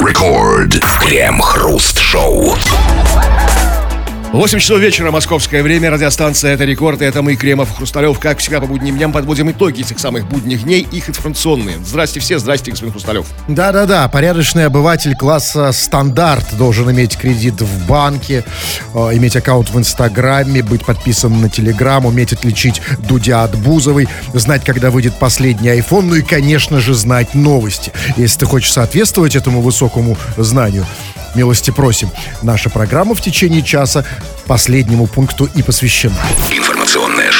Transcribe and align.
Рекорд. 0.00 0.80
Крем-хруст-шоу. 1.00 2.54
8 4.32 4.58
часов 4.58 4.78
вечера, 4.78 5.10
московское 5.10 5.62
время, 5.62 5.90
радиостанция 5.90 6.52
«Это 6.52 6.66
рекорд», 6.66 7.00
и 7.00 7.04
это 7.06 7.22
мы, 7.22 7.34
Кремов, 7.34 7.74
Хрусталев. 7.74 8.18
Как 8.18 8.38
всегда, 8.38 8.60
по 8.60 8.66
будним 8.66 8.98
дням 8.98 9.10
подводим 9.10 9.50
итоги 9.50 9.80
этих 9.80 9.98
самых 9.98 10.28
будних 10.28 10.64
дней, 10.64 10.86
их 10.92 11.08
информационные. 11.08 11.78
Здрасте 11.82 12.20
все, 12.20 12.38
здрасте, 12.38 12.70
господин 12.70 12.92
Хрусталев. 12.92 13.26
Да-да-да, 13.48 14.06
порядочный 14.08 14.66
обыватель 14.66 15.16
класса 15.16 15.72
стандарт 15.72 16.44
должен 16.58 16.90
иметь 16.90 17.16
кредит 17.16 17.62
в 17.62 17.86
банке, 17.86 18.44
э, 18.92 18.98
иметь 19.14 19.34
аккаунт 19.34 19.70
в 19.70 19.78
Инстаграме, 19.78 20.62
быть 20.62 20.84
подписан 20.84 21.40
на 21.40 21.48
Телеграм, 21.48 22.04
уметь 22.04 22.34
отличить 22.34 22.82
Дудя 22.98 23.44
от 23.44 23.56
Бузовой, 23.56 24.08
знать, 24.34 24.62
когда 24.62 24.90
выйдет 24.90 25.14
последний 25.18 25.70
iPhone, 25.70 26.02
ну 26.02 26.16
и, 26.16 26.22
конечно 26.22 26.80
же, 26.80 26.92
знать 26.92 27.34
новости. 27.34 27.92
Если 28.18 28.40
ты 28.40 28.46
хочешь 28.46 28.72
соответствовать 28.72 29.36
этому 29.36 29.62
высокому 29.62 30.18
знанию, 30.36 30.84
милости 31.34 31.70
просим. 31.70 32.10
Наша 32.42 32.70
программа 32.70 33.14
в 33.14 33.20
течение 33.20 33.62
часа 33.62 34.04
последнему 34.46 35.06
пункту 35.06 35.48
и 35.54 35.62
посвящена. 35.62 36.16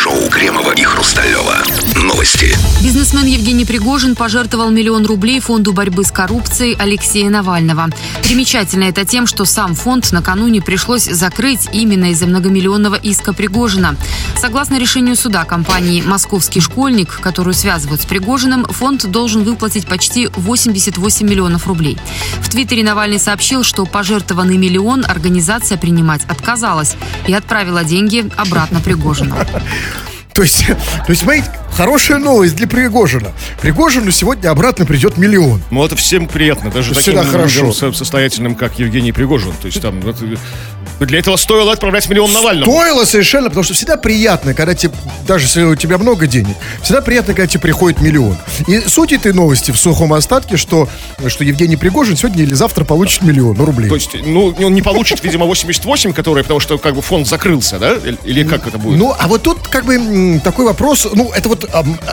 Шоу 0.08 0.30
Кремова 0.30 0.72
и 0.72 0.84
Хрусталева. 0.84 1.56
Новости. 2.02 2.56
Бизнесмен 2.82 3.26
Евгений 3.26 3.66
Пригожин 3.66 4.16
пожертвовал 4.16 4.70
миллион 4.70 5.04
рублей 5.04 5.38
фонду 5.38 5.74
борьбы 5.74 6.02
с 6.02 6.10
коррупцией 6.10 6.76
Алексея 6.78 7.28
Навального. 7.28 7.88
Примечательно 8.22 8.84
это 8.84 9.04
тем, 9.04 9.26
что 9.26 9.44
сам 9.44 9.74
фонд 9.74 10.10
накануне 10.12 10.62
пришлось 10.62 11.04
закрыть 11.04 11.68
именно 11.72 12.10
из-за 12.12 12.26
многомиллионного 12.26 12.94
иска 12.94 13.34
Пригожина. 13.34 13.96
Согласно 14.40 14.78
решению 14.78 15.14
суда 15.14 15.44
компании 15.44 16.00
«Московский 16.00 16.60
школьник», 16.60 17.20
которую 17.20 17.52
связывают 17.52 18.00
с 18.00 18.06
Пригожиным, 18.06 18.64
фонд 18.64 19.10
должен 19.10 19.42
выплатить 19.42 19.86
почти 19.86 20.28
88 20.36 21.28
миллионов 21.28 21.66
рублей. 21.66 21.98
В 22.40 22.48
Твиттере 22.48 22.82
Навальный 22.82 23.18
сообщил, 23.18 23.62
что 23.62 23.84
пожертвованный 23.84 24.56
миллион 24.56 25.04
организация 25.04 25.76
принимать 25.76 26.22
отказалась 26.28 26.96
и 27.26 27.34
отправила 27.34 27.84
деньги 27.84 28.26
обратно 28.38 28.80
Пригожину. 28.80 29.36
То 30.38 30.42
есть, 30.42 30.66
то 30.68 30.74
есть, 31.08 31.22
смотрите, 31.22 31.50
хорошая 31.82 32.18
новость 32.18 32.56
для 32.56 32.66
Пригожина. 32.66 33.28
Пригожину 33.62 34.10
сегодня 34.10 34.48
обратно 34.50 34.84
придет 34.84 35.16
миллион. 35.16 35.62
Ну, 35.70 35.84
это 35.84 35.94
всем 35.94 36.26
приятно, 36.26 36.70
даже 36.72 36.90
Это 36.90 37.00
таким 37.04 37.22
хорошо. 37.30 37.72
состоятельным, 37.72 38.56
как 38.56 38.80
Евгений 38.80 39.12
Пригожин. 39.12 39.52
То 39.62 39.66
есть 39.66 39.80
там, 39.80 40.00
это- 40.00 40.36
для 41.06 41.20
этого 41.20 41.36
стоило 41.36 41.70
отправлять 41.72 42.08
миллион 42.08 42.32
Навальному. 42.32 42.72
Стоило 42.72 43.04
совершенно, 43.04 43.48
потому 43.48 43.62
что 43.62 43.74
всегда 43.74 43.96
приятно, 43.96 44.54
когда 44.54 44.74
тебе, 44.74 44.92
даже 45.28 45.44
если 45.44 45.62
у 45.62 45.76
тебя 45.76 45.96
много 45.98 46.26
денег, 46.26 46.56
всегда 46.82 47.00
приятно, 47.00 47.34
когда 47.34 47.46
тебе 47.46 47.60
приходит 47.60 48.00
миллион. 48.00 48.36
И 48.66 48.80
суть 48.80 49.12
этой 49.12 49.32
новости 49.32 49.70
в 49.70 49.76
сухом 49.78 50.12
остатке, 50.12 50.56
что, 50.56 50.88
что 51.28 51.44
Евгений 51.44 51.76
Пригожин 51.76 52.16
сегодня 52.16 52.42
или 52.42 52.54
завтра 52.54 52.84
получит 52.84 53.22
миллион 53.22 53.56
рублей. 53.60 53.88
То 53.88 53.94
есть, 53.94 54.10
ну, 54.26 54.46
он 54.60 54.74
не 54.74 54.82
получит, 54.82 55.22
видимо, 55.22 55.46
88, 55.46 56.12
которые, 56.12 56.42
потому 56.42 56.58
что 56.58 56.76
как 56.78 56.96
бы 56.96 57.02
фонд 57.02 57.28
закрылся, 57.28 57.78
да? 57.78 57.92
Или- 58.24 58.42
как 58.42 58.66
это 58.66 58.78
будет? 58.78 58.98
Ну, 58.98 59.14
а 59.16 59.28
вот 59.28 59.44
тут 59.44 59.68
как 59.68 59.84
бы 59.84 60.40
такой 60.42 60.64
вопрос, 60.64 61.06
ну, 61.14 61.30
это 61.30 61.48
вот, 61.48 61.67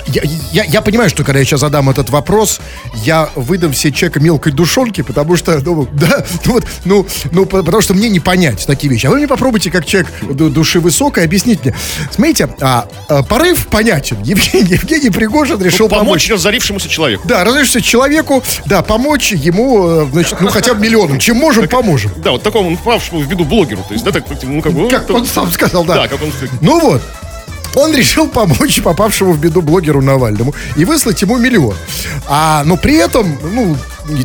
я, 0.08 0.22
я, 0.52 0.64
я 0.64 0.82
понимаю, 0.82 1.10
что 1.10 1.24
когда 1.24 1.40
я 1.40 1.46
сейчас 1.46 1.62
задам 1.62 1.90
этот 1.90 2.10
вопрос, 2.10 2.60
я 3.04 3.30
выдам 3.36 3.72
все 3.74 3.92
чека 3.92 4.20
мелкой 4.20 4.52
душонки, 4.52 5.02
потому 5.02 5.36
что, 5.36 5.60
ну, 5.60 5.88
да, 5.94 6.26
ну, 6.46 6.54
вот, 6.54 6.66
ну, 6.86 7.08
ну, 7.32 7.46
по- 7.46 7.64
потому 7.64 7.82
что 7.82 7.94
мне 7.94 8.10
не 8.10 8.20
понять 8.20 8.66
такие 8.66 8.92
вещи. 8.92 9.06
А 9.08 9.10
вы 9.10 9.18
мне 9.18 9.28
попробуйте, 9.28 9.72
как 9.72 9.86
человек 9.86 10.12
ду- 10.22 10.50
души 10.50 10.80
высокой, 10.80 11.24
объяснить 11.26 11.64
мне. 11.64 11.76
Смотрите, 12.12 12.50
а, 12.62 12.88
а, 13.10 13.24
порыв 13.24 13.68
понятен. 13.68 14.22
Евгений, 14.24 14.70
Евгений 14.76 15.10
Пригожин 15.10 15.62
решил 15.62 15.88
помочь 15.90 16.06
помочь. 16.06 16.30
разорившемуся 16.32 16.90
человеку. 16.90 17.28
Да, 17.28 17.44
разрешится 17.44 17.82
человеку, 17.82 18.44
да, 18.66 18.82
помочь 18.82 19.32
ему, 19.32 19.88
э, 19.88 20.08
значит, 20.12 20.40
ну, 20.42 20.50
хотя 20.50 20.74
бы 20.74 20.82
миллионом. 20.82 21.20
Чем 21.20 21.38
можем, 21.38 21.68
поможем. 21.68 22.12
Да, 22.18 22.32
вот 22.32 22.44
такому, 22.44 22.76
попавшему 22.78 23.22
в 23.22 23.30
виду 23.30 23.46
блогеру. 23.46 23.84
То 23.88 23.94
есть, 23.94 24.04
да, 24.06 24.12
так, 24.12 24.24
ну, 24.44 24.62
как 24.62 24.74
бы... 24.74 24.90
Как 24.90 25.08
ну, 25.10 25.16
он 25.16 25.26
сам 25.26 25.52
сказал, 25.52 25.84
да. 25.86 25.96
Да, 25.96 26.08
как 26.08 26.22
он... 26.22 26.32
Ну 26.62 26.80
вот. 26.80 27.02
Он 27.76 27.94
решил 27.94 28.28
помочь 28.28 28.82
попавшему 28.82 29.34
в 29.34 29.40
беду 29.40 29.62
блогеру 29.62 30.02
Навальному 30.02 30.54
и 30.76 30.86
выслать 30.86 31.22
ему 31.22 31.38
миллион. 31.38 31.76
А, 32.28 32.64
но 32.66 32.78
при 32.78 32.96
этом, 32.96 33.38
ну, 33.54 33.78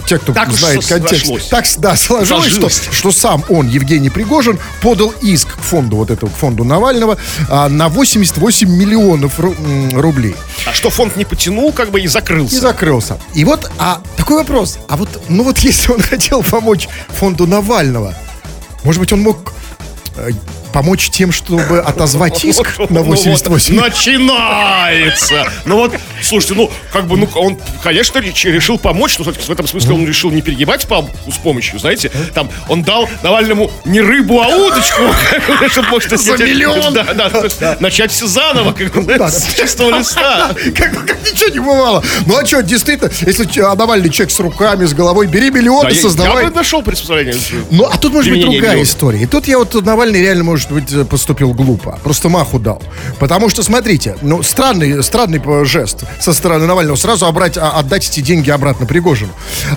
те, 0.07 0.19
кто 0.19 0.33
Так 0.33 0.53
знает 0.53 0.85
контекст, 0.87 1.21
сошлось. 1.27 1.47
так, 1.47 1.65
да, 1.79 1.97
сложилось, 1.97 2.47
что, 2.53 2.61
Сложилось. 2.69 2.89
что 2.93 3.13
сам 3.13 3.45
он, 3.49 3.67
Евгений 3.69 4.11
Пригожин, 4.11 4.59
подал 4.83 5.13
иск 5.23 5.57
к 5.57 5.61
фонду, 5.61 5.97
вот 5.97 6.11
этому 6.11 6.31
к 6.31 6.37
фонду 6.37 6.65
Навального 6.65 7.17
а, 7.49 7.69
на 7.69 7.89
88 7.89 8.69
миллионов 8.71 9.41
ру- 9.41 9.99
рублей. 9.99 10.37
А 10.67 10.73
что 10.73 10.91
фонд 10.91 11.17
не 11.17 11.25
потянул, 11.25 11.73
как 11.73 11.91
бы 11.91 12.01
и 12.01 12.07
закрылся. 12.07 12.55
И 12.57 12.59
закрылся. 12.59 13.19
И 13.35 13.45
вот, 13.45 13.71
а 13.79 14.01
такой 14.17 14.37
вопрос. 14.37 14.79
А 14.89 14.97
вот, 14.97 15.09
ну 15.29 15.45
вот 15.45 15.59
если 15.61 15.93
он 15.93 16.01
хотел 16.03 16.43
помочь 16.43 16.89
фонду 17.09 17.47
Навального, 17.47 18.15
может 18.85 19.01
быть, 19.01 19.13
он 19.13 19.21
мог 19.23 19.53
э, 20.17 20.31
помочь 20.73 21.11
тем, 21.11 21.33
чтобы 21.33 21.81
отозвать 21.81 22.45
иск 22.45 22.79
на 22.79 22.87
ну 23.01 23.03
вот, 23.03 23.19
88? 23.19 23.75
начинается. 23.75 25.51
Ну 25.65 25.77
вот, 25.77 25.95
слушайте, 26.23 26.55
ну, 26.55 26.71
как 26.93 27.07
бы, 27.07 27.17
ну, 27.17 27.29
он, 27.35 27.59
конечно, 27.83 28.19
решил 28.19 28.79
помочь, 28.79 29.19
но 29.19 29.25
в 29.25 29.51
этом 29.51 29.67
смысле 29.67 29.95
он 29.95 30.07
решил 30.07 30.31
не 30.31 30.43
перегибать 30.43 30.87
палку 30.87 31.11
с 31.31 31.39
помощью, 31.39 31.79
знаете, 31.79 32.11
там, 32.35 32.51
он 32.69 32.83
дал 32.83 33.09
Навальному 33.23 33.71
не 33.85 34.01
рыбу, 34.01 34.41
а 34.41 34.49
удочку, 34.49 35.03
чтобы, 35.71 35.89
может, 35.89 36.19
За 36.19 36.37
миллион? 36.37 36.95
Да, 36.95 37.05
да, 37.15 37.77
начать 37.81 38.13
все 38.13 38.27
заново, 38.27 38.73
как 38.73 38.93
бы, 38.93 39.13
с 39.31 39.55
чистого 39.55 39.91
листа. 39.99 40.55
Как, 40.75 41.07
как 41.07 41.19
ничего 41.31 41.51
не 41.51 41.59
бывало. 41.59 42.05
Ну 42.27 42.37
а 42.37 42.47
что, 42.47 42.63
действительно, 42.63 43.11
если 43.21 43.61
а, 43.61 43.75
Навальный 43.75 44.11
человек 44.11 44.33
с 44.33 44.41
руками, 44.41 44.85
с 44.85 44.95
головой, 44.95 45.27
бери 45.27 45.51
миллион 45.51 45.89
и 45.89 45.95
создавай. 45.95 46.45
Я 46.45 46.51
бы 46.51 46.57
нашел 46.57 46.83
приспособление. 46.83 47.35
Ну, 47.71 47.85
а 47.85 47.97
тут 47.97 48.13
может 48.13 48.33
быть 48.33 48.43
другая 48.43 48.83
история. 48.83 49.23
И 49.23 49.27
тут 49.27 49.47
я 49.49 49.59
вот 49.59 49.75
Навальный 49.85 50.21
реально, 50.21 50.45
может 50.45 50.60
быть, 50.69 50.93
э, 50.93 51.05
поступил 51.05 51.53
глупо. 51.53 51.99
Просто 52.03 52.29
маху 52.29 52.59
дал. 52.59 52.83
Потому 53.19 53.49
что, 53.49 53.63
смотрите, 53.63 54.17
ну, 54.23 54.43
странный, 54.43 55.03
странный 55.03 55.41
э, 55.45 55.65
жест 55.65 56.05
со 56.21 56.33
стороны 56.33 56.67
Навального. 56.67 56.97
Сразу 56.97 57.27
обрать, 57.27 57.57
а, 57.57 57.79
отдать 57.79 58.09
эти 58.09 58.21
деньги 58.21 58.51
обратно 58.51 58.87
Пригожину. 58.87 59.33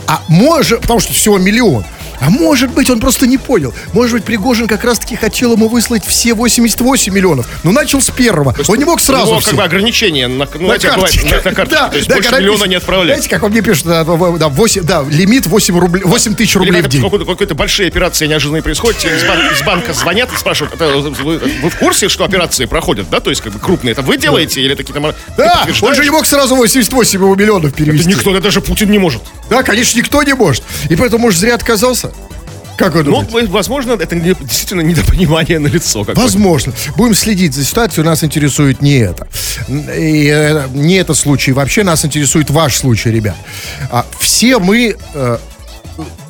А 0.07 0.21
может, 0.27 0.81
потому 0.81 0.99
что 0.99 1.13
всего 1.13 1.37
миллион. 1.37 1.83
А 2.25 2.29
может 2.29 2.71
быть, 2.71 2.89
он 2.89 2.99
просто 3.01 3.27
не 3.27 3.37
понял. 3.37 3.73
Может 3.91 4.13
быть, 4.13 4.23
Пригожин 4.23 4.67
как 4.67 4.83
раз-таки 4.85 5.15
хотел 5.17 5.53
ему 5.53 5.67
выслать 5.67 6.05
все 6.05 6.33
88 6.33 7.13
миллионов. 7.13 7.47
Но 7.63 7.71
начал 7.71 8.01
с 8.01 8.09
первого. 8.09 8.55
Он 8.67 8.77
не 8.77 8.85
мог 8.85 8.97
У 8.97 8.99
сразу 8.99 9.31
него 9.31 9.39
все. 9.39 9.49
как 9.49 9.57
бы 9.57 9.63
ограничение 9.63 10.27
на, 10.27 10.45
ну, 10.53 10.59
На 10.61 10.65
знаете, 10.77 10.87
карте. 10.87 11.19
бывает, 11.21 11.43
на, 11.45 11.49
на 11.51 11.55
карте. 11.55 11.75
Да, 11.75 11.89
То 11.89 11.97
есть 11.97 12.07
да, 12.07 12.15
больше 12.15 12.29
когда 12.29 12.41
миллиона 12.41 12.63
не 12.65 12.75
отправлять. 12.75 13.17
Знаете, 13.17 13.29
как 13.29 13.43
он 13.43 13.51
мне 13.51 13.61
пишет, 13.61 13.85
да, 13.85 14.03
в- 14.05 14.37
да, 14.39 14.47
8, 14.47 14.83
да, 14.83 15.03
лимит 15.09 15.47
8, 15.47 15.77
рублей, 15.77 16.03
8 16.05 16.35
тысяч 16.35 16.51
Или 16.55 16.59
рублей 16.59 16.79
в 16.79 16.83
как- 16.83 16.91
день. 16.91 17.01
какой-то, 17.01 17.25
какой-то 17.25 17.55
большие 17.55 17.89
операции 17.89 18.25
неожиданные 18.27 18.63
происходят, 18.63 18.99
тебе 19.01 19.17
из, 19.17 19.23
бан- 19.23 19.51
из 19.53 19.61
банка 19.63 19.93
звонят 19.93 20.31
и 20.33 20.37
спрашивают, 20.37 20.73
это 20.75 20.87
вы, 20.97 21.39
вы 21.39 21.69
в 21.69 21.75
курсе, 21.77 22.07
что 22.07 22.23
операции 22.23 22.65
проходят, 22.65 23.09
да? 23.09 23.19
То 23.19 23.31
есть, 23.31 23.41
как 23.41 23.51
бы 23.51 23.59
крупные. 23.59 23.91
Это 23.91 24.01
вы 24.01 24.15
делаете 24.17 24.61
или 24.61 24.75
такие 24.75 24.93
там... 24.93 25.13
Да, 25.37 25.65
ты 25.65 25.73
он 25.85 25.93
же 25.93 26.03
не 26.03 26.09
мог 26.09 26.25
сразу 26.25 26.55
88 26.55 27.19
его 27.19 27.35
миллионов 27.35 27.71
Да 27.71 27.77
перевести. 27.77 28.07
никто, 28.09 28.31
да 28.31 28.39
даже 28.39 28.61
Путин 28.61 28.89
не 28.91 28.97
может. 28.99 29.21
Да, 29.49 29.61
конечно, 29.63 29.97
никто 29.97 30.23
не 30.23 30.33
может. 30.33 30.63
И 30.89 30.95
поэтому, 30.95 31.23
может, 31.23 31.39
зря 31.39 31.55
отказался? 31.55 32.12
Как 32.77 32.95
вы 32.95 33.03
Ну, 33.03 33.21
думаете? 33.23 33.51
возможно, 33.51 33.93
это 33.93 34.15
не- 34.15 34.33
действительно 34.33 34.81
недопонимание 34.81 35.59
на 35.59 35.67
лицо. 35.67 36.03
Возможно. 36.15 36.73
Будем 36.97 37.13
следить 37.13 37.53
за 37.53 37.63
ситуацией, 37.63 38.03
нас 38.05 38.23
интересует 38.23 38.81
не 38.81 38.97
это. 38.97 39.27
И, 39.69 40.27
э, 40.27 40.67
не 40.73 40.95
этот 40.95 41.15
случай. 41.17 41.51
Вообще 41.51 41.83
нас 41.83 42.03
интересует 42.03 42.49
ваш 42.49 42.75
случай, 42.77 43.11
ребят. 43.11 43.35
А, 43.91 44.05
все 44.19 44.57
мы 44.57 44.97
э, 45.13 45.37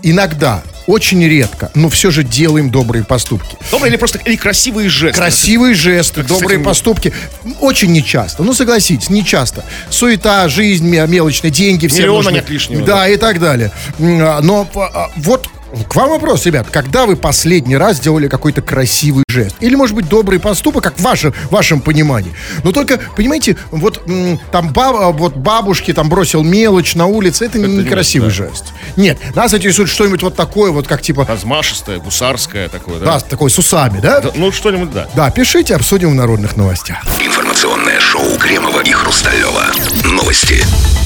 иногда, 0.02 0.62
очень 0.86 1.26
редко, 1.26 1.72
но 1.76 1.90
все 1.90 2.12
же 2.12 2.24
делаем 2.26 2.70
добрые 2.70 3.06
поступки. 3.06 3.56
Добрые 3.72 3.92
или 3.92 3.98
просто 3.98 4.18
или 4.26 4.36
красивые 4.36 4.90
жесты. 4.90 5.18
Красивые 5.18 5.76
жесты, 5.76 6.24
добрые 6.24 6.58
этим- 6.58 6.66
поступки. 6.66 7.14
Очень 7.62 7.94
нечасто. 7.94 8.44
Ну, 8.44 8.54
согласитесь, 8.54 9.10
нечасто. 9.10 9.64
Суета, 9.90 10.50
жизнь, 10.50 10.86
ме- 10.86 11.08
мелочные 11.08 11.52
деньги. 11.52 11.88
Все 11.88 12.00
Миллиона 12.02 12.18
нужны. 12.24 12.32
нет 12.34 12.50
лишнего, 12.50 12.86
Да, 12.86 13.08
и 13.08 13.16
так 13.16 13.40
далее. 13.40 13.72
А, 13.98 14.42
Но 14.42 14.68
а, 14.76 15.10
вот 15.16 15.48
к 15.90 15.96
вам 15.96 16.10
вопрос, 16.10 16.46
ребят. 16.46 16.68
Когда 16.72 17.06
вы 17.06 17.16
последний 17.16 17.78
раз 17.78 18.00
делали 18.00 18.28
какой-то 18.28 18.62
красивый 18.62 19.24
жест? 19.28 19.56
Или, 19.60 19.76
может 19.76 19.96
быть, 19.96 20.08
добрый 20.08 20.40
поступок, 20.40 20.84
как 20.84 20.98
в 20.98 21.02
вашем, 21.02 21.34
вашем 21.50 21.82
понимании? 21.82 22.34
Но 22.64 22.72
только, 22.72 23.00
понимаете, 23.16 23.58
вот 23.72 24.08
м, 24.08 24.40
там 24.52 24.70
ба- 24.72 25.12
вот 25.12 25.36
бабушки 25.36 25.94
там 25.94 26.10
бросил 26.10 26.44
мелочь 26.44 26.96
на 26.96 27.06
улице, 27.08 27.46
это, 27.46 27.58
не 27.60 27.78
нет, 27.78 27.90
красивый 27.90 28.30
да. 28.30 28.36
жест. 28.36 28.66
Нет, 28.98 29.18
нас 29.36 29.54
интересует 29.54 29.90
что-нибудь 29.90 30.22
вот 30.22 30.36
такое, 30.36 30.72
вот 30.72 30.88
как 30.88 31.02
типа, 31.02 31.26
Размашистое, 31.28 32.00
гусарское 32.00 32.70
такое, 32.70 33.00
да? 33.00 33.06
да, 33.06 33.20
такой 33.20 33.50
с 33.50 33.58
усами, 33.58 34.00
да? 34.00 34.20
Да, 34.20 34.32
Ну, 34.36 34.52
что-нибудь, 34.52 34.92
да. 34.92 35.08
Да, 35.16 35.32
пишите, 35.32 35.76
обсудим 35.76 36.12
в 36.12 36.16
народных 36.16 36.56
новостях. 36.56 36.98
Информационное 37.20 38.00
шоу 38.00 38.38
Кремова 38.38 38.82
и 38.82 38.92
Хрусталева. 38.92 39.66
Новости. 40.06 40.64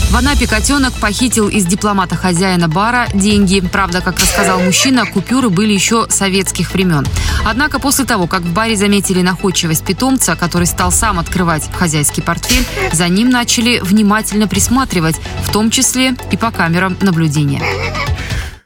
В 0.09 0.15
Анапе 0.15 0.48
котенок 0.48 0.94
похитил 0.94 1.50
из 1.50 1.65
дипломата 1.65 2.15
хозяина 2.15 2.69
бара 2.69 3.07
деньги. 3.13 3.59
Правда, 3.59 4.00
как 4.00 4.18
рассказал 4.19 4.62
мужчина, 4.62 5.06
купюры 5.06 5.50
были 5.50 5.74
еще 5.74 6.07
советских 6.09 6.71
времен. 6.71 7.06
Однако 7.45 7.77
после 7.77 8.06
того, 8.06 8.25
как 8.25 8.42
в 8.42 8.54
баре 8.54 8.77
заметили 8.77 9.21
находчивость 9.21 9.83
питомца, 9.83 10.38
который 10.38 10.65
стал 10.65 10.94
сам 10.94 11.19
открывать 11.19 11.69
хозяйский 11.74 12.24
портфель, 12.24 12.65
за 12.94 13.09
ним 13.09 13.30
начали 13.30 13.80
внимательно 13.80 14.48
присматривать, 14.48 15.18
в 15.45 15.51
том 15.51 15.69
числе 15.69 16.15
и 16.31 16.38
по 16.38 16.51
камерам 16.51 16.98
наблюдения. 17.01 17.62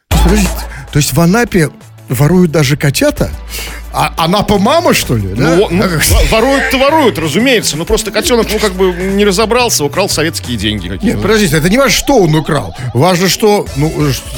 Подождите, 0.10 0.52
то 0.92 0.98
есть 0.98 1.14
в 1.14 1.20
Анапе 1.20 1.72
воруют 2.08 2.52
даже 2.52 2.78
котята? 2.78 3.32
А 3.94 4.14
Анапа 4.18 4.58
мама, 4.58 4.94
что 4.94 5.16
ли? 5.18 5.28
да? 5.30 5.56
Ну, 5.56 5.68
ну, 5.70 5.84
воруют-то 6.30 6.78
воруют, 6.78 7.18
разумеется. 7.20 7.78
Но 7.78 7.86
просто 7.86 8.12
котенок, 8.12 8.48
ну, 8.52 8.60
как 8.60 8.74
бы 8.74 8.92
не 8.94 9.26
разобрался, 9.26 9.84
украл 9.84 10.08
советские 10.10 10.58
деньги 10.58 10.88
какие-то. 10.88 11.18
Нет, 11.18 11.22
подождите, 11.22 11.58
это 11.58 11.70
не 11.70 11.78
важно, 11.78 11.92
что 11.92 12.18
он 12.20 12.34
украл. 12.36 12.76
Важно, 12.94 13.28
что, 13.28 13.66
ну, 13.76 13.92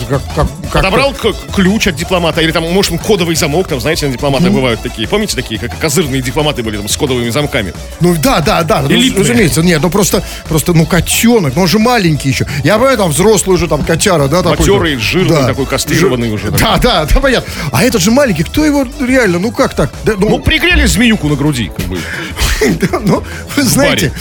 как, 0.09 0.21
как, 0.35 0.47
как 0.71 0.83
Отобрал 0.83 1.13
к- 1.13 1.33
ключ 1.53 1.87
от 1.87 1.95
дипломата, 1.95 2.41
или 2.41 2.51
там, 2.51 2.63
может, 2.71 2.99
кодовый 3.01 3.35
замок, 3.35 3.67
там, 3.67 3.79
знаете, 3.79 4.07
на 4.07 4.13
дипломаты 4.13 4.49
бывают 4.49 4.81
такие. 4.81 5.07
Помните 5.07 5.35
такие, 5.35 5.59
как 5.59 5.77
козырные 5.77 6.21
дипломаты 6.21 6.63
были 6.63 6.77
там 6.77 6.87
с 6.87 6.97
кодовыми 6.97 7.29
замками? 7.29 7.73
Ну 7.99 8.15
да, 8.17 8.39
да, 8.41 8.63
да, 8.63 8.81
ну, 8.81 8.91
Элитные. 8.91 9.21
разумеется, 9.21 9.61
нет, 9.61 9.81
ну 9.81 9.89
просто, 9.89 10.23
просто, 10.47 10.73
ну 10.73 10.85
котенок, 10.85 11.55
ну 11.55 11.61
он 11.63 11.67
же 11.67 11.77
маленький 11.79 12.29
еще. 12.29 12.47
Я 12.63 12.75
понимаю, 12.75 12.97
там 12.97 13.11
взрослый 13.11 13.55
уже, 13.55 13.67
там 13.67 13.83
котяра, 13.83 14.27
да, 14.27 14.41
такой. 14.41 14.59
Матерый, 14.59 14.95
жирный 14.97 15.45
такой, 15.45 15.65
кастрированный 15.65 16.31
уже, 16.31 16.49
да. 16.51 16.57
Да, 16.57 16.77
да, 16.77 17.05
да, 17.05 17.19
понятно. 17.19 17.51
А 17.71 17.83
этот 17.83 18.01
же 18.01 18.11
маленький, 18.11 18.43
кто 18.43 18.65
его 18.65 18.87
реально, 18.99 19.42
ну 19.43 19.51
как 19.51 19.73
так? 19.73 19.91
Да, 20.05 20.13
Ну, 20.17 20.39
пригрели 20.39 20.85
змеюку 20.85 21.27
на 21.27 21.35
груди, 21.35 21.69
как 21.75 21.85
бы. 21.85 21.99
Да, 22.79 22.99
ну, 23.01 23.21
вы 23.57 23.63
знаете, 23.63 24.13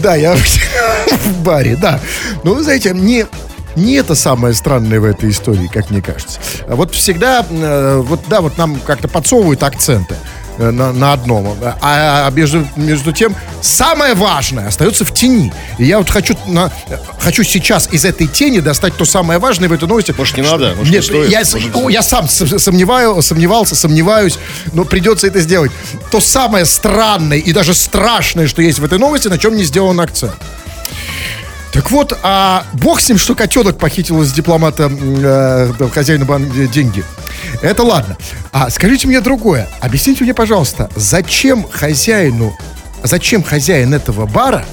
да, 0.00 0.14
я 0.14 0.36
в 1.10 1.42
баре, 1.42 1.76
да. 1.76 1.98
Ну, 2.44 2.54
вы 2.54 2.62
знаете, 2.62 2.94
мне 2.94 3.26
не 3.74 3.94
это 3.94 4.14
самое 4.14 4.54
странное 4.54 5.00
в 5.00 5.04
этой 5.04 5.30
истории, 5.30 5.66
как 5.66 5.90
мне 5.90 6.00
кажется. 6.00 6.38
Вот 6.68 6.94
всегда, 6.94 7.44
э, 7.50 8.00
вот 8.04 8.20
да, 8.28 8.40
вот 8.40 8.58
нам 8.58 8.78
как-то 8.78 9.08
подсовывают 9.08 9.62
акценты 9.64 10.14
на, 10.60 10.92
на 10.92 11.12
одном. 11.14 11.56
А, 11.62 12.26
а 12.26 12.30
между, 12.30 12.66
между 12.76 13.12
тем, 13.12 13.34
самое 13.62 14.14
важное 14.14 14.68
остается 14.68 15.04
в 15.04 15.14
тени. 15.14 15.52
И 15.78 15.84
я 15.84 15.98
вот 15.98 16.10
хочу, 16.10 16.36
на, 16.46 16.70
хочу 17.18 17.42
сейчас 17.42 17.88
из 17.92 18.04
этой 18.04 18.26
тени 18.26 18.60
достать 18.60 18.94
то 18.96 19.04
самое 19.04 19.38
важное 19.38 19.68
в 19.68 19.72
этой 19.72 19.88
новости. 19.88 20.14
Может, 20.16 20.36
не 20.36 20.42
Что- 20.42 20.52
надо? 20.58 20.68
Может, 20.76 20.84
не 20.84 20.90
Нет, 20.96 21.04
стоит? 21.04 21.30
я, 21.30 21.38
Может, 21.40 21.74
о, 21.76 21.88
я 21.88 22.02
сам 22.02 22.28
сомневаю, 22.28 23.22
сомневался, 23.22 23.74
сомневаюсь, 23.74 24.38
но 24.72 24.84
придется 24.84 25.26
это 25.26 25.40
сделать. 25.40 25.72
То 26.10 26.20
самое 26.20 26.64
странное 26.66 27.38
и 27.38 27.52
даже 27.52 27.74
страшное, 27.74 28.46
что 28.46 28.62
есть 28.62 28.78
в 28.78 28.84
этой 28.84 28.98
новости, 28.98 29.28
на 29.28 29.38
чем 29.38 29.56
не 29.56 29.64
сделан 29.64 29.98
акцент. 30.00 30.34
Так 31.72 31.90
вот, 31.92 32.18
а 32.24 32.64
бог 32.72 33.00
с 33.00 33.08
ним, 33.08 33.16
что 33.16 33.36
котенок 33.36 33.78
похитил 33.78 34.20
из 34.22 34.32
дипломата 34.32 34.90
э, 34.90 35.72
хозяина 35.94 36.24
бан- 36.24 36.50
э, 36.56 36.66
деньги. 36.66 37.04
Это 37.62 37.82
ладно. 37.82 38.16
А 38.52 38.70
скажите 38.70 39.06
мне 39.06 39.20
другое. 39.20 39.68
Объясните 39.80 40.24
мне, 40.24 40.34
пожалуйста, 40.34 40.90
зачем 40.96 41.66
хозяину, 41.68 42.56
зачем 43.02 43.42
хозяин 43.42 43.94
этого 43.94 44.26
бара 44.26 44.64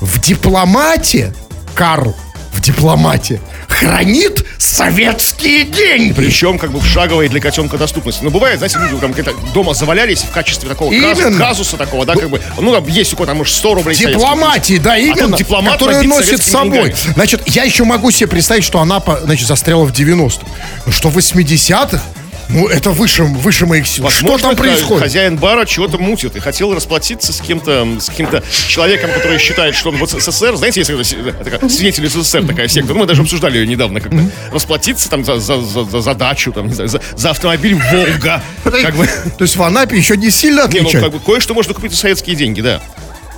в 0.00 0.20
дипломате, 0.20 1.32
Карл, 1.74 2.14
в 2.52 2.60
дипломате, 2.60 3.40
хранит 3.74 4.44
советские 4.58 5.64
деньги? 5.64 6.12
Причем 6.12 6.58
как 6.58 6.70
бы 6.72 6.80
в 6.80 6.86
шаговой 6.86 7.28
для 7.28 7.40
котенка 7.40 7.76
доступности. 7.76 8.22
Но 8.22 8.30
бывает, 8.30 8.58
знаете, 8.58 8.78
люди 8.78 9.00
там 9.00 9.12
где-то 9.12 9.32
дома 9.52 9.74
завалялись 9.74 10.22
в 10.22 10.30
качестве 10.30 10.68
такого 10.68 10.92
Именно. 10.92 11.38
казуса 11.38 11.76
такого, 11.76 12.06
да, 12.06 12.14
как 12.14 12.30
бы, 12.30 12.40
ну, 12.58 12.72
там 12.72 12.86
есть 12.86 13.12
у 13.12 13.16
кого-то, 13.16 13.30
там, 13.32 13.38
может, 13.38 13.54
100 13.54 13.74
рублей. 13.74 13.96
Дипломатии, 13.96 14.78
да, 14.78 14.96
именно, 14.96 15.28
тут 15.30 15.38
дипломат 15.38 15.80
набит 15.80 16.08
носит 16.08 16.42
с 16.42 16.46
собой. 16.50 16.90
деньгами. 16.90 17.14
Значит, 17.14 17.42
я 17.46 17.64
еще 17.64 17.84
могу 17.84 18.10
себе 18.10 18.28
представить, 18.28 18.64
что 18.64 18.80
она, 18.80 19.02
значит, 19.22 19.46
застряла 19.46 19.84
в 19.84 19.92
90-х. 19.92 20.46
Ну 20.86 20.92
что, 20.92 21.08
в 21.08 21.18
80-х? 21.18 22.00
Ну, 22.48 22.68
это 22.68 22.90
выше, 22.90 23.24
выше 23.24 23.66
моих 23.66 23.86
сил. 23.86 24.04
Возможно, 24.04 24.38
что 24.38 24.48
там 24.48 24.56
происходит? 24.56 25.02
Хозяин 25.02 25.36
бара 25.38 25.64
чего-то 25.64 25.98
мутит 25.98 26.36
и 26.36 26.40
хотел 26.40 26.74
расплатиться 26.74 27.32
с 27.32 27.40
кем-то, 27.40 27.86
с 28.00 28.08
каким-то 28.10 28.42
человеком, 28.68 29.10
который 29.12 29.38
считает, 29.38 29.74
что 29.74 29.88
он 29.90 29.96
в 29.96 30.06
СССР. 30.06 30.54
Знаете, 30.56 30.80
есть 30.80 31.16
такая 31.42 31.68
свидетель 31.68 32.08
СССР, 32.08 32.46
такая 32.46 32.68
секта. 32.68 32.92
Ну, 32.92 33.00
мы 33.00 33.06
даже 33.06 33.22
обсуждали 33.22 33.58
ее 33.58 33.66
недавно 33.66 34.00
как-то. 34.00 34.18
Расплатиться 34.52 35.08
там 35.10 35.24
за, 35.24 35.38
за, 35.40 35.60
за, 35.60 35.84
за- 35.84 36.00
за 36.00 36.14
дачу, 36.14 36.52
там, 36.52 36.68
не 36.68 36.74
знаю, 36.74 36.88
за, 36.88 37.00
за 37.16 37.30
автомобиль 37.30 37.74
Волга. 37.90 38.42
Как 38.62 38.94
бы, 38.94 39.06
То 39.06 39.42
есть 39.44 39.56
в 39.56 39.62
Анапе 39.62 39.96
еще 39.96 40.16
не 40.16 40.30
сильно 40.30 40.68
не, 40.68 40.80
ну, 40.80 40.90
как 40.90 41.10
бы 41.12 41.20
кое-что 41.20 41.54
можно 41.54 41.74
купить 41.74 41.92
за 41.92 41.98
советские 41.98 42.36
деньги, 42.36 42.60
да. 42.60 42.80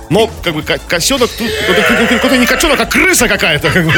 Но, 0.09 0.29
как 0.43 0.53
бы, 0.53 0.61
ко- 0.63 0.79
котенок 0.87 1.29
тут, 1.31 1.49
какой-то 2.09 2.37
не 2.37 2.45
котенок, 2.45 2.79
а 2.79 2.85
крыса 2.85 3.27
какая-то, 3.27 3.69
как 3.71 3.85
бы. 3.85 3.93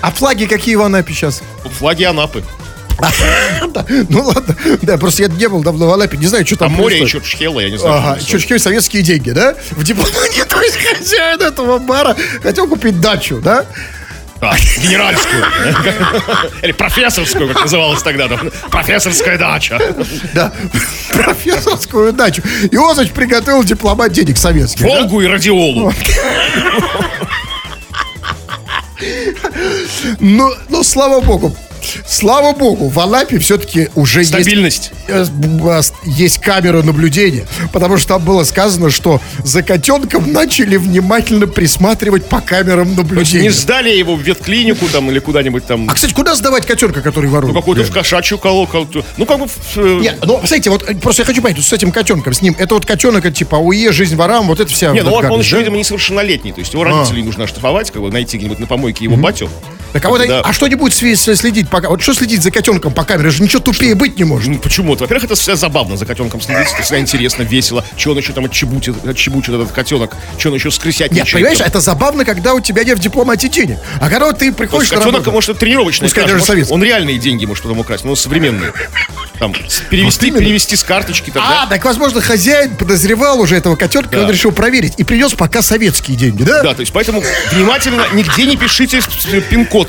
А 0.00 0.10
флаги 0.10 0.46
какие 0.46 0.74
в 0.76 0.82
Анапе 0.82 1.12
сейчас? 1.14 1.42
Флаги 1.78 2.04
Анапы. 2.04 2.42
Да, 2.98 3.84
ну 4.08 4.22
ладно. 4.22 4.56
Да, 4.82 4.96
просто 4.96 5.22
я 5.24 5.28
не 5.28 5.48
был 5.48 5.62
давно 5.62 5.88
в 5.88 5.92
Анапе, 5.92 6.16
не 6.16 6.26
знаю, 6.26 6.46
что 6.46 6.56
там 6.56 6.72
Там 6.72 6.80
море 6.80 7.00
еще 7.00 7.20
Чхела, 7.20 7.60
я 7.60 7.70
не 7.70 7.76
знаю. 7.76 8.18
Чучки 8.20 8.56
советские 8.58 9.02
деньги, 9.02 9.30
да? 9.30 9.54
В 9.72 9.84
дипломате, 9.84 10.44
то 10.48 10.60
есть 10.62 10.76
хозяин 10.78 11.40
этого 11.40 11.78
бара 11.78 12.16
хотел 12.42 12.66
купить 12.66 13.00
дачу, 13.00 13.40
да? 13.42 13.66
А, 14.40 14.54
генеральскую. 14.58 15.44
Или 16.62 16.72
профессорскую, 16.72 17.48
как 17.48 17.62
называлось 17.62 18.02
тогда. 18.02 18.28
там, 18.28 18.50
Профессорская 18.70 19.38
дача. 19.38 19.78
Да, 20.34 20.52
профессорскую 21.10 22.12
дачу. 22.12 22.42
И 22.70 22.76
значит, 22.76 23.14
приготовил 23.14 23.64
дипломат 23.64 24.12
денег 24.12 24.36
советских. 24.36 24.82
да? 24.82 24.88
Волгу 24.88 25.22
и 25.22 25.26
радиолу. 25.26 25.92
Ну, 30.20 30.50
ну, 30.68 30.82
слава 30.84 31.20
богу. 31.20 31.56
Слава 32.06 32.52
богу, 32.52 32.88
в 32.88 32.98
Анапе 33.00 33.38
все-таки 33.38 33.88
уже 33.94 34.20
есть, 34.20 34.30
Стабильность. 34.30 34.90
э, 35.08 35.24
б- 35.24 35.80
есть 36.04 36.38
камера 36.38 36.82
наблюдения, 36.82 37.46
потому 37.72 37.96
что 37.96 38.08
там 38.14 38.22
было 38.24 38.44
сказано, 38.44 38.90
что 38.90 39.20
за 39.44 39.62
котенком 39.62 40.32
начали 40.32 40.76
внимательно 40.76 41.46
присматривать 41.46 42.26
по 42.26 42.40
камерам 42.40 42.90
Не 42.90 42.96
наблюдения. 42.96 43.50
сдали 43.50 43.90
его 43.90 44.16
в 44.16 44.20
ветклинику 44.20 44.86
там 44.88 45.10
или 45.10 45.18
куда-нибудь 45.18 45.66
там. 45.66 45.88
А, 45.88 45.94
кстати, 45.94 46.12
куда 46.12 46.34
сдавать 46.34 46.66
котенка, 46.66 47.00
который 47.02 47.30
ворует? 47.30 47.54
Ну, 47.54 47.60
какую-то 47.60 47.84
в 47.84 47.92
кошачью 47.92 48.38
колоку. 48.38 48.86
Ну, 49.16 49.26
как 49.26 49.38
бы... 49.38 49.46
в, 49.48 49.76
э, 49.76 49.98
Нет, 50.00 50.18
ну, 50.24 50.38
смотрите, 50.38 50.70
вот 50.70 50.88
э, 50.88 50.94
просто 50.96 51.22
я 51.22 51.26
хочу 51.26 51.42
понять, 51.42 51.56
вот 51.56 51.66
с 51.66 51.72
этим 51.72 51.92
котенком, 51.92 52.32
с 52.32 52.42
ним, 52.42 52.54
это 52.58 52.74
вот 52.74 52.86
котенок, 52.86 53.24
это 53.24 53.34
типа 53.36 53.56
АУЕ, 53.58 53.92
жизнь 53.92 54.16
ворам, 54.16 54.46
вот 54.46 54.60
это 54.60 54.70
вся... 54.72 54.92
Не, 54.92 55.02
ну 55.02 55.10
вот 55.10 55.18
он, 55.18 55.24
он 55.24 55.30
гадость, 55.32 55.46
еще, 55.46 55.56
да? 55.56 55.60
видимо, 55.60 55.76
несовершеннолетний. 55.78 56.52
То 56.52 56.60
есть 56.60 56.72
его 56.72 56.84
родителей 56.84 57.22
нужно 57.22 57.44
оштрафовать, 57.44 57.90
как 57.90 58.02
бы 58.02 58.10
найти 58.10 58.36
где-нибудь 58.36 58.58
на 58.58 58.66
помойке 58.66 59.04
его 59.04 59.16
батю. 59.16 59.48
Так 59.96 60.04
а, 60.04 60.08
вот, 60.10 60.26
Да. 60.28 60.40
а 60.42 60.52
что 60.52 60.66
сви- 60.66 61.14
следить 61.34 61.70
пока? 61.70 61.88
Вот 61.88 62.02
что 62.02 62.12
следить 62.12 62.42
за 62.42 62.50
котенком 62.50 62.92
по 62.92 63.02
камере? 63.04 63.30
Же 63.30 63.42
ничего 63.42 63.60
тупее 63.60 63.94
быть 63.94 64.18
не 64.18 64.24
может. 64.24 64.48
Ну, 64.48 64.58
почему-то. 64.58 65.04
Во-первых, 65.04 65.24
это 65.24 65.36
всегда 65.36 65.56
забавно 65.56 65.96
за 65.96 66.04
котенком 66.04 66.42
следить. 66.42 66.68
Это 66.74 66.82
всегда 66.82 67.00
интересно, 67.00 67.44
весело. 67.44 67.82
Че 67.96 68.10
он 68.10 68.18
еще 68.18 68.34
там 68.34 68.44
отчебутит, 68.44 69.06
отчебучит 69.06 69.54
этот 69.54 69.72
котенок. 69.72 70.14
Че 70.36 70.50
он 70.50 70.54
еще 70.56 70.70
скрысять 70.70 71.12
Нет, 71.12 71.26
понимаешь, 71.32 71.60
это 71.60 71.80
забавно, 71.80 72.26
когда 72.26 72.52
у 72.52 72.60
тебя 72.60 72.84
нет 72.84 72.98
в 72.98 73.00
дипломате 73.00 73.48
денег. 73.48 73.78
А 74.00 74.10
когда 74.10 74.26
вот 74.26 74.36
ты 74.38 74.52
приходишь 74.52 74.90
на 74.90 74.96
котенок, 74.98 75.14
работу- 75.20 75.32
может, 75.32 75.48
это 75.50 75.60
тренировочный. 75.60 76.08
Пускай 76.08 76.24
даже 76.26 76.38
может. 76.38 76.70
Он 76.70 76.82
реальные 76.84 77.16
деньги 77.16 77.46
может 77.46 77.62
потом 77.62 77.78
украсть, 77.78 78.04
но 78.04 78.14
современные. 78.16 78.74
Там, 79.38 79.54
перевести, 79.90 80.28
именно. 80.28 80.40
перевести 80.40 80.76
с 80.76 80.82
карточки. 80.82 81.30
Так, 81.30 81.42
А, 81.44 81.48
да? 81.64 81.66
так, 81.70 81.84
возможно, 81.84 82.20
хозяин 82.20 82.74
подозревал 82.76 83.40
уже 83.40 83.56
этого 83.56 83.76
котенка, 83.76 84.10
Да. 84.16 84.24
он 84.24 84.30
решил 84.30 84.52
проверить. 84.52 84.94
И 84.98 85.04
принес 85.04 85.32
пока 85.32 85.62
советские 85.62 86.16
деньги, 86.16 86.42
да? 86.42 86.62
Да, 86.62 86.74
то 86.74 86.80
есть 86.80 86.92
поэтому 86.92 87.22
внимательно, 87.52 88.06
нигде 88.14 88.44
не 88.46 88.56
пишите 88.56 89.00
с- 89.00 89.06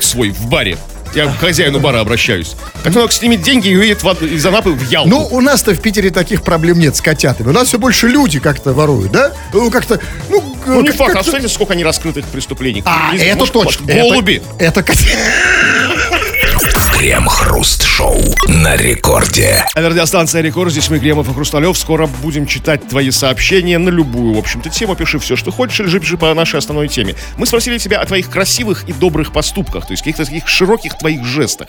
с- 0.02 0.04
пин-код 0.04 0.04
свой 0.04 0.30
в 0.30 0.46
баре. 0.46 0.76
Я 1.14 1.26
к 1.26 1.38
хозяину 1.38 1.80
бара 1.80 2.00
обращаюсь. 2.00 2.54
Котенок 2.84 3.12
снимет 3.12 3.40
деньги 3.40 3.68
и 3.68 3.76
уедет 3.76 4.02
в, 4.02 4.22
из 4.22 4.44
Анапы 4.44 4.70
в 4.72 4.90
Ялту. 4.90 5.08
Ну, 5.08 5.26
у 5.30 5.40
нас-то 5.40 5.72
в 5.74 5.80
Питере 5.80 6.10
таких 6.10 6.42
проблем 6.42 6.78
нет 6.78 6.96
с 6.96 7.00
котятами. 7.00 7.48
У 7.48 7.52
нас 7.52 7.68
все 7.68 7.78
больше 7.78 8.08
люди 8.08 8.40
как-то 8.40 8.74
воруют, 8.74 9.10
да? 9.10 9.32
Ну, 9.54 9.70
как-то... 9.70 9.98
Ну, 10.28 10.56
Ну, 10.66 10.82
не 10.82 10.90
факт, 10.90 11.16
а 11.16 11.22
смотрите, 11.22 11.48
сколько 11.48 11.72
они 11.72 11.82
раскрытых 11.82 12.26
преступлений. 12.26 12.82
А, 12.84 13.14
это 13.16 13.46
точно. 13.46 13.86
Голуби. 13.86 14.42
Это, 14.58 14.80
это 14.80 14.92
Крем-хруст-шоу 16.98 18.20
на 18.48 18.74
рекорде. 18.74 19.64
А 19.72 19.80
радиостанция 19.80 20.42
Рекорд, 20.42 20.72
здесь 20.72 20.90
мы, 20.90 20.98
Гремов 20.98 21.30
и 21.30 21.32
Хрусталев. 21.32 21.78
Скоро 21.78 22.08
будем 22.08 22.44
читать 22.44 22.88
твои 22.88 23.12
сообщения 23.12 23.78
на 23.78 23.88
любую, 23.88 24.34
в 24.34 24.38
общем-то, 24.38 24.68
тему. 24.68 24.96
Пиши 24.96 25.20
все, 25.20 25.36
что 25.36 25.52
хочешь, 25.52 25.78
или 25.78 25.86
же 25.86 26.00
пиши 26.00 26.16
по 26.16 26.34
нашей 26.34 26.58
основной 26.58 26.88
теме. 26.88 27.14
Мы 27.36 27.46
спросили 27.46 27.78
тебя 27.78 28.00
о 28.00 28.04
твоих 28.04 28.28
красивых 28.28 28.88
и 28.88 28.92
добрых 28.92 29.32
поступках, 29.32 29.86
то 29.86 29.92
есть 29.92 30.02
каких-то 30.02 30.24
таких 30.24 30.48
широких 30.48 30.98
твоих 30.98 31.24
жестах. 31.24 31.68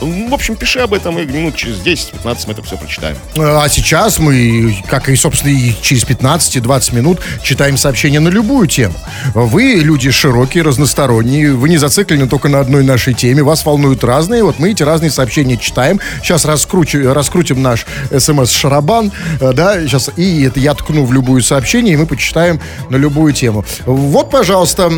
Ну, 0.00 0.28
В 0.28 0.34
общем, 0.34 0.54
пиши 0.54 0.78
об 0.78 0.94
этом, 0.94 1.18
и 1.18 1.26
минут 1.26 1.56
через 1.56 1.78
10-15 1.78 2.44
мы 2.46 2.52
это 2.52 2.62
все 2.62 2.76
прочитаем. 2.76 3.16
А 3.36 3.68
сейчас 3.68 4.20
мы, 4.20 4.76
как 4.88 5.08
и, 5.08 5.16
собственно, 5.16 5.50
и 5.50 5.74
через 5.82 6.04
15-20 6.04 6.94
минут 6.94 7.18
читаем 7.42 7.76
сообщения 7.76 8.20
на 8.20 8.28
любую 8.28 8.68
тему. 8.68 8.94
Вы 9.34 9.80
люди 9.82 10.12
широкие, 10.12 10.62
разносторонние, 10.62 11.54
вы 11.54 11.68
не 11.68 11.78
зациклены 11.78 12.28
только 12.28 12.48
на 12.48 12.60
одной 12.60 12.84
нашей 12.84 13.14
теме, 13.14 13.42
вас 13.42 13.66
волнуют 13.66 14.04
разные. 14.04 14.44
Вот 14.44 14.60
мы 14.60 14.67
эти 14.72 14.82
разные 14.82 15.10
сообщения 15.10 15.56
читаем. 15.56 16.00
Сейчас 16.22 16.44
раскручу, 16.44 17.12
раскрутим 17.12 17.62
наш 17.62 17.86
смс-шарабан, 18.10 19.12
э, 19.40 19.52
да, 19.52 19.80
сейчас, 19.80 20.10
и 20.16 20.42
это 20.42 20.60
я 20.60 20.74
ткну 20.74 21.04
в 21.04 21.12
любую 21.12 21.42
сообщение, 21.42 21.94
и 21.94 21.96
мы 21.96 22.06
почитаем 22.06 22.60
на 22.90 22.96
любую 22.96 23.32
тему. 23.32 23.64
Вот, 23.86 24.30
пожалуйста, 24.30 24.90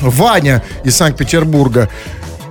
Ваня 0.00 0.62
из 0.84 0.96
Санкт-Петербурга 0.96 1.88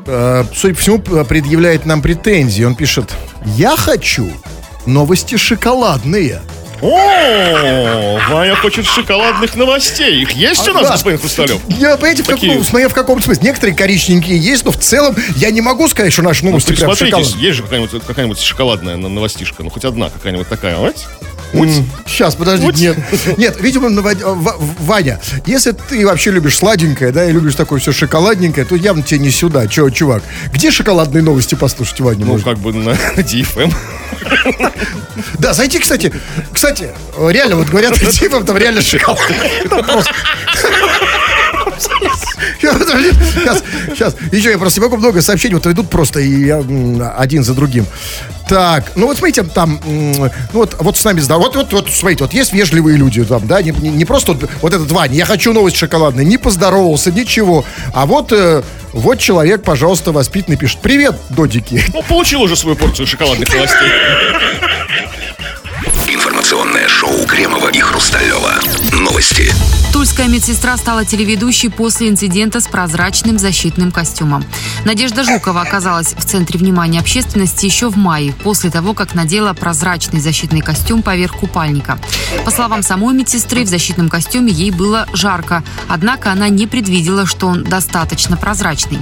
э, 0.06 0.44
судя 0.54 0.74
по 0.74 0.82
всему, 0.82 1.00
предъявляет 1.00 1.86
нам 1.86 2.02
претензии. 2.02 2.64
Он 2.64 2.76
пишет, 2.76 3.14
я 3.46 3.76
хочу 3.76 4.28
новости 4.86 5.36
шоколадные. 5.36 6.42
О, 6.82 8.20
Ваня 8.30 8.56
хочет 8.56 8.86
шоколадных 8.86 9.56
новостей. 9.56 10.22
Их 10.22 10.32
есть 10.32 10.68
у 10.68 10.74
нас, 10.74 10.84
Да. 10.88 10.92
господин 10.94 11.20
Хрусталев? 11.20 11.60
Я, 11.70 11.96
понимаете, 11.96 12.24
в 12.24 12.28
Какие? 12.28 12.50
каком, 12.52 12.64
смотря 12.66 12.90
в 12.90 12.94
каком 12.94 13.22
смысле. 13.22 13.44
Некоторые 13.48 13.76
коричненькие 13.76 14.38
есть, 14.38 14.64
но 14.66 14.72
в 14.72 14.78
целом 14.78 15.16
я 15.38 15.50
не 15.52 15.62
могу 15.62 15.88
сказать, 15.88 16.14
что 16.14 16.22
наши 16.22 16.46
новости 16.46 16.68
прям 16.74 16.90
Присмотритесь, 16.92 17.12
шоколадные. 17.30 17.46
есть 17.46 17.58
же 17.58 17.64
какая-нибудь 17.64 18.02
какая 18.06 18.34
шоколадная 18.36 18.98
на- 18.98 19.10
новостишка, 19.10 19.64
ну 19.64 19.70
хоть 19.70 19.86
одна 19.86 20.10
какая-нибудь 20.10 20.48
такая, 20.48 20.78
знаете? 21.54 21.84
Сейчас, 22.06 22.36
подожди, 22.36 22.66
Уть. 22.66 22.78
нет. 22.80 22.98
Нет, 23.38 23.58
видимо, 23.60 23.90
на 23.90 24.02
Вань- 24.02 24.24
В- 24.24 24.76
Ваня, 24.86 25.20
если 25.46 25.72
ты 25.72 26.06
вообще 26.06 26.32
любишь 26.32 26.58
сладенькое, 26.58 27.12
да, 27.12 27.26
и 27.26 27.32
любишь 27.32 27.56
такое 27.56 27.80
все 27.80 27.92
шоколадненькое, 27.92 28.66
то 28.66 28.76
явно 28.76 29.04
тебе 29.04 29.20
не 29.20 29.32
сюда. 29.32 29.68
Че, 29.68 29.90
чувак, 29.90 30.24
где 30.54 30.72
шоколадные 30.72 31.22
новости 31.24 31.56
послушать, 31.56 32.00
Ваня? 32.02 32.20
Ну, 32.26 32.32
может? 32.34 32.46
как 32.46 32.58
бы 32.60 32.74
на 32.74 32.92
DFM. 33.18 33.74
Да, 35.40 35.54
зайти, 35.54 35.80
кстати, 35.80 36.12
кстати, 36.54 36.90
реально, 37.18 37.56
вот 37.58 37.68
говорят, 37.70 37.96
типа 38.12 38.44
там 38.44 38.58
реально 38.58 38.82
шоколад. 38.82 39.20
Сейчас, 42.60 43.64
сейчас. 43.94 44.16
Еще 44.32 44.52
я 44.52 44.58
просто 44.58 44.80
не 44.80 44.86
могу 44.86 44.98
много 44.98 45.22
сообщений, 45.22 45.56
вот 45.56 45.66
идут 45.68 45.90
просто 45.90 46.20
и 46.20 46.46
я, 46.46 46.64
один 47.18 47.44
за 47.44 47.54
другим. 47.54 47.86
Так, 48.48 48.92
ну 48.96 49.08
вот 49.08 49.18
смотрите, 49.18 49.44
там, 49.44 49.80
ну 49.86 50.30
вот, 50.54 50.76
вот 50.80 50.98
с 50.98 51.04
нами 51.04 51.20
здорово. 51.20 51.46
Вот, 51.48 51.56
вот, 51.56 51.74
вот, 51.74 51.90
смотрите, 51.92 52.24
вот 52.24 52.34
есть 52.34 52.54
вежливые 52.54 52.98
люди 52.98 53.24
там, 53.26 53.46
да, 53.48 53.62
не, 53.62 53.72
не- 53.72 53.90
не 53.90 54.06
просто 54.06 54.34
вот, 54.34 54.50
вот 54.62 54.74
этот 54.74 54.90
Ваня, 54.92 55.16
я 55.16 55.26
хочу 55.26 55.52
новость 55.52 55.76
шоколадная, 55.78 56.24
не 56.24 56.38
поздоровался, 56.38 57.12
ничего. 57.12 57.66
А 57.94 58.06
вот, 58.06 58.32
э, 58.32 58.64
вот 58.94 59.20
человек, 59.20 59.64
пожалуйста, 59.64 60.12
воспитанный, 60.14 60.58
пишет, 60.58 60.80
привет, 60.82 61.16
додики. 61.30 61.84
Ну, 61.94 62.02
получил 62.04 62.42
уже 62.42 62.56
свою 62.56 62.78
порцию 62.78 63.06
шоколадных 63.08 63.54
новостей. 63.54 63.90
Информационное 66.08 66.88
шоу 66.88 67.26
Кремова 67.26 67.70
и 67.70 67.80
Хрусталева. 67.80 68.54
Новости. 69.00 69.54
Тульская 69.94 70.28
медсестра 70.28 70.76
стала 70.76 71.06
телеведущей 71.06 71.70
после 71.70 72.10
инцидента 72.10 72.60
с 72.60 72.68
прозрачным 72.68 73.38
защитным 73.38 73.92
костюмом. 73.92 74.44
Надежда 74.86 75.24
Жукова 75.24 75.62
оказалась 75.62 76.16
в 76.16 76.26
центре 76.26 76.60
внимания 76.60 77.00
общественности 77.00 77.66
еще 77.66 77.90
в 77.90 77.96
мае, 77.96 78.34
после 78.44 78.72
того, 78.72 78.96
как 78.96 79.14
надела 79.14 79.54
прозрачный 79.54 80.20
защитный 80.20 80.62
костюм 80.62 81.04
поверх 81.04 81.34
купальника. 81.34 82.00
По 82.44 82.50
словам 82.50 82.82
самой 82.82 83.14
медсестры, 83.14 83.64
в 83.64 83.68
защитном 83.68 84.10
костюме 84.10 84.52
ей 84.52 84.72
было 84.72 85.06
жарко, 85.14 85.64
однако 85.88 86.32
она 86.32 86.50
не 86.50 86.66
предвидела, 86.66 87.28
что 87.28 87.48
он 87.48 87.64
достаточно 87.64 88.36
прозрачный. 88.36 89.00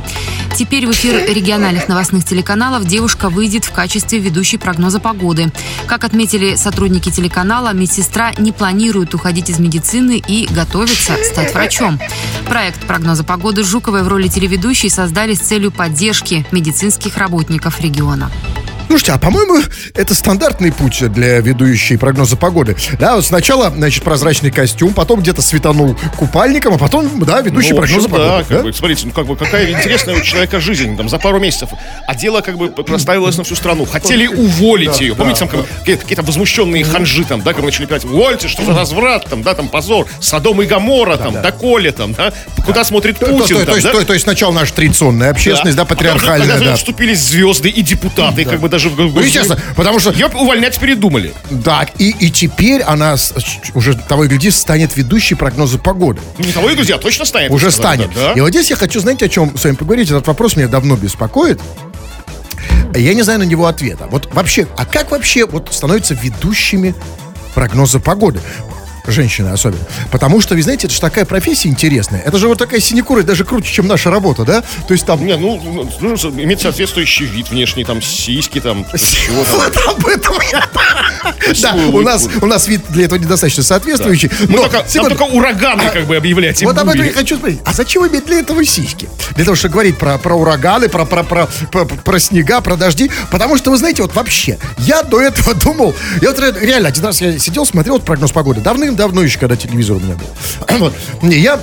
Теперь 0.58 0.88
в 0.88 0.92
эфир 0.92 1.34
региональных 1.34 1.88
новостных 1.88 2.26
телеканалов 2.26 2.86
девушка 2.86 3.30
выйдет 3.30 3.66
в 3.66 3.72
качестве 3.72 4.20
ведущей 4.20 4.58
прогноза 4.58 5.00
погоды. 5.00 5.52
Как 5.88 6.04
отметили 6.04 6.56
сотрудники 6.56 7.12
телеканала, 7.12 7.74
медсестра 7.74 8.32
не 8.38 8.52
планирует 8.52 9.14
уходить 9.14 9.50
из 9.50 9.60
медицины 9.60 9.85
и 9.94 10.48
готовится 10.52 11.16
стать 11.24 11.54
врачом. 11.54 12.00
Проект 12.48 12.86
прогноза 12.86 13.24
погоды 13.24 13.64
Жуковой 13.64 14.04
в 14.04 14.08
роли 14.08 14.28
телеведущей 14.28 14.90
создали 14.90 15.34
с 15.34 15.40
целью 15.40 15.72
поддержки 15.72 16.46
медицинских 16.52 17.18
работников 17.18 17.80
региона. 17.80 18.32
Слушайте, 18.88 19.14
а 19.14 19.18
по-моему, 19.18 19.62
это 19.94 20.14
стандартный 20.14 20.72
путь 20.72 21.04
для 21.12 21.40
ведущей 21.40 21.98
прогноза 21.98 22.38
погоды. 22.38 22.76
Да, 23.00 23.16
вот 23.16 23.26
сначала, 23.26 23.70
значит, 23.70 24.04
прозрачный 24.04 24.52
костюм, 24.52 24.94
потом 24.94 25.22
где-то 25.22 25.42
светанул 25.42 25.98
купальником, 26.18 26.74
а 26.76 26.78
потом, 26.78 27.20
да, 27.26 27.42
ведущий 27.42 27.74
Ну, 27.74 27.82
да, 27.82 27.88
погоды. 27.88 28.10
как 28.10 28.48
да? 28.50 28.64
бы, 28.64 28.74
смотрите, 28.74 29.08
ну 29.08 29.12
как 29.14 29.26
бы 29.26 29.36
какая 29.36 29.72
интересная 29.72 30.16
у 30.16 30.22
человека 30.22 30.60
жизнь 30.60 30.96
там 30.98 31.10
за 31.10 31.18
пару 31.18 31.40
месяцев. 31.40 31.70
А 32.08 32.16
дело 32.16 32.42
как 32.42 32.58
бы 32.58 32.70
проставилось 32.70 33.38
на 33.38 33.44
всю 33.44 33.56
страну. 33.56 33.86
Хотели 33.86 34.28
уволить 34.28 35.02
ее. 35.02 35.16
Помните, 35.16 35.40
там 35.40 35.50
как 35.50 35.66
какие-то 35.84 36.22
возмущенные 36.24 36.84
ханжи 36.84 37.24
там, 37.26 37.42
да, 37.42 37.54
как 37.54 37.64
начали 37.64 37.86
писать, 37.86 38.06
увольте, 38.06 38.48
что 38.48 38.64
за 38.66 38.74
разврат, 38.74 39.26
там, 39.30 39.42
да, 39.42 39.54
там 39.56 39.68
позор, 39.68 40.08
Содом 40.20 40.62
и 40.62 40.66
Гамора, 40.66 41.18
там, 41.18 41.42
доколе, 41.42 41.92
там, 41.92 42.14
да, 42.14 42.32
куда 42.66 42.84
смотрит 42.84 43.18
Путин, 43.18 43.66
то- 43.66 43.76
есть, 43.76 43.92
да? 43.92 44.20
сначала 44.20 44.52
наша 44.52 44.74
традиционная 44.74 45.32
общественность, 45.32 45.76
да, 45.78 45.84
А 45.84 45.86
патриархальная, 45.86 46.48
Когда 46.48 46.66
да. 46.72 46.76
вступились 46.76 47.20
звезды 47.20 47.70
и 47.70 47.82
депутаты, 47.82 48.46
как 48.46 48.60
бы 48.60 48.70
даже... 48.76 48.90
в- 48.90 48.98
Ну, 48.98 49.20
естественно, 49.22 49.60
потому 49.76 50.00
что, 50.00 50.12
Ее 50.12 50.28
увольнять 50.28 50.78
передумали. 50.80 51.34
да, 51.50 51.88
и, 51.98 52.10
и 52.20 52.30
теперь 52.30 52.82
она 52.82 53.16
с- 53.18 53.34
уже, 53.74 53.96
того 53.96 54.26
и 54.26 54.28
гляди, 54.28 54.52
станет 54.52 54.96
ведущей 54.98 55.36
прогноза 55.36 55.78
погоды. 55.80 56.22
Не 56.38 56.52
того 56.52 56.70
и 56.70 56.76
друзья, 56.76 56.98
точно 56.98 57.26
станет. 57.26 57.52
Уже 57.52 57.72
станет. 57.72 58.10
Да? 58.14 58.34
И 58.34 58.42
вот 58.42 58.50
здесь 58.50 58.70
я 58.70 58.76
хочу, 58.76 59.00
знаете, 59.00 59.26
о 59.26 59.30
чем 59.30 59.58
с 59.58 59.64
вами 59.64 59.76
поговорить? 59.76 60.10
Этот 60.10 60.28
вопрос 60.28 60.56
меня 60.56 60.68
давно 60.68 60.96
беспокоит. 60.96 61.60
Я 62.94 63.14
не 63.14 63.24
знаю 63.24 63.40
на 63.40 63.44
него 63.44 63.66
ответа. 63.68 64.08
Вот 64.10 64.34
вообще, 64.34 64.68
а 64.78 64.86
как 64.86 65.12
вообще 65.12 65.46
вот 65.46 65.70
становятся 65.74 66.14
ведущими 66.14 66.96
прогноза 67.54 68.00
погоды? 68.00 68.40
Женщины 69.08 69.50
особенно. 69.50 69.84
Потому 70.12 70.42
что, 70.42 70.56
вы 70.56 70.62
знаете, 70.62 70.88
это 70.88 70.96
же 70.96 71.02
такая 71.02 71.26
профессия 71.26 71.70
интересная. 71.70 72.22
Это 72.22 72.38
же 72.38 72.48
вот 72.48 72.58
такая 72.58 72.80
синекура, 72.80 73.24
даже 73.24 73.44
круче, 73.44 73.72
чем 73.74 73.88
наша 73.88 74.10
работа, 74.10 74.44
да? 74.44 74.62
То 74.88 74.94
есть 74.94 75.06
там... 75.06 75.26
Не, 75.26 75.38
ну, 75.38 75.62
ну, 75.64 75.90
нужно 76.02 76.30
иметь 76.42 76.62
соответствующий 76.62 77.26
вид 77.26 77.50
внешний, 77.50 77.84
там, 77.84 78.02
сиськи, 78.02 78.60
там, 78.60 78.86
чего 78.96 79.44
там. 79.44 79.56
Вот 79.56 79.78
об 79.88 80.08
этом 80.08 80.36
я... 80.52 80.68
Да, 81.62 81.76
у 81.76 82.02
нас, 82.02 82.28
у 82.42 82.46
нас 82.46 82.68
вид 82.68 82.82
для 82.90 83.06
этого 83.06 83.20
недостаточно 83.20 83.64
соответствующий. 83.64 84.30
Но, 84.48 84.58
только, 84.58 84.84
только 84.84 85.24
ураганы, 85.24 85.90
как 85.92 86.06
бы, 86.06 86.16
объявлять 86.16 86.62
Вот 86.64 86.78
об 86.78 86.90
этом 86.90 87.04
я 87.04 87.14
хочу 87.14 87.38
спросить. 87.38 87.60
А 87.66 87.74
зачем 87.74 88.08
иметь 88.08 88.26
для 88.26 88.40
этого 88.40 88.64
сиськи? 88.66 89.10
Для 89.36 89.46
того, 89.46 89.56
чтобы 89.56 89.74
говорить 89.74 89.98
про, 89.98 90.18
про 90.18 90.36
ураганы, 90.36 90.90
про, 90.90 91.06
про, 91.06 91.24
про, 91.24 91.48
про, 91.72 91.86
про 91.86 92.20
снега, 92.20 92.62
про 92.62 92.76
дожди. 92.76 93.12
Потому 93.32 93.58
что, 93.58 93.72
вы 93.72 93.78
знаете, 93.78 94.02
вот 94.02 94.16
вообще, 94.16 94.58
я 94.80 95.04
до 95.04 95.22
этого 95.22 95.54
думал, 95.54 95.96
я 96.22 96.30
вот 96.30 96.40
ре- 96.40 96.56
реально 96.60 96.90
один 96.90 97.06
раз 97.06 97.22
я 97.22 97.38
сидел, 97.40 97.66
смотрел 97.66 97.96
вот 97.96 98.06
прогноз 98.06 98.32
погоды. 98.32 98.62
Давным-давно 98.96 99.24
еще, 99.24 99.40
когда 99.40 99.56
телевизор 99.56 99.98
у 99.98 100.00
меня 100.00 100.16
был. 100.16 100.28
Вот. 100.80 100.94
Не, 101.22 101.38
я 101.38 101.60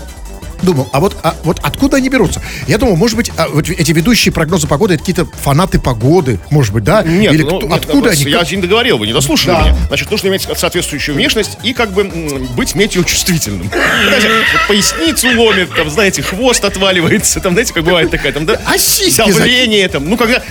думал, 0.62 0.88
а 0.92 1.00
вот, 1.00 1.16
а 1.22 1.34
вот 1.44 1.60
откуда 1.62 1.96
они 1.98 2.08
берутся? 2.08 2.40
Я 2.66 2.78
думал, 2.78 2.96
может 2.96 3.16
быть, 3.16 3.30
а 3.36 3.48
вот 3.48 3.68
эти 3.68 3.92
ведущие 3.92 4.32
прогнозы 4.32 4.66
погоды, 4.66 4.94
это 4.94 5.02
какие-то 5.02 5.26
фанаты 5.42 5.78
погоды, 5.80 6.38
может 6.50 6.72
быть, 6.72 6.84
да? 6.84 7.02
Нет, 7.02 7.32
Или 7.34 7.42
ну, 7.42 7.58
кто- 7.58 7.66
нет, 7.68 7.76
откуда 7.84 8.10
они? 8.10 8.24
Я 8.24 8.42
не 8.42 8.62
договорил, 8.62 8.98
вы 8.98 9.06
не 9.06 9.12
дослушали 9.12 9.52
Да. 9.52 9.62
меня. 9.62 9.76
Значит, 9.88 10.10
нужно 10.10 10.28
иметь 10.28 10.46
соответствующую 10.56 11.14
внешность 11.14 11.58
и 11.62 11.72
как 11.72 11.92
бы 11.92 12.04
быть 12.56 12.74
метеочувствительным. 12.74 13.70
Знаете, 13.70 14.28
поясницу 14.68 15.28
ломит, 15.40 15.74
там, 15.74 15.90
знаете, 15.90 16.22
хвост 16.22 16.64
отваливается, 16.64 17.40
там, 17.40 17.52
знаете, 17.52 17.72
как 17.72 17.84
бывает 17.84 18.10
такая, 18.10 18.32
там, 18.32 18.46
да, 18.46 18.60
А 18.66 18.76
давление, 19.26 19.88
там, 19.88 20.08
ну, 20.08 20.16
когда 20.16 20.42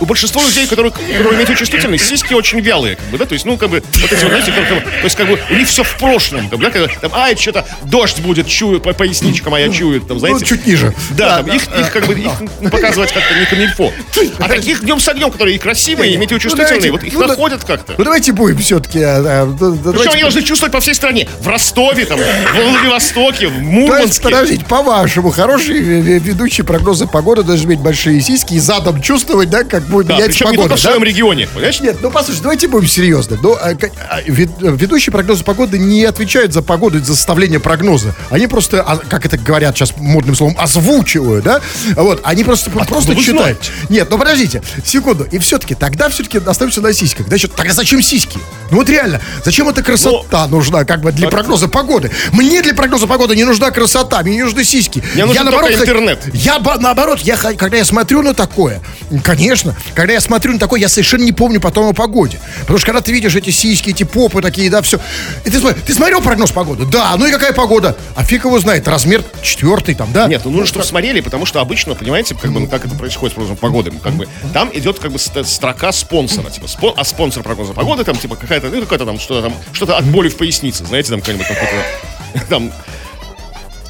у 0.00 0.06
большинства 0.06 0.42
людей, 0.42 0.66
которые, 0.66 0.92
которые 0.92 1.38
метеочувствительны, 1.40 1.98
сиськи 1.98 2.34
очень 2.34 2.60
вялые, 2.60 2.96
как 2.96 3.06
бы, 3.08 3.18
да, 3.18 3.26
то 3.26 3.32
есть, 3.34 3.44
ну, 3.44 3.56
как 3.56 3.70
бы, 3.70 3.82
вот 4.00 4.12
эти 4.12 4.22
вот, 4.24 4.30
знаете, 4.30 4.52
как 4.52 4.68
бы, 4.68 4.80
то 4.80 5.04
есть, 5.04 5.16
как 5.16 5.28
бы, 5.28 5.38
у 5.50 5.54
них 5.54 5.68
все 5.68 5.82
в 5.84 5.96
прошлом, 5.96 6.48
как 6.48 6.58
бы, 6.58 6.64
да, 6.64 6.70
когда, 6.70 6.88
там, 7.00 7.12
ай, 7.14 7.36
что-то, 7.36 7.66
дождь 7.84 8.18
будет, 8.20 8.46
чует, 8.48 8.82
по 8.82 8.92
поясничка 9.22 9.50
моя 9.50 9.68
чует, 9.70 10.06
там, 10.06 10.18
знаете. 10.18 10.40
Ну, 10.40 10.46
чуть 10.46 10.66
ниже. 10.66 10.94
Да, 11.10 11.38
там, 11.38 11.46
их, 11.54 11.62
их, 11.78 11.92
как 11.92 12.06
бы, 12.06 12.14
их 12.14 12.30
ну, 12.60 12.70
показывать 12.70 13.12
как-то 13.12 13.34
не 13.38 13.46
камильфо. 13.46 13.92
А 14.38 14.48
таких 14.48 14.82
днем 14.82 15.00
с 15.00 15.08
огнем, 15.08 15.30
которые 15.30 15.56
и 15.56 15.58
красивые, 15.58 16.14
и 16.14 16.16
метеочувствительные, 16.16 16.86
Ну, 16.90 16.92
вот 16.92 17.02
их 17.04 17.12
ну, 17.14 17.26
находят 17.26 17.64
как-то. 17.64 17.94
Ну 17.96 18.04
давайте 18.04 18.32
будем 18.32 18.58
все-таки. 18.58 18.98
Причем 18.98 20.10
они 20.12 20.22
должны 20.22 20.42
чувствовать 20.42 20.72
по 20.72 20.80
всей 20.80 20.94
стране. 20.94 21.28
В 21.40 21.48
Ростове, 21.48 22.04
там, 22.06 22.18
в 22.18 22.54
Владивостоке, 22.54 23.48
в 23.48 23.58
Мурманске. 23.60 24.22
подождите, 24.24 24.64
по-вашему, 24.64 25.30
хороший 25.30 25.80
ве- 25.80 26.00
ве- 26.02 26.18
ведущий 26.18 26.62
прогноза 26.62 27.06
погоды 27.06 27.42
должен 27.42 27.66
иметь 27.66 27.80
большие 27.80 28.20
сиськи 28.20 28.54
и 28.54 28.58
задом 28.58 29.00
чувствовать, 29.02 29.50
да, 29.50 29.64
как 29.64 29.84
будет 29.84 30.06
Да, 30.06 30.16
меняться 30.16 30.44
не 30.44 30.50
погода. 30.50 30.68
только 30.70 30.76
в 30.76 30.80
своем 30.80 31.04
регионе, 31.04 31.48
понимаешь? 31.52 31.80
Нет, 31.80 31.96
ну 32.00 32.10
послушайте, 32.10 32.42
давайте 32.42 32.68
будем 32.68 32.88
серьезны. 32.88 33.38
Ну, 33.42 33.54
а, 33.54 33.70
а, 34.10 34.20
ведущие 34.22 35.12
прогноза 35.12 35.44
погоды 35.44 35.78
не 35.78 36.04
отвечают 36.04 36.52
за 36.52 36.62
погоду, 36.62 36.98
за 37.00 37.14
составление 37.16 37.60
прогноза. 37.60 38.14
Они 38.30 38.46
просто, 38.46 38.82
а, 38.82 38.96
как 39.12 39.26
это 39.26 39.36
говорят 39.36 39.76
сейчас 39.76 39.92
модным 39.98 40.34
словом, 40.34 40.56
озвучивают, 40.58 41.44
да? 41.44 41.60
Вот, 41.96 42.22
они 42.24 42.44
просто, 42.44 42.70
просто 42.70 43.12
вы 43.12 43.22
читают. 43.22 43.70
Нет, 43.90 44.08
ну 44.10 44.16
подождите, 44.16 44.62
секунду. 44.86 45.24
И 45.24 45.38
все-таки, 45.38 45.74
тогда 45.74 46.08
все-таки 46.08 46.38
остаются 46.38 46.80
на 46.80 46.94
сиськах. 46.94 47.28
Значит, 47.28 47.54
тогда 47.54 47.74
зачем 47.74 48.00
сиськи? 48.00 48.38
Ну 48.70 48.78
вот 48.78 48.88
реально, 48.88 49.20
зачем 49.44 49.68
эта 49.68 49.82
красота 49.82 50.46
нужна, 50.46 50.86
как 50.86 51.02
бы 51.02 51.12
для 51.12 51.28
прогноза 51.28 51.68
погоды? 51.68 52.10
Мне 52.32 52.62
для 52.62 52.72
прогноза 52.72 53.06
погоды 53.06 53.36
не 53.36 53.44
нужна 53.44 53.70
красота, 53.70 54.22
мне 54.22 54.36
не 54.36 54.42
нужны 54.44 54.64
сиськи. 54.64 55.02
Мне 55.12 55.26
нужен 55.26 55.44
только 55.50 55.66
х- 55.76 55.82
интернет. 55.82 56.18
я 56.32 56.58
наоборот, 56.58 57.20
я, 57.20 57.36
когда 57.36 57.76
я 57.76 57.84
смотрю 57.84 58.22
на 58.22 58.32
такое, 58.32 58.80
конечно, 59.22 59.76
когда 59.94 60.14
я 60.14 60.22
смотрю 60.22 60.54
на 60.54 60.58
такое, 60.58 60.80
я 60.80 60.88
совершенно 60.88 61.24
не 61.24 61.32
помню 61.32 61.60
потом 61.60 61.86
о 61.86 61.92
погоде. 61.92 62.40
Потому 62.60 62.78
что 62.78 62.86
когда 62.86 63.02
ты 63.02 63.12
видишь 63.12 63.34
эти 63.36 63.50
сиськи, 63.50 63.90
эти 63.90 64.04
попы 64.04 64.40
такие, 64.40 64.70
да, 64.70 64.80
все. 64.80 64.98
И 65.44 65.50
ты, 65.50 65.60
ты 65.60 65.92
смотрел 65.92 66.22
прогноз 66.22 66.50
погоды? 66.50 66.86
Да, 66.86 67.14
ну 67.18 67.26
и 67.26 67.30
какая 67.30 67.52
погода? 67.52 67.94
А 68.14 68.24
фиг 68.24 68.46
его 68.46 68.58
знает, 68.58 68.88
размер 69.02 69.24
четвертый 69.42 69.94
там, 69.96 70.12
да? 70.12 70.28
Нет, 70.28 70.42
ну 70.44 70.50
нужно, 70.52 70.66
чтобы 70.66 70.84
смотрели, 70.84 71.20
потому 71.20 71.44
что 71.44 71.60
обычно, 71.60 71.94
понимаете, 71.96 72.36
как 72.36 72.52
бы, 72.52 72.60
ну, 72.60 72.68
как 72.68 72.86
это 72.86 72.94
происходит 72.94 73.32
с 73.32 73.34
прогнозом 73.34 73.56
погоды, 73.56 73.90
как 74.02 74.12
бы, 74.14 74.28
там 74.52 74.70
идет 74.72 75.00
как 75.00 75.10
бы 75.10 75.18
ст- 75.18 75.44
строка 75.44 75.90
спонсора, 75.92 76.50
типа, 76.50 76.66
спон- 76.66 76.94
а 76.96 77.02
спонсор 77.04 77.42
прогноза 77.42 77.72
погоды, 77.72 78.04
там, 78.04 78.16
типа, 78.16 78.36
какая-то, 78.36 78.68
ну, 78.68 78.80
какая-то 78.82 79.04
там, 79.06 79.18
что-то 79.18 79.42
там, 79.48 79.54
что-то 79.72 79.96
от 79.96 80.04
боли 80.04 80.28
в 80.28 80.36
пояснице, 80.36 80.84
знаете, 80.86 81.10
там, 81.10 81.20
какая-нибудь 81.20 81.48
там, 81.48 82.44
там, 82.48 82.72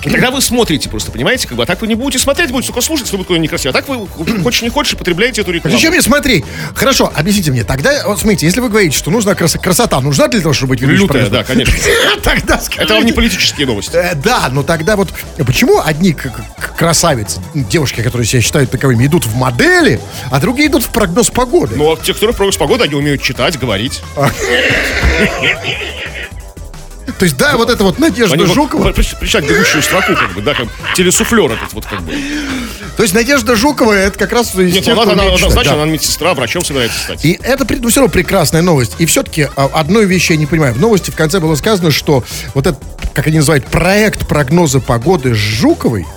И 0.04 0.10
тогда 0.10 0.30
вы 0.30 0.40
смотрите 0.40 0.88
просто, 0.88 1.12
понимаете, 1.12 1.46
как 1.46 1.56
бы, 1.56 1.62
а 1.62 1.66
так 1.66 1.80
вы 1.80 1.86
не 1.86 1.94
будете 1.94 2.18
смотреть, 2.22 2.50
будете 2.50 2.68
только 2.72 2.80
слушать, 2.84 3.06
если 3.06 3.16
вы 3.16 3.22
такое 3.24 3.38
некрасиво. 3.38 3.70
А 3.70 3.72
так 3.72 3.88
вы, 3.88 4.06
хочешь 4.42 4.62
не 4.62 4.68
хочешь, 4.68 4.96
потребляете 4.96 5.42
эту 5.42 5.52
рекламу. 5.52 5.76
Зачем 5.76 5.92
мне 5.92 6.02
смотреть? 6.02 6.44
Хорошо, 6.74 7.12
объясните 7.14 7.50
мне. 7.52 7.62
Тогда, 7.64 7.92
вот 8.06 8.18
смотрите, 8.18 8.46
если 8.46 8.60
вы 8.60 8.68
говорите, 8.68 8.96
что 8.96 9.10
нужна 9.10 9.34
крас- 9.34 9.56
красота, 9.60 10.00
нужна 10.00 10.28
для 10.28 10.40
того, 10.40 10.52
чтобы 10.54 10.70
быть 10.70 10.80
ведущим 10.80 11.04
Лютая, 11.04 11.28
да, 11.28 11.44
конечно. 11.44 11.74
Тогда 12.22 12.54
Это 12.56 12.64
скажите. 12.64 12.94
вам 12.94 13.06
не 13.06 13.12
политические 13.12 13.66
новости. 13.66 13.94
Э, 13.96 14.14
Да, 14.14 14.48
но 14.50 14.62
тогда 14.62 14.96
вот 14.96 15.08
почему 15.46 15.80
одни 15.80 16.16
красавицы, 16.76 17.40
девушки, 17.54 18.02
которые 18.02 18.26
себя 18.26 18.42
считают 18.42 18.70
таковыми, 18.70 19.06
идут 19.06 19.24
в 19.26 19.36
модели, 19.36 20.00
а 20.30 20.40
другие 20.40 20.68
идут 20.68 20.82
в 20.84 20.88
прогноз 20.88 21.30
погоды? 21.30 21.76
Ну, 21.76 21.92
а 21.92 21.96
те, 21.96 22.12
кто 22.14 22.32
прогноз 22.32 22.56
погоды, 22.56 22.84
они 22.84 22.94
умеют 22.94 23.22
читать, 23.22 23.58
говорить. 23.58 24.02
То 27.22 27.26
есть, 27.26 27.36
да, 27.36 27.56
вот 27.56 27.70
это 27.70 27.84
вот 27.84 28.00
Надежда 28.00 28.34
Они 28.34 28.46
Жукова. 28.46 28.80
могут 28.80 28.96
при- 28.96 29.16
причать 29.20 29.48
бегущую 29.48 29.80
строку, 29.84 30.16
как 30.16 30.34
бы, 30.34 30.40
да, 30.40 30.54
как 30.54 30.66
телесуфлер 30.96 31.52
этот 31.52 31.72
вот, 31.72 31.86
как 31.86 32.02
бы. 32.02 32.12
То 32.96 33.04
есть 33.04 33.14
Надежда 33.14 33.54
Жукова 33.54 33.92
это 33.92 34.18
как 34.18 34.32
раз 34.32 34.52
Нет, 34.56 34.82
тех, 34.82 34.88
она, 34.88 35.02
она, 35.02 35.12
читать, 35.12 35.34
однозначно, 35.36 35.76
да. 35.76 35.82
она 35.84 35.92
медсестра, 35.92 36.34
врачом 36.34 36.64
собирается 36.64 36.98
стать. 36.98 37.24
И 37.24 37.38
это 37.40 37.64
ну, 37.80 37.90
все 37.90 38.00
равно 38.00 38.12
прекрасная 38.12 38.60
новость. 38.62 38.96
И 38.98 39.06
все-таки 39.06 39.46
а, 39.54 39.70
одной 39.72 40.06
вещи 40.06 40.32
я 40.32 40.36
не 40.36 40.46
понимаю. 40.46 40.74
В 40.74 40.80
новости 40.80 41.12
в 41.12 41.14
конце 41.14 41.38
было 41.38 41.54
сказано, 41.54 41.92
что 41.92 42.24
вот 42.54 42.66
этот, 42.66 42.82
как 43.14 43.28
они 43.28 43.36
называют, 43.36 43.66
проект 43.66 44.26
прогноза 44.26 44.80
погоды 44.80 45.32
с 45.32 45.38
Жуковой 45.38 46.08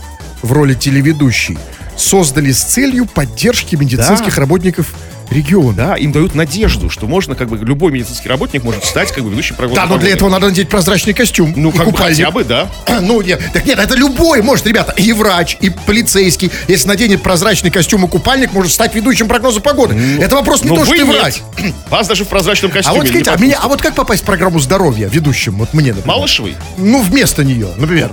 в 0.41 0.51
роли 0.53 0.73
телеведущей 0.73 1.59
создали 1.95 2.51
с 2.51 2.63
целью 2.63 3.05
поддержки 3.05 3.75
медицинских 3.75 4.39
работников 4.39 4.91
региона. 5.29 5.73
Да, 5.75 5.95
им 5.95 6.11
дают 6.11 6.35
надежду, 6.35 6.89
что 6.89 7.07
можно, 7.07 7.35
как 7.35 7.49
бы, 7.49 7.57
любой 7.57 7.91
медицинский 7.91 8.29
работник 8.29 8.63
может 8.63 8.85
стать, 8.85 9.11
как 9.11 9.23
бы, 9.23 9.29
ведущим 9.29 9.55
прогноза 9.55 9.81
Да, 9.81 9.87
но 9.87 9.97
для 9.97 10.11
этого 10.11 10.29
надо 10.29 10.47
надеть 10.47 10.69
прозрачный 10.69 11.13
костюм. 11.13 11.53
Ну, 11.55 11.71
как 11.71 11.91
бы, 11.91 11.97
хотя 11.97 12.31
бы, 12.31 12.43
да. 12.43 12.69
Ну, 13.01 13.21
нет, 13.21 13.41
так 13.53 13.65
нет, 13.65 13.77
это 13.77 13.95
любой 13.95 14.41
может, 14.41 14.65
ребята, 14.65 14.93
и 14.93 15.11
врач, 15.11 15.57
и 15.59 15.69
полицейский, 15.69 16.51
если 16.67 16.87
наденет 16.87 17.21
прозрачный 17.21 17.71
костюм 17.71 18.05
и 18.05 18.07
купальник, 18.07 18.53
может 18.53 18.71
стать 18.71 18.95
ведущим 18.95 19.27
прогноза 19.27 19.59
погоды. 19.59 19.95
это 20.19 20.35
вопрос 20.35 20.63
не 20.63 20.69
то, 20.69 20.85
что 20.85 20.93
ты 20.93 21.05
врач. 21.05 21.41
Вас 21.89 22.07
даже 22.07 22.25
в 22.25 22.27
прозрачном 22.27 22.71
А 22.71 22.73
костюме 22.75 22.97
вот 22.97 23.03
не 23.03 23.09
скажите, 23.09 23.31
а, 23.31 23.37
меня, 23.37 23.59
а 23.61 23.67
вот 23.67 23.81
как 23.81 23.95
попасть 23.95 24.23
в 24.23 24.25
программу 24.25 24.59
здоровья 24.59 25.07
ведущим? 25.07 25.55
Вот 25.55 25.73
мне, 25.73 25.93
например. 25.93 26.07
Малышевой? 26.07 26.55
Ну, 26.77 27.01
вместо 27.01 27.43
нее, 27.43 27.69
например. 27.77 28.11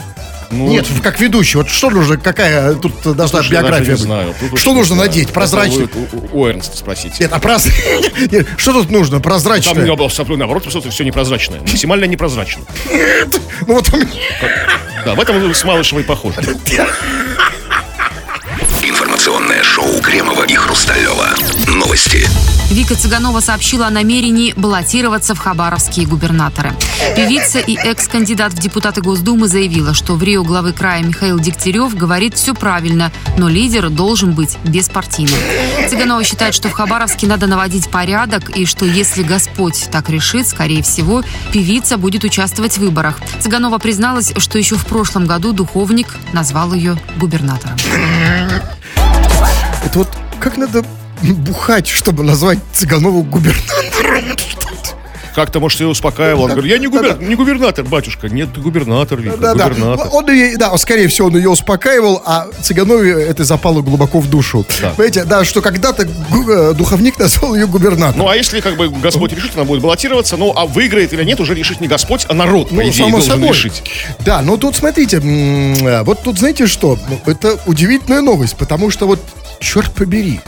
Ну, 0.52 0.68
Нет, 0.68 0.86
как 1.02 1.18
ведущий. 1.18 1.56
Вот 1.56 1.68
что 1.70 1.88
нужно, 1.90 2.18
какая 2.18 2.74
тут 2.74 2.92
должна 3.02 3.26
Слушай, 3.40 3.52
биография 3.52 3.92
быть? 3.92 4.00
знаю. 4.00 4.34
Тут 4.38 4.58
Что 4.58 4.74
нужно 4.74 4.96
знаю. 4.96 5.08
надеть? 5.10 5.30
Прозрачный. 5.32 5.88
У, 5.94 6.16
у- 6.36 6.40
у 6.42 6.46
Эрнста 6.46 6.76
спросите. 6.76 7.14
Нет, 7.20 7.32
а 7.32 7.38
проз... 7.38 7.66
Нет, 8.30 8.46
Что 8.58 8.72
тут 8.74 8.90
нужно? 8.90 9.16
Там 9.16 9.22
Прозрачное. 9.22 9.84
не 9.84 9.96
было 9.96 10.08
наоборот, 10.36 10.62
просто 10.64 10.90
все 10.90 11.04
непрозрачное. 11.04 11.60
Максимально 11.60 12.04
непрозрачно. 12.04 12.62
Ну 13.66 13.74
вот 13.74 13.88
у 13.92 13.96
меня- 13.96 14.08
Да, 15.06 15.14
в 15.14 15.20
этом 15.20 15.54
с 15.54 15.64
Малышевой 15.64 16.04
похожи. 16.04 16.36
Кремова 20.12 20.44
и 20.44 20.54
Хрусталева. 20.54 21.26
Новости. 21.68 22.28
Вика 22.70 22.94
Цыганова 22.94 23.40
сообщила 23.40 23.86
о 23.86 23.90
намерении 23.90 24.52
баллотироваться 24.54 25.34
в 25.34 25.38
хабаровские 25.38 26.06
губернаторы. 26.06 26.74
Певица 27.16 27.60
и 27.60 27.76
экс-кандидат 27.76 28.52
в 28.52 28.58
депутаты 28.58 29.00
Госдумы 29.00 29.48
заявила, 29.48 29.94
что 29.94 30.16
в 30.16 30.22
Рио 30.22 30.42
главы 30.42 30.74
края 30.74 31.02
Михаил 31.02 31.38
Дегтярев 31.38 31.96
говорит 31.96 32.34
все 32.34 32.52
правильно, 32.52 33.10
но 33.38 33.48
лидер 33.48 33.88
должен 33.88 34.32
быть 34.32 34.58
беспартийным. 34.64 35.38
Цыганова 35.88 36.22
считает, 36.24 36.54
что 36.54 36.68
в 36.68 36.72
Хабаровске 36.72 37.26
надо 37.26 37.46
наводить 37.46 37.88
порядок 37.88 38.54
и 38.54 38.66
что 38.66 38.84
если 38.84 39.22
Господь 39.22 39.88
так 39.90 40.10
решит, 40.10 40.46
скорее 40.46 40.82
всего, 40.82 41.22
певица 41.54 41.96
будет 41.96 42.22
участвовать 42.22 42.74
в 42.74 42.80
выборах. 42.80 43.18
Цыганова 43.40 43.78
призналась, 43.78 44.34
что 44.36 44.58
еще 44.58 44.76
в 44.76 44.84
прошлом 44.84 45.26
году 45.26 45.54
духовник 45.54 46.14
назвал 46.34 46.74
ее 46.74 46.98
губернатором. 47.16 47.78
Это 49.84 49.98
вот 49.98 50.08
как 50.40 50.56
надо 50.56 50.84
бухать, 51.22 51.86
чтобы 51.88 52.22
назвать 52.24 52.58
Цыганову 52.74 53.22
губернатором? 53.22 54.24
Как-то, 55.34 55.60
может, 55.60 55.80
ее 55.80 55.86
успокаивал. 55.86 56.42
Он 56.42 56.50
говорит, 56.50 56.70
я 56.70 56.76
не, 56.76 56.88
губер- 56.88 57.24
не 57.26 57.34
губернатор, 57.36 57.86
батюшка. 57.86 58.28
Нет, 58.28 58.52
ты 58.52 58.60
губернатор, 58.60 59.18
Вика, 59.18 59.38
Да, 59.38 59.54
да. 59.54 59.68
губернатор. 59.70 60.08
Он 60.12 60.30
ее, 60.30 60.58
да, 60.58 60.76
скорее 60.76 61.08
всего, 61.08 61.28
он 61.28 61.36
ее 61.38 61.48
успокаивал, 61.48 62.20
а 62.26 62.48
Цыганове 62.60 63.12
это 63.12 63.42
запало 63.44 63.80
глубоко 63.80 64.20
в 64.20 64.28
душу. 64.28 64.66
Да. 64.82 64.90
Понимаете, 64.90 65.24
да, 65.24 65.42
что 65.46 65.62
когда-то 65.62 66.02
э, 66.06 66.74
духовник 66.74 67.18
назвал 67.18 67.54
ее 67.54 67.66
губернатором. 67.66 68.26
Ну, 68.26 68.28
а 68.28 68.36
если, 68.36 68.60
как 68.60 68.76
бы, 68.76 68.90
Господь 68.90 69.32
решит, 69.32 69.52
она 69.54 69.64
будет 69.64 69.80
баллотироваться, 69.80 70.36
ну, 70.36 70.52
а 70.54 70.66
выиграет 70.66 71.14
или 71.14 71.24
нет, 71.24 71.40
уже 71.40 71.54
решит 71.54 71.80
не 71.80 71.88
Господь, 71.88 72.26
а 72.28 72.34
народ, 72.34 72.68
по 72.68 72.74
Ну, 72.74 72.82
идее, 72.82 72.92
само 72.92 73.20
собой. 73.22 73.48
решить. 73.48 73.82
Да, 74.20 74.42
но 74.42 74.58
тут 74.58 74.76
смотрите, 74.76 75.16
э, 75.16 76.02
вот 76.02 76.22
тут 76.22 76.38
знаете 76.40 76.66
что? 76.66 76.98
Ну, 77.08 77.20
Это 77.24 77.58
удивительная 77.64 78.20
новость, 78.20 78.56
потому 78.56 78.90
что 78.90 79.06
вот, 79.06 79.18
черт 79.62 79.92
побери, 79.92 80.40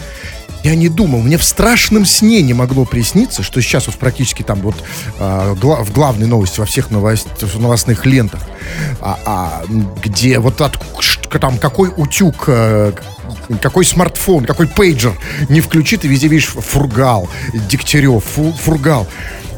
я 0.62 0.74
не 0.74 0.88
думал, 0.88 1.20
мне 1.20 1.36
в 1.36 1.44
страшном 1.44 2.06
сне 2.06 2.40
не 2.42 2.54
могло 2.54 2.84
присниться, 2.86 3.42
что 3.42 3.60
сейчас 3.60 3.86
вот 3.86 3.96
практически 3.96 4.42
там 4.42 4.60
вот 4.60 4.74
а, 5.18 5.54
гла- 5.54 5.84
в 5.84 5.92
главной 5.92 6.26
новости 6.26 6.58
во 6.58 6.64
всех 6.66 6.90
новост- 6.90 7.28
новостных 7.58 8.06
лентах, 8.06 8.40
а, 9.00 9.18
а, 9.26 9.62
где 10.02 10.38
вот 10.38 10.60
от, 10.62 10.78
там 11.40 11.58
какой 11.58 11.92
утюг, 11.94 12.44
э, 12.46 12.92
какой 13.60 13.84
смартфон, 13.84 14.46
какой 14.46 14.66
пейджер 14.66 15.12
не 15.50 15.60
включит, 15.60 16.04
и 16.06 16.08
везде 16.08 16.28
видишь 16.28 16.46
фургал, 16.46 17.28
Дегтярев, 17.68 18.24
фу- 18.24 18.52
фургал. 18.54 19.06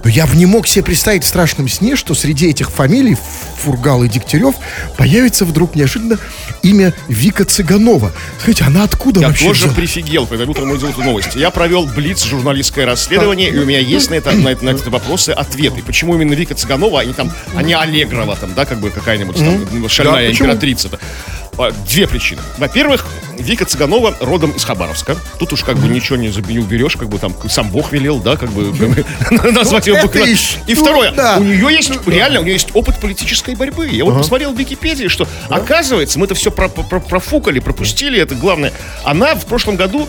Но 0.07 0.11
я 0.11 0.25
бы 0.29 0.37
не 0.37 0.47
мог 0.47 0.69
себе 0.69 0.85
представить 0.85 1.25
в 1.25 1.27
страшном 1.27 1.69
сне, 1.69 1.97
что 1.97 2.15
среди 2.15 2.47
этих 2.49 2.71
фамилий 2.71 3.17
Фургал 3.65 4.05
и 4.05 4.09
Дегтярев 4.09 4.55
появится 4.97 5.45
вдруг 5.45 5.75
неожиданно 5.75 6.17
имя 6.63 6.95
Вика 7.09 7.45
Цыганова. 7.45 8.13
Скажите, 8.39 8.63
она 8.63 8.85
откуда 8.85 9.19
Я 9.23 9.27
вообще 9.27 9.47
тоже 9.49 9.59
взялась? 9.63 9.75
прифигел, 9.77 10.29
когда 10.29 10.45
утром 10.45 10.71
увидел 10.71 10.91
эту 10.91 11.03
новость. 11.03 11.35
Я 11.35 11.51
провел 11.51 11.87
блиц 11.87 12.25
журналистское 12.25 12.87
расследование, 12.87 13.51
и 13.51 13.59
у 13.59 13.67
меня 13.67 13.81
есть 13.81 14.11
на 14.11 14.15
это, 14.15 14.31
на, 14.31 14.51
это- 14.51 14.65
на 14.65 14.71
эти 14.71 14.89
вопросы 14.89 15.31
ответы. 15.31 15.83
Почему 15.83 16.15
именно 16.15 16.35
Вика 16.35 16.55
Цыганова, 16.55 17.01
а 17.01 17.05
не 17.05 17.13
там, 17.13 17.33
а 17.57 17.65
не 17.65 17.75
Аллегрова, 17.75 18.37
там, 18.37 18.55
да, 18.55 18.65
как 18.65 18.79
бы 18.79 18.91
какая-нибудь 18.91 19.35
там 19.37 19.89
шальная 19.89 20.27
Да, 20.29 20.31
императрица-то. 20.31 21.01
Две 21.91 22.07
причины. 22.07 22.43
Во-первых, 22.59 23.07
Вика 23.39 23.65
Цыганова 23.65 24.15
родом 24.21 24.51
из 24.51 24.65
Хабаровска. 24.65 25.17
Тут 25.39 25.53
уж 25.53 25.63
как 25.65 25.77
бы 25.79 25.89
ничего 25.89 26.17
не, 26.17 26.29
не 26.29 26.59
уберешь, 26.59 26.97
как 26.97 27.09
бы 27.09 27.19
там 27.19 27.35
сам 27.49 27.71
Бог 27.71 27.93
велел, 27.93 28.19
да, 28.19 28.37
как 28.37 28.51
бы, 28.51 28.73
бы, 28.73 29.05
назвать 29.53 29.87
ее 29.87 30.01
буквально. 30.03 30.27
И 30.67 30.75
ну, 30.75 30.83
второе, 30.83 31.13
у 31.39 31.43
нее 31.45 31.75
есть, 31.75 31.91
реально, 32.07 32.41
у 32.41 32.43
нее 32.43 32.55
есть 32.55 32.69
опыт 32.75 32.99
политической 33.01 33.55
борьбы. 33.55 33.89
Я 33.89 34.05
вот 34.05 34.13
посмотрел 34.19 34.53
в 34.53 34.59
Википедии, 34.59 35.09
что, 35.09 35.27
оказывается, 35.49 36.19
мы 36.19 36.27
это 36.27 36.35
все 36.35 36.51
про- 36.51 36.69
про- 36.69 37.01
профукали, 37.01 37.61
пропустили, 37.61 38.21
это 38.21 38.35
главное. 38.35 38.73
Она 39.05 39.35
в 39.35 39.45
прошлом 39.47 39.77
году 39.77 40.09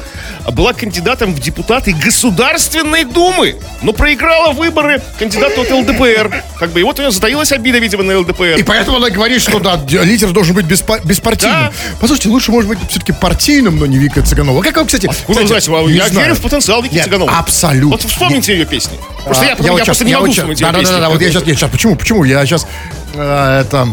была 0.53 0.73
кандидатом 0.73 1.33
в 1.33 1.39
депутаты 1.39 1.93
Государственной 1.93 3.03
Думы, 3.03 3.55
но 3.81 3.93
проиграла 3.93 4.51
выборы 4.53 5.01
кандидату 5.19 5.61
от 5.61 5.71
ЛДПР. 5.71 6.43
Как 6.59 6.71
бы, 6.71 6.79
и 6.79 6.83
вот 6.83 6.97
у 6.99 7.01
нее 7.01 7.11
затаилась 7.11 7.51
обида, 7.51 7.77
видимо, 7.79 8.03
на 8.03 8.19
ЛДПр. 8.19 8.57
И 8.57 8.63
поэтому 8.63 8.97
она 8.97 9.09
говорит, 9.09 9.41
что 9.41 9.59
да, 9.59 9.79
лидер 10.03 10.31
должен 10.31 10.55
быть 10.55 10.65
беспа- 10.65 11.05
беспартийным. 11.05 11.71
Послушайте, 11.99 12.29
лучше, 12.29 12.51
может 12.51 12.69
быть, 12.69 12.79
все-таки 12.89 13.13
партийным, 13.19 13.77
но 13.77 13.85
не 13.85 13.97
Вика 13.97 14.21
Цыганова. 14.21 14.61
Как 14.61 14.75
вам, 14.77 14.85
кстати... 14.85 15.07
Откуда 15.07 15.43
кстати, 15.43 15.69
а 15.69 15.83
не 15.83 15.93
я 15.93 16.07
знаю. 16.07 16.27
верю 16.27 16.35
в 16.35 16.41
потенциал 16.41 16.81
Вики 16.81 16.95
Нет, 16.95 17.05
Цыгановой. 17.05 17.33
Абсолютно. 17.33 17.89
Вот 17.89 18.01
вспомните 18.03 18.53
ее 18.53 18.65
песни. 18.65 18.97
Просто 19.25 19.45
я, 19.45 19.53
А, 19.53 19.55
потом- 19.55 19.71
вот 19.71 19.77
я 19.79 19.85
щас- 19.85 19.85
просто 19.85 20.05
не 20.05 20.11
я 20.11 20.17
могу 20.17 20.27
вот 20.27 20.35
щас- 20.35 20.43
вспомнить 20.43 20.59
ее 20.61 20.67
да, 20.67 20.71
да, 20.73 20.79
песни. 20.79 20.93
да, 20.93 20.99
да, 21.01 21.09
вот 21.09 21.21
я 21.21 21.29
сейчас, 21.29 21.45
нет, 21.45 21.57
сейчас, 21.57 21.71
почему, 21.71 21.95
почему? 21.95 22.23
Я 22.23 22.45
сейчас, 22.45 22.65
это, 23.13 23.87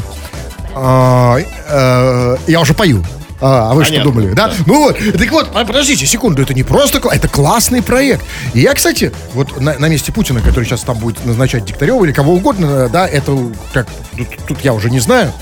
а, 0.74 1.38
э, 1.38 2.36
я 2.46 2.60
уже 2.60 2.74
пою. 2.74 3.04
А, 3.40 3.72
а 3.72 3.74
вы 3.74 3.84
что 3.84 3.92
Понятно, 3.92 4.12
думали, 4.12 4.32
да? 4.32 4.48
да. 4.48 4.54
Ну 4.64 4.78
вот, 4.84 4.96
так 5.18 5.30
вот, 5.30 5.50
а, 5.54 5.64
подождите 5.64 6.06
секунду, 6.06 6.40
это 6.40 6.54
не 6.54 6.62
просто, 6.62 7.00
это 7.10 7.28
классный 7.28 7.82
проект. 7.82 8.24
И 8.54 8.60
я, 8.60 8.72
кстати, 8.74 9.12
вот 9.34 9.60
на, 9.60 9.78
на 9.78 9.88
месте 9.88 10.12
Путина, 10.12 10.40
который 10.40 10.64
сейчас 10.64 10.82
там 10.82 10.96
будет 10.98 11.24
назначать 11.26 11.64
Дегтярева 11.64 12.04
или 12.04 12.12
кого 12.12 12.32
угодно, 12.34 12.88
да, 12.88 13.06
это 13.06 13.36
как, 13.72 13.86
тут, 14.16 14.28
тут 14.46 14.60
я 14.64 14.72
уже 14.72 14.88
не 14.88 15.00
знаю. 15.00 15.32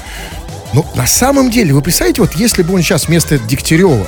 Но 0.73 0.91
на 0.95 1.07
самом 1.07 1.51
деле, 1.51 1.73
вы 1.75 1.83
представляете, 1.83 2.23
вот 2.23 2.35
если 2.35 2.63
бы 2.63 2.75
он 2.75 2.83
сейчас 2.83 3.09
вместо 3.09 3.39
Дегтярева 3.39 4.07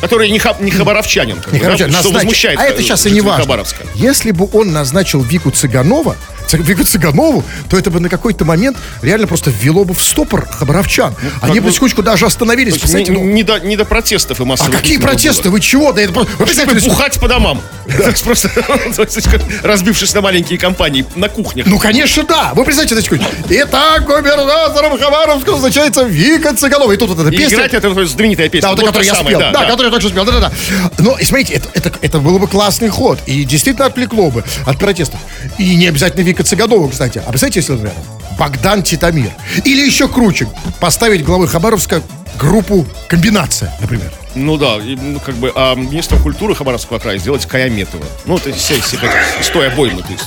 Который 0.00 0.30
не, 0.30 0.38
хаб- 0.38 0.60
не 0.62 0.70
хабаровчанин. 0.72 1.36
как 1.40 1.52
не, 1.52 1.58
бы, 1.60 1.64
да, 1.64 1.70
короче, 1.76 1.88
что 1.90 2.08
назнач- 2.08 2.14
возмущает 2.14 2.58
А 2.58 2.64
это 2.64 2.80
э, 2.80 2.82
сейчас 2.82 3.06
и 3.06 3.10
не 3.10 3.14
жителей 3.16 3.28
важно. 3.30 3.44
Хабаровска. 3.44 3.84
Если 3.94 4.32
бы 4.32 4.48
он 4.52 4.72
назначил 4.72 5.22
Вику 5.22 5.50
Цыганова, 5.52 6.16
Вику 6.58 6.84
Цыганову, 6.84 7.44
то 7.68 7.78
это 7.78 7.90
бы 7.90 8.00
на 8.00 8.08
какой-то 8.08 8.44
момент 8.44 8.76
реально 9.02 9.26
просто 9.26 9.50
ввело 9.50 9.84
бы 9.84 9.94
в 9.94 10.02
стопор 10.02 10.46
хабаровчан. 10.46 11.14
Они 11.40 11.56
как 11.56 11.64
бы 11.64 11.72
секундочку 11.72 12.02
даже 12.02 12.26
остановились. 12.26 12.82
Не, 12.92 13.10
ну, 13.10 13.24
не 13.24 13.42
до, 13.42 13.58
не 13.60 13.76
до 13.76 13.84
протестов 13.84 14.40
и 14.40 14.42
а 14.42 14.46
массовых 14.46 14.76
какие 14.76 14.96
митингов 14.96 15.10
протесты? 15.12 15.42
было. 15.44 15.52
Вы 15.52 15.60
чего? 15.60 15.92
Да 15.92 16.02
это 16.02 16.12
просто- 16.12 16.32
вы 16.36 16.44
представляете, 16.44 16.80
Чтобы 16.80 16.96
бухать 16.96 17.20
по 17.20 17.28
домам. 17.28 17.60
Просто 18.24 18.50
разбившись 19.62 20.14
на 20.14 20.20
маленькие 20.20 20.58
компании 20.58 21.04
на 21.16 21.28
кухнях. 21.28 21.66
Ну, 21.66 21.78
конечно, 21.78 22.22
да. 22.22 22.52
Вы 22.54 22.64
представляете, 22.64 22.94
значит. 22.94 23.26
Итак, 23.48 24.04
губернатором 24.04 24.98
Хабаровска 24.98 25.50
назначается 25.52 26.04
Вика 26.04 26.54
Цыганова. 26.54 26.92
И 26.92 26.96
тут 26.96 27.10
вот 27.10 27.18
эта 27.18 27.30
песня. 27.30 27.56
играть 27.56 27.74
это 27.74 28.06
знаменитая 28.06 28.48
песня. 28.48 28.74
Да, 28.74 28.82
вот, 28.82 28.94
та 28.94 29.02
я 29.02 29.14
спел. 29.14 29.38
Да, 29.38 29.64
который 29.64 29.86
я 29.86 29.90
только 29.90 30.08
спел. 30.08 30.24
Да, 30.24 30.32
да, 30.32 30.40
да. 30.40 30.52
Но, 30.98 31.18
и 31.18 31.24
смотрите, 31.24 31.54
это, 31.54 31.68
это, 31.74 31.92
это 32.00 32.18
было 32.18 32.38
бы 32.38 32.46
классный 32.46 32.88
ход. 32.88 33.18
И 33.26 33.44
действительно 33.44 33.86
отвлекло 33.86 34.30
бы 34.30 34.44
от 34.66 34.78
протестов. 34.78 35.20
И 35.58 35.74
не 35.74 35.88
обязательно 35.88 36.22
Вика 36.22 36.41
Цыганова, 36.42 36.88
кстати. 36.88 37.18
А 37.18 37.30
представляете, 37.30 37.60
если, 37.60 37.72
например, 37.72 37.94
Богдан 38.38 38.82
Титамир. 38.82 39.30
Или 39.64 39.86
еще 39.86 40.08
круче, 40.08 40.48
поставить 40.80 41.24
главой 41.24 41.48
Хабаровска 41.48 42.02
группу 42.38 42.86
«Комбинация», 43.08 43.72
например. 43.80 44.12
Ну 44.34 44.56
да, 44.56 44.78
и, 44.78 44.96
ну, 44.96 45.20
как 45.20 45.34
бы, 45.36 45.52
а 45.54 45.74
министром 45.74 46.22
культуры 46.22 46.54
Хабаровского 46.54 46.98
края 46.98 47.18
сделать 47.18 47.46
Каяметова. 47.46 48.04
Ну, 48.24 48.36
это 48.36 48.52
все, 48.52 48.80
все, 48.80 48.96
из 49.40 49.48
той 49.48 49.68
обоймы, 49.68 50.02
то 50.02 50.12
есть. 50.12 50.24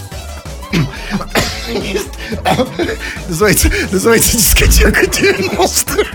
Называется, 3.28 3.69
называется 3.91 4.38
дискотека 4.38 5.08
90 5.08 6.06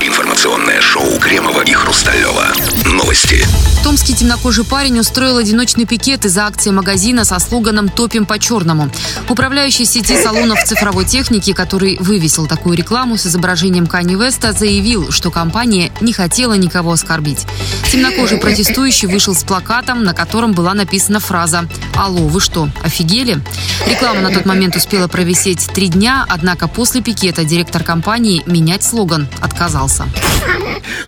Информационное 0.00 0.80
шоу 0.80 1.04
Кремова 1.32 1.62
и 1.62 1.72
Хрусталева. 1.72 2.52
Новости. 2.92 3.42
Томский 3.82 4.14
темнокожий 4.14 4.66
парень 4.66 5.00
устроил 5.00 5.38
одиночный 5.38 5.86
пикет 5.86 6.26
из-за 6.26 6.44
акции 6.46 6.68
магазина 6.68 7.24
со 7.24 7.38
слоганом 7.38 7.88
«Топим 7.88 8.26
по-черному». 8.26 8.90
Управляющий 9.30 9.86
сети 9.86 10.22
салонов 10.22 10.62
цифровой 10.64 11.06
техники, 11.06 11.54
который 11.54 11.96
вывесил 12.00 12.46
такую 12.46 12.76
рекламу 12.76 13.16
с 13.16 13.26
изображением 13.26 13.86
Кани 13.86 14.14
Веста, 14.14 14.52
заявил, 14.52 15.10
что 15.10 15.30
компания 15.30 15.90
не 16.02 16.12
хотела 16.12 16.52
никого 16.52 16.92
оскорбить. 16.92 17.46
Темнокожий 17.90 18.36
протестующий 18.36 19.08
вышел 19.08 19.34
с 19.34 19.42
плакатом, 19.42 20.04
на 20.04 20.12
котором 20.12 20.52
была 20.52 20.74
написана 20.74 21.18
фраза 21.18 21.66
«Алло, 21.94 22.26
вы 22.26 22.40
что, 22.40 22.68
офигели?». 22.84 23.40
Реклама 23.88 24.20
на 24.20 24.30
тот 24.30 24.44
момент 24.44 24.76
успела 24.76 25.08
провисеть 25.08 25.66
три 25.72 25.88
дня, 25.88 26.26
однако 26.28 26.68
после 26.68 27.00
пикета 27.00 27.44
директор 27.44 27.82
компании 27.82 28.42
менять 28.44 28.82
слоган 28.84 29.28
отказался. 29.40 30.04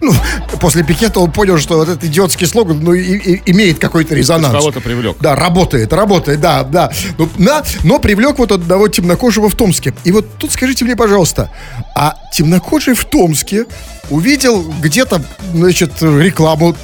Ну, 0.01 0.14
после 0.61 0.83
пикета 0.83 1.21
он 1.21 1.31
понял, 1.31 1.59
что 1.59 1.77
вот 1.77 1.89
этот 1.89 2.05
идиотский 2.05 2.47
слоган 2.47 2.81
ну, 2.83 2.93
и, 2.93 3.03
и, 3.03 3.51
имеет 3.51 3.79
какой-то 3.79 4.15
резонанс. 4.15 4.55
Кого-то 4.55 4.81
привлек. 4.81 5.17
Да, 5.21 5.37
работает, 5.37 5.93
работает, 5.93 6.41
да, 6.41 6.63
да. 6.65 6.91
Но, 7.19 7.29
на, 7.39 7.63
но 7.83 7.99
привлек 7.99 8.39
вот 8.39 8.53
одного 8.53 8.89
темнокожего 8.89 9.49
в 9.49 9.55
Томске. 9.55 9.95
И 10.05 10.13
вот 10.13 10.27
тут 10.39 10.53
скажите 10.53 10.85
мне, 10.85 10.97
пожалуйста, 10.97 11.51
а 11.95 12.17
темнокожий 12.33 12.95
в 12.95 13.05
Томске 13.05 13.67
увидел 14.11 14.63
где-то, 14.81 15.23
значит, 15.53 16.03
рекламу 16.03 16.77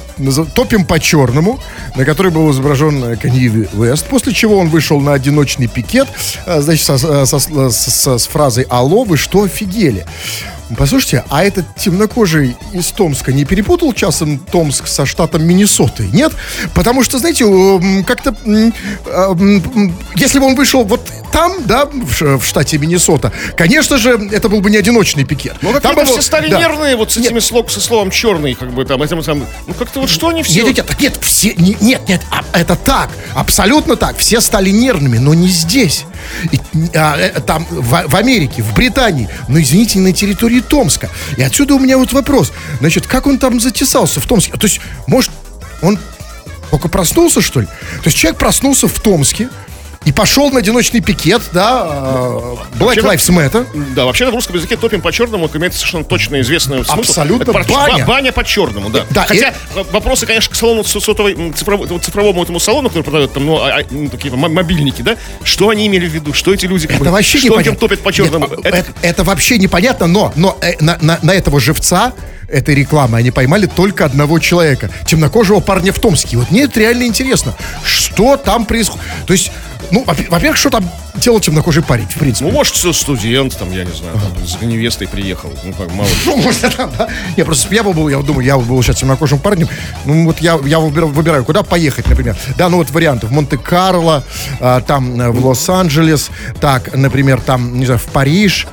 «Топим 0.55 0.85
по-черному», 0.85 1.59
на 1.95 2.05
которой 2.05 2.31
был 2.31 2.51
изображен 2.51 3.17
Канье 3.17 3.67
Вест, 3.73 4.07
после 4.07 4.33
чего 4.33 4.57
он 4.57 4.69
вышел 4.69 4.99
на 4.99 5.13
одиночный 5.13 5.67
пикет, 5.67 6.07
а, 6.45 6.61
значит, 6.61 6.85
со, 6.85 6.97
со, 6.97 7.25
со, 7.25 7.69
со, 7.69 8.17
с 8.17 8.27
фразой 8.27 8.65
«Алло, 8.69 9.03
вы 9.03 9.17
что, 9.17 9.43
офигели?» 9.43 10.05
Послушайте, 10.77 11.23
а 11.29 11.43
этот 11.43 11.65
темнокожий 11.75 12.55
из 12.73 12.87
Томска 12.87 13.31
не 13.31 13.45
перепутал 13.45 13.93
часом 13.93 14.39
Томск 14.39 14.87
со 14.87 15.05
штатом 15.05 15.43
Миннесоты? 15.43 16.07
Нет? 16.11 16.33
Потому 16.73 17.03
что, 17.03 17.17
знаете, 17.19 17.45
как-то... 18.05 18.35
Если 20.15 20.39
бы 20.39 20.45
он 20.45 20.55
вышел 20.55 20.83
вот 20.83 21.01
там, 21.31 21.53
да, 21.65 21.85
в, 21.85 22.43
штате 22.43 22.77
Миннесота, 22.77 23.31
конечно 23.55 23.97
же, 23.97 24.29
это 24.31 24.49
был 24.49 24.61
бы 24.61 24.69
не 24.69 24.77
одиночный 24.77 25.23
пикет. 25.23 25.55
Ну, 25.61 25.73
как 25.79 25.95
бы 25.95 26.05
все 26.05 26.21
стали 26.21 26.49
да. 26.49 26.59
нервные 26.59 26.95
вот 26.95 27.11
с 27.11 27.17
этими 27.17 27.39
слог, 27.39 27.71
со 27.71 27.79
словом 27.79 28.11
черный, 28.11 28.53
как 28.53 28.73
бы 28.73 28.85
там, 28.85 29.01
этим, 29.01 29.21
там, 29.23 29.45
ну, 29.67 29.73
как-то 29.73 30.01
вот 30.01 30.09
что 30.09 30.29
они 30.29 30.43
все... 30.43 30.63
Нет, 30.63 30.77
нет, 30.77 30.89
нет, 30.89 30.99
нет, 30.99 31.17
все, 31.21 31.53
нет, 31.55 32.07
нет, 32.07 32.21
а, 32.29 32.43
это 32.57 32.75
так, 32.75 33.09
абсолютно 33.33 33.95
так, 33.95 34.17
все 34.17 34.41
стали 34.41 34.69
нервными, 34.69 35.17
но 35.17 35.33
не 35.33 35.47
здесь. 35.47 36.05
И, 36.51 36.59
а, 36.95 37.17
э, 37.17 37.39
там, 37.41 37.65
в, 37.69 38.07
в 38.07 38.15
Америке, 38.15 38.61
в 38.61 38.73
Британии, 38.73 39.29
но, 39.47 39.59
извините, 39.59 39.99
на 39.99 40.13
территории 40.13 40.60
Томска. 40.61 41.09
И 41.37 41.41
отсюда 41.41 41.75
у 41.75 41.79
меня 41.79 41.97
вот 41.97 42.13
вопрос. 42.13 42.51
Значит, 42.79 43.07
как 43.07 43.27
он 43.27 43.37
там 43.37 43.59
затесался 43.59 44.19
в 44.19 44.25
Томске? 44.25 44.53
То 44.53 44.65
есть, 44.65 44.81
может, 45.07 45.31
он 45.81 45.99
только 46.69 46.87
проснулся, 46.87 47.41
что 47.41 47.61
ли? 47.61 47.67
То 47.67 48.05
есть 48.05 48.17
человек 48.17 48.39
проснулся 48.39 48.87
в 48.87 48.99
Томске, 48.99 49.49
и 50.03 50.11
пошел 50.11 50.49
на 50.49 50.59
одиночный 50.59 50.99
пикет, 50.99 51.43
да, 51.53 51.85
э, 51.85 52.55
Black 52.79 52.97
Lives 52.97 53.29
Matter. 53.29 53.67
Да, 53.93 54.05
вообще 54.05 54.29
в 54.29 54.33
русском 54.33 54.55
языке 54.55 54.75
топим 54.75 54.99
по 54.99 55.11
черному 55.11 55.47
имеет 55.53 55.75
совершенно 55.75 56.03
точно 56.03 56.41
известный 56.41 56.83
смысл. 56.83 57.01
Абсолютно, 57.01 57.51
Это 57.51 57.71
баня. 57.71 58.05
баня 58.05 58.31
по 58.31 58.43
черному, 58.43 58.89
да. 58.89 59.05
да 59.11 59.25
Хотя 59.27 59.49
и... 59.49 59.53
вопросы, 59.91 60.25
конечно, 60.25 60.51
к 60.51 60.55
салону 60.55 60.83
сотовой, 60.83 61.53
цифровому, 61.53 61.99
цифровому 61.99 62.41
этому 62.41 62.59
салону, 62.59 62.89
который 62.89 63.03
продает 63.03 63.33
там, 63.33 63.45
ну, 63.45 63.57
а, 63.57 63.79
а, 63.79 63.83
ну 63.91 64.09
такие 64.09 64.33
мобильники, 64.33 65.03
да, 65.03 65.17
что 65.43 65.69
они 65.69 65.85
имели 65.85 66.07
в 66.07 66.11
виду, 66.11 66.33
что 66.33 66.51
эти 66.51 66.65
люди, 66.65 66.87
это 66.87 66.97
бы, 66.97 67.11
вообще 67.11 67.37
что 67.37 67.49
непонятно. 67.49 67.79
топят 67.79 67.99
по 67.99 68.11
черному. 68.11 68.47
Нет, 68.47 68.59
это... 68.63 68.77
Это, 68.77 68.91
это 69.03 69.23
вообще 69.23 69.59
непонятно, 69.59 70.07
но, 70.07 70.33
но 70.35 70.57
э, 70.61 70.77
на, 70.79 70.97
на, 71.01 71.19
на 71.21 71.31
этого 71.31 71.59
живца 71.59 72.13
этой 72.51 72.75
рекламы 72.75 73.17
они 73.17 73.31
поймали 73.31 73.65
только 73.65 74.05
одного 74.05 74.39
человека, 74.39 74.89
темнокожего 75.05 75.59
парня 75.59 75.93
в 75.93 75.99
Томске. 75.99 76.37
Вот 76.37 76.51
мне 76.51 76.63
это 76.63 76.79
реально 76.79 77.03
интересно, 77.03 77.55
что 77.83 78.37
там 78.37 78.65
происходит. 78.65 79.01
То 79.25 79.33
есть 79.33 79.51
ну, 79.91 80.05
во-первых, 80.05 80.57
что 80.57 80.69
там 80.69 80.89
делал 81.15 81.39
темнокожий 81.39 81.83
парень, 81.83 82.07
в 82.07 82.15
принципе? 82.15 82.45
Ну, 82.45 82.51
может, 82.51 82.75
студент, 82.75 83.57
там, 83.57 83.71
я 83.71 83.83
не 83.83 83.91
знаю, 83.91 84.13
там, 84.13 84.47
с 84.47 84.61
невестой 84.61 85.07
приехал. 85.07 85.51
Ну, 85.63 85.73
как, 85.73 85.91
мало 85.91 86.09
Ну, 86.25 86.37
может, 86.37 86.75
там, 86.75 86.91
да. 86.97 87.07
Не, 87.35 87.43
просто 87.43 87.73
я 87.73 87.83
был, 87.83 88.07
я 88.09 88.19
думаю, 88.19 88.45
я 88.45 88.57
был 88.57 88.81
сейчас 88.81 88.97
темнокожим 88.97 89.39
парнем. 89.39 89.67
Ну, 90.05 90.25
вот 90.25 90.39
я, 90.39 90.59
я 90.65 90.79
выбираю, 90.79 91.11
выбираю, 91.11 91.43
куда 91.43 91.63
поехать, 91.63 92.07
например. 92.07 92.35
Да, 92.57 92.69
ну, 92.69 92.77
вот 92.77 92.89
варианты. 92.91 93.27
В 93.27 93.31
Монте-Карло, 93.31 94.23
а, 94.59 94.81
там, 94.81 95.19
э, 95.19 95.29
в 95.29 95.45
Лос-Анджелес, 95.45 96.29
так, 96.59 96.95
например, 96.95 97.41
там, 97.41 97.77
не 97.77 97.85
знаю, 97.85 97.99
в 97.99 98.05
Париж, 98.05 98.67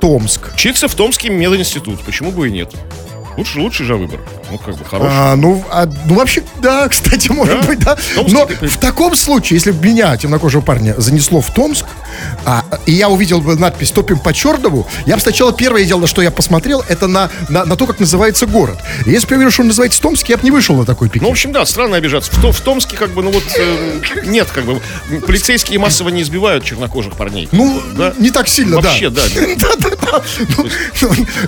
Томск. 0.00 0.54
Учиться 0.54 0.88
в 0.88 0.94
Томский 0.94 1.28
мединститут, 1.28 2.00
почему 2.00 2.30
бы 2.30 2.48
и 2.48 2.50
нет? 2.52 2.72
Лучше, 3.38 3.60
лучший 3.60 3.86
же 3.86 3.94
выбор. 3.94 4.18
Ну, 4.50 4.58
как 4.58 4.76
бы 4.76 4.84
хороший. 4.84 5.12
А, 5.14 5.36
ну, 5.36 5.64
а, 5.70 5.86
ну, 6.06 6.16
вообще, 6.16 6.42
да, 6.60 6.88
кстати, 6.90 7.30
может 7.30 7.60
да? 7.60 7.66
быть, 7.68 7.78
да. 7.78 7.96
Томск, 8.16 8.34
Но 8.34 8.46
ты... 8.46 8.66
в 8.66 8.76
таком 8.78 9.14
случае, 9.14 9.58
если 9.58 9.70
бы 9.70 9.86
меня, 9.86 10.16
темнокожего 10.16 10.60
парня, 10.60 10.94
занесло 10.98 11.40
в 11.40 11.54
Томск, 11.54 11.86
а, 12.44 12.64
и 12.86 12.92
я 12.92 13.08
увидел 13.08 13.40
надпись 13.42 13.90
«Топим 13.90 14.18
по 14.18 14.32
черному», 14.32 14.86
я 15.06 15.16
бы 15.16 15.20
сначала 15.20 15.52
первое 15.52 15.84
дело, 15.84 16.00
на 16.00 16.06
что 16.06 16.22
я 16.22 16.30
посмотрел, 16.30 16.84
это 16.88 17.06
на, 17.06 17.30
на, 17.48 17.64
на 17.64 17.76
то, 17.76 17.86
как 17.86 18.00
называется 18.00 18.46
город. 18.46 18.78
И 19.06 19.10
если 19.10 19.26
бы 19.26 19.34
я 19.34 19.36
увидел, 19.38 19.52
что 19.52 19.62
он 19.62 19.68
называется 19.68 20.00
Томск, 20.00 20.28
я 20.28 20.36
бы 20.36 20.44
не 20.44 20.50
вышел 20.50 20.76
на 20.76 20.84
такой 20.84 21.08
пикет. 21.08 21.22
Ну, 21.22 21.28
в 21.28 21.32
общем, 21.32 21.52
да, 21.52 21.64
странно 21.64 21.96
обижаться. 21.96 22.32
В, 22.32 22.52
в 22.52 22.60
Томске, 22.60 22.96
как 22.96 23.10
бы, 23.10 23.22
ну 23.22 23.30
вот, 23.30 23.44
э, 23.56 24.00
нет, 24.26 24.48
как 24.52 24.64
бы, 24.64 24.80
полицейские 25.26 25.78
массово 25.78 26.08
не 26.10 26.22
избивают 26.22 26.64
чернокожих 26.64 27.14
парней. 27.14 27.48
Ну, 27.52 27.80
да? 27.96 28.14
не 28.18 28.30
так 28.30 28.48
сильно, 28.48 28.76
Вообще, 28.76 29.10
да. 29.10 29.22
да, 29.56 29.68
да, 29.78 30.22
ну, 30.56 30.66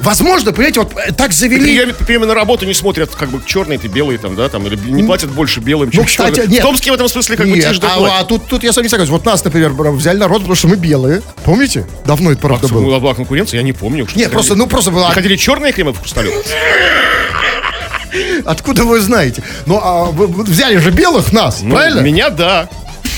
Возможно, 0.03 0.53
понимаете, 0.53 0.81
вот 0.81 0.95
так 1.17 1.33
завели 1.33 1.93
время 2.01 2.27
на 2.27 2.35
работу 2.35 2.67
не 2.67 2.75
смотрят, 2.75 3.15
как 3.15 3.31
бы 3.31 3.41
черные 3.45 3.79
ты 3.79 3.89
белые 3.89 4.19
там, 4.19 4.37
да, 4.37 4.49
там, 4.49 4.67
или 4.67 4.77
не 4.77 5.03
платят 5.03 5.31
больше 5.31 5.61
белым, 5.61 5.91
чем 5.91 6.03
ну, 6.03 6.07
кстати, 6.07 6.41
нет. 6.47 6.61
В 6.61 6.63
Томске 6.63 6.91
в 6.91 6.95
этом 6.95 7.09
смысле 7.09 7.37
как 7.37 7.49
бы 7.49 7.55
тишь 7.55 7.81
а, 7.83 8.21
а 8.21 8.25
тут, 8.25 8.63
я 8.63 8.73
сам 8.73 8.83
не 8.83 8.89
согласен. 8.89 9.13
Вот 9.13 9.25
нас, 9.25 9.45
например, 9.45 9.73
взяли 9.73 10.19
народ, 10.19 10.41
потому 10.41 10.55
что 10.61 10.69
мы 10.69 10.77
белые. 10.77 11.23
Помните? 11.43 11.87
Давно 12.05 12.33
это 12.33 12.41
правда 12.43 12.69
а, 12.71 12.75
было. 12.75 12.99
Была 12.99 13.15
конкуренция, 13.15 13.59
я 13.59 13.65
не 13.65 13.73
помню. 13.73 14.07
Нет, 14.15 14.31
просто, 14.31 14.57
ну 14.57 14.67
просто 14.67 14.91
была... 14.91 15.11
Ходили 15.11 15.37
черные 15.37 15.73
кремы 15.73 15.95
в 15.95 15.99
хрусталев? 15.99 16.35
Откуда 18.45 18.85
вы 18.85 19.01
знаете? 19.01 19.43
Ну, 19.65 19.81
а 19.83 20.05
вы, 20.05 20.27
взяли 20.27 20.77
же 20.77 20.91
белых 20.91 21.33
нас, 21.33 21.63
ну, 21.63 21.75
правильно? 21.75 22.01
Меня, 22.01 22.29
да. 22.29 22.69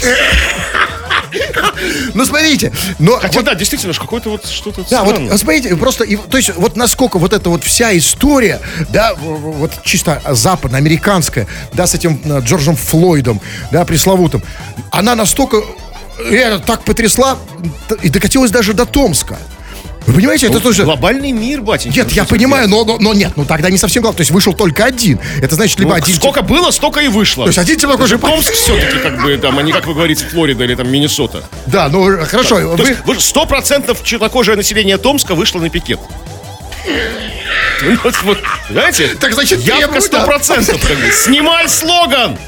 Ну, 2.15 2.27
смотрите. 2.27 2.71
Но 2.99 3.19
Хотя, 3.19 3.39
вот, 3.39 3.47
да, 3.47 3.55
действительно, 3.55 3.95
какой-то 3.95 4.29
вот 4.29 4.47
что-то 4.47 4.83
Да, 4.83 5.03
странное. 5.03 5.31
вот 5.31 5.41
смотрите, 5.41 5.75
просто, 5.77 6.05
и, 6.05 6.17
то 6.17 6.37
есть, 6.37 6.55
вот 6.55 6.77
насколько 6.77 7.19
вот 7.19 7.33
эта 7.33 7.49
вот 7.49 7.65
вся 7.65 7.97
история, 7.97 8.61
да, 8.91 9.15
вот 9.17 9.73
чисто 9.83 10.21
западноамериканская, 10.29 11.49
да, 11.73 11.87
с 11.87 11.95
этим 11.95 12.21
э, 12.25 12.41
Джорджем 12.41 12.77
Флойдом, 12.77 13.41
да, 13.73 13.87
пресловутым, 13.87 14.43
она 14.91 15.17
настолько 15.17 15.63
реально 16.31 16.59
так 16.61 16.83
потрясла 16.83 17.39
и 18.03 18.09
докатилась 18.09 18.51
даже 18.51 18.73
до 18.73 18.87
Томска. 18.87 19.39
Вы 20.07 20.15
понимаете, 20.15 20.49
ну, 20.49 20.55
это 20.55 20.63
тоже... 20.63 20.85
Глобальный 20.85 21.33
мир, 21.33 21.61
батенька. 21.63 21.97
Нет, 21.97 22.13
я 22.13 22.25
понимаю, 22.25 22.69
но, 22.69 22.85
но, 22.85 22.99
но 22.99 23.15
нет, 23.15 23.33
ну 23.37 23.45
тогда 23.45 23.71
не 23.71 23.79
совсем 23.79 24.03
главное. 24.03 24.17
То 24.17 24.23
есть 24.23 24.31
вышел 24.31 24.53
только 24.53 24.85
один. 24.85 25.21
Это 25.41 25.55
значит, 25.55 25.79
либо 25.79 25.93
ну, 25.93 25.97
один... 25.97 26.15
Сколько 26.17 26.43
было, 26.43 26.71
столько 26.71 27.01
и 27.01 27.09
вышло. 27.09 27.45
То 27.45 27.51
есть 27.51 27.59
один 27.59 27.79
темнокожий... 27.79 28.19
Томск 28.19 28.53
все-таки, 28.53 28.99
как 28.99 29.23
бы, 29.23 29.37
там, 29.39 29.59
а 29.59 29.63
не, 29.63 29.73
как 29.73 29.87
вы 29.87 29.95
говорите, 29.95 30.25
Флорида 30.25 30.65
или 30.65 30.75
там 30.75 30.91
Миннесота. 30.91 31.45
Да, 31.67 31.89
ну, 31.89 32.25
хорошо. 32.25 32.77
Так, 32.77 33.07
вы... 33.07 33.21
Сто 33.21 33.47
процентов 33.47 34.03
чернокожее 34.03 34.57
население 34.57 34.99
Томска 34.99 35.35
вышло 35.35 35.61
на 35.61 35.71
пикет. 35.71 36.01
Вот, 38.05 38.15
вот, 38.23 38.39
знаете, 38.71 39.09
так 39.19 39.35
значит, 39.35 39.61
явка 39.61 40.01
сто 40.01 40.25
процентов. 40.25 40.81
Снимай 41.25 41.69
слоган! 41.69 42.39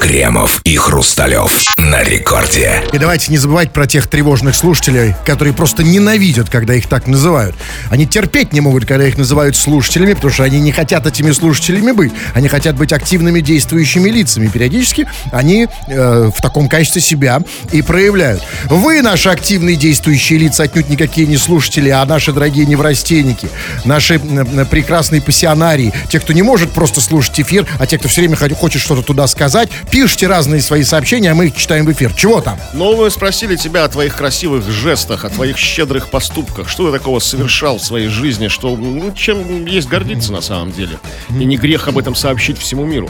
Кремов 0.00 0.62
и 0.64 0.76
Хрусталев 0.76 1.64
на 1.76 2.02
рекорде. 2.02 2.82
И 2.92 2.98
давайте 2.98 3.30
не 3.30 3.36
забывать 3.36 3.72
про 3.72 3.86
тех 3.86 4.06
тревожных 4.06 4.56
слушателей, 4.56 5.14
которые 5.26 5.52
просто 5.52 5.82
ненавидят, 5.82 6.48
когда 6.48 6.74
их 6.74 6.86
так 6.86 7.06
называют. 7.06 7.54
Они 7.90 8.06
терпеть 8.06 8.52
не 8.52 8.60
могут, 8.60 8.86
когда 8.86 9.06
их 9.06 9.18
называют 9.18 9.56
слушателями, 9.56 10.14
потому 10.14 10.32
что 10.32 10.44
они 10.44 10.60
не 10.60 10.72
хотят 10.72 11.06
этими 11.06 11.30
слушателями 11.32 11.92
быть. 11.92 12.12
Они 12.34 12.48
хотят 12.48 12.76
быть 12.76 12.92
активными 12.92 13.40
действующими 13.40 14.08
лицами. 14.08 14.48
Периодически 14.48 15.06
они 15.30 15.68
э, 15.88 16.30
в 16.34 16.40
таком 16.40 16.68
качестве 16.68 17.02
себя 17.02 17.42
и 17.70 17.82
проявляют. 17.82 18.42
Вы, 18.70 19.02
наши 19.02 19.28
активные 19.28 19.76
действующие 19.76 20.38
лица, 20.38 20.62
отнюдь 20.62 20.88
никакие 20.88 21.26
не 21.26 21.36
слушатели, 21.36 21.90
а 21.90 22.04
наши 22.06 22.32
дорогие 22.32 22.64
неврастенники, 22.66 23.48
наши 23.84 24.14
э, 24.14 24.64
прекрасные 24.64 25.20
пассионарии, 25.20 25.92
те, 26.08 26.18
кто 26.18 26.32
не 26.32 26.42
может 26.42 26.70
просто 26.70 27.00
слушать 27.00 27.40
эфир, 27.40 27.66
а 27.78 27.86
те, 27.86 27.98
кто 27.98 28.08
все 28.08 28.22
время 28.22 28.36
хочет 28.36 28.80
что-то 28.80 29.02
туда 29.02 29.26
сказать, 29.26 29.47
сказать. 29.48 29.70
Пишите 29.90 30.26
разные 30.26 30.60
свои 30.60 30.82
сообщения, 30.84 31.30
а 31.32 31.34
мы 31.34 31.46
их 31.46 31.56
читаем 31.56 31.86
в 31.86 31.92
эфир. 31.92 32.12
Чего 32.12 32.40
там? 32.40 32.58
Ну, 32.74 32.96
мы 32.96 33.10
спросили 33.10 33.56
тебя 33.56 33.84
о 33.84 33.88
твоих 33.88 34.16
красивых 34.16 34.68
жестах, 34.70 35.24
о 35.24 35.30
твоих 35.30 35.56
щедрых 35.56 36.08
поступках. 36.08 36.68
Что 36.68 36.90
ты 36.90 36.98
такого 36.98 37.18
совершал 37.18 37.78
в 37.78 37.84
своей 37.84 38.08
жизни, 38.08 38.48
что 38.48 38.76
ну, 38.76 39.12
чем 39.12 39.64
есть 39.64 39.88
гордиться 39.88 40.32
на 40.32 40.40
самом 40.40 40.72
деле. 40.72 40.98
И 41.30 41.44
не 41.44 41.56
грех 41.56 41.88
об 41.88 41.98
этом 41.98 42.14
сообщить 42.14 42.58
всему 42.58 42.84
миру. 42.84 43.08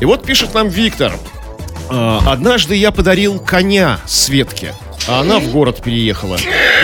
И 0.00 0.04
вот 0.04 0.24
пишет 0.24 0.52
нам 0.52 0.68
Виктор. 0.68 1.12
«А, 1.88 2.20
Однажды 2.26 2.74
я 2.74 2.90
подарил 2.90 3.38
коня 3.38 4.00
Светке, 4.06 4.74
а 5.08 5.20
она 5.20 5.38
в 5.38 5.48
город 5.50 5.82
переехала. 5.82 6.38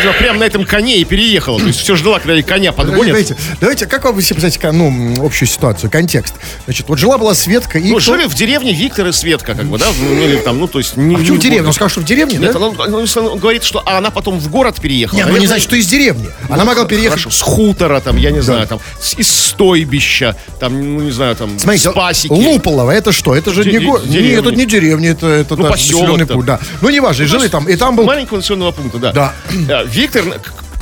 Ну, 0.04 0.12
Прям 0.18 0.38
на 0.38 0.44
этом 0.44 0.64
коне 0.64 0.98
и 0.98 1.04
переехала. 1.04 1.58
То 1.60 1.66
есть 1.66 1.80
все 1.80 1.96
ждала, 1.96 2.18
когда 2.18 2.34
ей 2.34 2.42
коня 2.42 2.72
подгонят. 2.72 3.06
Давайте, 3.06 3.36
давайте, 3.60 3.86
как 3.86 4.04
вам 4.04 4.20
себе 4.20 4.40
представляете, 4.40 4.78
ну, 4.78 5.26
общую 5.26 5.48
ситуацию, 5.48 5.90
контекст? 5.90 6.34
Значит, 6.64 6.88
вот 6.88 6.98
жила-была 6.98 7.34
Светка 7.34 7.78
и... 7.78 7.90
Ну, 7.90 7.96
кто- 7.98 8.14
жили 8.16 8.26
в 8.26 8.34
деревне 8.34 8.72
Виктор 8.72 9.06
и 9.08 9.12
Светка, 9.12 9.54
как 9.54 9.66
бы, 9.66 9.78
да? 9.78 9.86
Ну, 10.00 10.22
или 10.22 10.36
там, 10.36 10.58
ну, 10.58 10.66
то 10.68 10.78
есть... 10.78 10.96
Не, 10.96 11.14
А 11.14 11.18
почему 11.18 11.36
в 11.36 11.40
деревне? 11.40 11.66
Он 11.68 11.72
сказал, 11.72 11.88
что 11.88 12.00
в 12.00 12.04
деревне, 12.04 12.38
Нет, 12.38 12.52
да? 12.52 12.58
он, 12.58 12.78
он- 12.80 13.06
он- 13.16 13.38
говорит, 13.38 13.64
что 13.64 13.82
а 13.84 13.98
она 13.98 14.10
потом 14.10 14.38
в 14.38 14.48
город 14.50 14.80
переехала. 14.80 15.18
Нет, 15.18 15.28
ну 15.30 15.36
не 15.36 15.46
значит, 15.46 15.64
что 15.64 15.76
из 15.76 15.86
деревни. 15.86 16.28
Она 16.48 16.64
могла 16.64 16.84
переехать... 16.84 17.20
Хорошо, 17.22 17.30
с 17.30 17.40
хутора, 17.40 18.00
там, 18.00 18.16
я 18.16 18.30
не 18.30 18.40
знаю, 18.40 18.66
там, 18.66 18.80
с- 19.00 19.14
из 19.14 19.30
стойбища, 19.30 20.36
там, 20.60 20.96
ну, 20.96 21.00
не 21.02 21.10
знаю, 21.10 21.36
там, 21.36 21.58
Смотрите, 21.58 21.90
с 21.90 21.92
пасеки. 21.92 22.32
Луполово, 22.32 22.90
это 22.90 23.12
что? 23.12 23.34
Это 23.34 23.52
же 23.52 23.64
Де- 23.64 23.72
не 23.72 23.78
деревня. 23.78 24.20
Нет, 24.22 24.40
это 24.46 24.50
не 24.54 24.66
деревня, 24.66 25.10
это, 25.10 25.26
это 25.26 25.56
Ну, 25.56 25.62
да, 25.64 25.70
поселок 25.70 26.28
пункт, 26.28 26.46
да. 26.46 26.60
Ну, 26.80 26.90
неважно, 26.90 27.22
и 27.22 27.26
жили 27.26 27.48
там, 27.48 27.68
и 27.68 27.76
там 27.76 27.96
был... 27.96 28.11
Маленького 28.12 28.36
населенного 28.36 28.72
пункта, 28.72 28.98
да. 28.98 29.12
Да. 29.12 29.34
Э, 29.50 29.86
Виктор, 29.86 30.22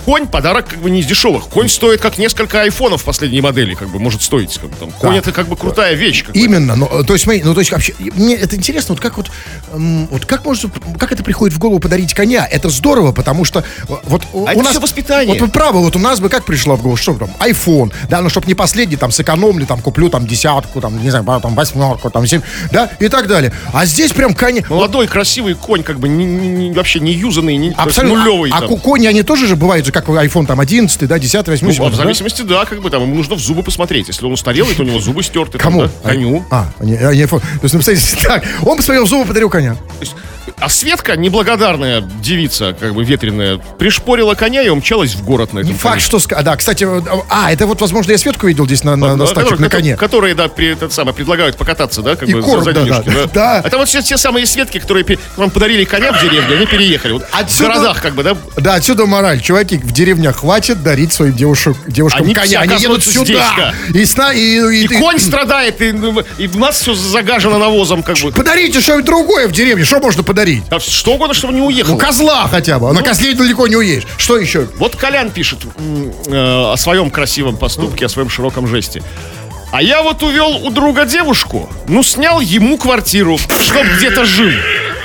конь 0.04 0.26
подарок 0.26 0.68
как 0.68 0.78
бы 0.80 0.90
не 0.90 1.00
из 1.00 1.06
дешевых. 1.06 1.48
Конь 1.48 1.68
стоит 1.68 2.00
как 2.00 2.18
несколько 2.18 2.62
айфонов 2.62 3.04
последней 3.04 3.40
модели, 3.40 3.74
как 3.74 3.88
бы 3.88 3.98
может 3.98 4.22
стоить. 4.22 4.58
Как 4.58 4.70
бы, 4.70 4.76
там. 4.76 4.90
Конь 4.92 5.16
это 5.16 5.32
как 5.32 5.48
бы 5.48 5.56
крутая 5.56 5.94
вещь. 5.94 6.24
Как. 6.24 6.34
Именно, 6.36 6.76
ну, 6.76 6.86
э, 6.90 7.04
то 7.04 7.12
есть, 7.12 7.24
смотри, 7.24 7.42
ну, 7.44 7.54
то 7.54 7.60
есть, 7.60 7.70
вообще, 7.72 7.94
мне 7.98 8.34
это 8.34 8.56
интересно, 8.56 8.94
вот 8.94 9.00
как 9.02 9.16
вот, 9.16 9.30
м, 9.72 10.06
вот 10.10 10.24
как 10.26 10.44
можно, 10.44 10.70
как 10.98 11.12
это 11.12 11.22
приходит 11.22 11.54
в 11.56 11.58
голову 11.58 11.78
подарить 11.80 12.14
коня? 12.14 12.46
Это 12.50 12.68
здорово, 12.70 13.12
потому 13.12 13.44
что 13.44 13.60
э, 13.60 13.92
вот 14.04 14.22
у 14.32 14.46
А 14.46 14.52
это 14.52 14.62
нас... 14.62 14.72
всё 14.72 14.80
воспитание. 14.80 15.34
Вот 15.34 15.40
вы 15.40 15.48
правы, 15.48 15.80
вот 15.80 15.96
у 15.96 15.98
нас 15.98 16.20
бы 16.20 16.28
как 16.28 16.44
пришло 16.44 16.76
в 16.76 16.82
голову, 16.82 16.96
что 16.96 17.14
там, 17.14 17.30
iPhone, 17.40 17.92
да, 18.08 18.20
ну, 18.20 18.28
чтобы 18.28 18.46
не 18.46 18.54
последний, 18.54 18.96
там, 18.96 19.10
сэкономлю, 19.10 19.66
там, 19.66 19.80
куплю, 19.80 20.08
там, 20.08 20.26
десятку, 20.26 20.80
там, 20.80 21.02
не 21.02 21.10
знаю, 21.10 21.24
там, 21.42 21.54
восьмерку, 21.54 22.10
там, 22.10 22.26
семь, 22.26 22.40
да, 22.72 22.90
и 22.98 23.08
так 23.08 23.26
далее. 23.26 23.52
А 23.72 23.86
здесь 23.86 24.12
прям 24.12 24.34
коня... 24.34 24.62
Молодой, 24.68 25.06
красивый 25.06 25.54
конь, 25.54 25.82
как 25.82 25.98
бы 25.98 26.08
не- 26.08 26.24
не- 26.24 26.72
вообще 26.72 27.00
не 27.00 27.12
юзанный, 27.12 27.56
не, 27.56 27.70
Абсолютно. 27.76 28.18
нулевый. 28.24 28.50
А, 28.50 28.56
а 28.56 28.60
там. 28.60 28.68
ку- 28.68 28.76
кони, 28.78 29.06
они 29.06 29.22
тоже 29.22 29.46
же 29.46 29.56
бывают 29.56 29.86
же, 29.90 29.92
как 29.92 30.08
iPhone, 30.08 30.46
там, 30.46 30.60
11, 30.60 31.06
да, 31.06 31.18
10, 31.18 31.48
8, 31.48 31.66
Ну, 31.66 31.86
а 31.86 31.90
в 31.90 31.94
зависимости, 31.94 32.42
да, 32.42 32.64
как 32.64 32.80
бы 32.80 32.90
там 32.90 33.02
ему 33.02 33.14
нужно 33.14 33.34
в 33.34 33.40
зубы 33.40 33.62
посмотреть. 33.62 34.08
Если 34.08 34.24
он 34.24 34.32
устарелый, 34.32 34.74
то 34.74 34.82
у 34.82 34.86
него 34.86 35.00
зубы 35.00 35.22
стерты. 35.22 35.58
там, 35.58 35.60
Кому? 35.60 35.82
да, 35.82 35.90
Коню. 36.02 36.44
А, 36.50 36.72
не, 36.80 36.96
а, 36.96 37.14
не 37.14 37.22
iPhone. 37.22 37.40
То 37.40 37.60
есть, 37.62 37.74
ну, 37.74 37.80
представляете, 37.80 38.16
так, 38.22 38.44
он 38.62 38.76
посмотрел 38.76 39.04
в 39.04 39.08
зубы, 39.08 39.26
подарил 39.26 39.50
коня. 39.50 39.74
То 39.74 39.80
есть, 40.00 40.14
А 40.60 40.68
Светка, 40.68 41.16
неблагодарная 41.16 42.02
девица, 42.02 42.76
как 42.78 42.94
бы 42.94 43.02
ветреная, 43.04 43.58
пришпорила 43.78 44.34
коня 44.34 44.62
и 44.62 44.68
умчалась 44.68 45.14
в 45.14 45.24
город 45.24 45.52
на 45.52 45.60
этом 45.60 45.72
Не 45.72 45.76
факт, 45.78 45.94
коне. 45.96 46.04
что... 46.04 46.16
ска- 46.18 46.34
а, 46.36 46.42
Да, 46.42 46.56
кстати, 46.56 46.84
э, 46.84 47.02
а, 47.30 47.50
это 47.52 47.66
вот, 47.66 47.80
возможно, 47.80 48.12
я 48.12 48.18
Светку 48.18 48.46
видел 48.46 48.66
здесь 48.66 48.84
на, 48.84 48.94
на, 48.96 49.16
на 49.16 49.26
стачек, 49.26 49.58
на 49.58 49.68
коне. 49.68 49.96
Которые, 49.96 50.34
да, 50.34 50.48
при, 50.48 50.72
этот 50.72 50.92
самый, 50.92 51.14
предлагают 51.14 51.56
покататься, 51.56 52.02
да, 52.02 52.14
как 52.16 52.28
И 52.28 52.34
бы 52.34 52.42
корм, 52.42 52.62
за, 52.62 52.72
да, 52.72 52.82
денежки, 52.84 53.08
да, 53.10 53.26
да. 53.32 53.62
Это 53.66 53.78
вот 53.78 53.88
все 53.88 54.02
те 54.02 54.16
самые 54.18 54.46
Светки, 54.46 54.78
которые 54.78 55.04
пе- 55.04 55.18
вам 55.36 55.50
подарили 55.50 55.84
коня 55.84 56.12
в 56.12 56.20
деревне, 56.22 56.56
они 56.56 56.66
переехали. 56.66 57.12
Вот 57.12 57.26
Отсюда- 57.32 57.70
В 57.70 57.74
городах, 57.74 58.02
как 58.02 58.14
бы, 58.14 58.22
да. 58.22 58.36
Да, 58.56 58.74
отсюда 58.74 59.06
мораль. 59.06 59.40
Чуваки, 59.40 59.78
в 59.78 59.92
деревнях 59.92 60.36
хватит 60.40 60.82
дарить 60.82 61.12
своим 61.12 61.32
девушек, 61.34 61.76
девушкам 61.86 62.22
Они 62.24 62.34
коня. 62.34 62.60
Они 62.60 62.74
едут 62.74 62.98
оказываются 62.98 63.12
сюда. 63.12 63.74
здесь, 63.88 64.02
И, 64.02 64.04
сна, 64.06 64.32
и, 64.32 64.40
и, 64.40 64.84
И 64.84 64.88
конь 64.98 65.18
страдает, 65.18 65.80
и, 65.80 65.92
ну, 65.92 66.22
и 66.38 66.46
в 66.46 66.56
нас 66.58 66.80
все 66.80 66.94
загажено 66.94 67.58
навозом, 67.58 68.02
как 68.02 68.18
бы. 68.18 68.30
Подарите 68.32 68.80
что-нибудь 68.80 69.06
другое 69.06 69.48
в 69.48 69.52
деревне. 69.52 69.84
Что 69.84 70.00
можно 70.00 70.22
подарить? 70.50 70.64
А 70.70 70.80
что 70.80 71.14
угодно, 71.14 71.34
чтобы 71.34 71.54
не 71.54 71.60
уехал. 71.60 71.94
Ну, 71.94 71.98
козла 71.98 72.48
хотя 72.48 72.78
бы. 72.78 72.92
На 72.92 73.02
козле 73.02 73.34
далеко 73.34 73.66
не 73.66 73.76
уедешь. 73.76 74.06
Что 74.16 74.36
еще? 74.38 74.68
Вот 74.78 74.96
Колян 74.96 75.30
пишет 75.30 75.60
э, 76.26 76.72
о 76.72 76.76
своем 76.76 77.10
красивом 77.10 77.56
поступке, 77.56 78.06
о 78.06 78.08
своем 78.08 78.28
широком 78.28 78.66
жесте. 78.66 79.02
А 79.72 79.82
я 79.82 80.02
вот 80.02 80.22
увел 80.22 80.66
у 80.66 80.70
друга 80.70 81.04
девушку, 81.04 81.70
ну, 81.86 82.02
снял 82.02 82.40
ему 82.40 82.76
квартиру, 82.76 83.38
чтоб 83.38 83.84
где-то 83.96 84.24
жил. 84.24 84.50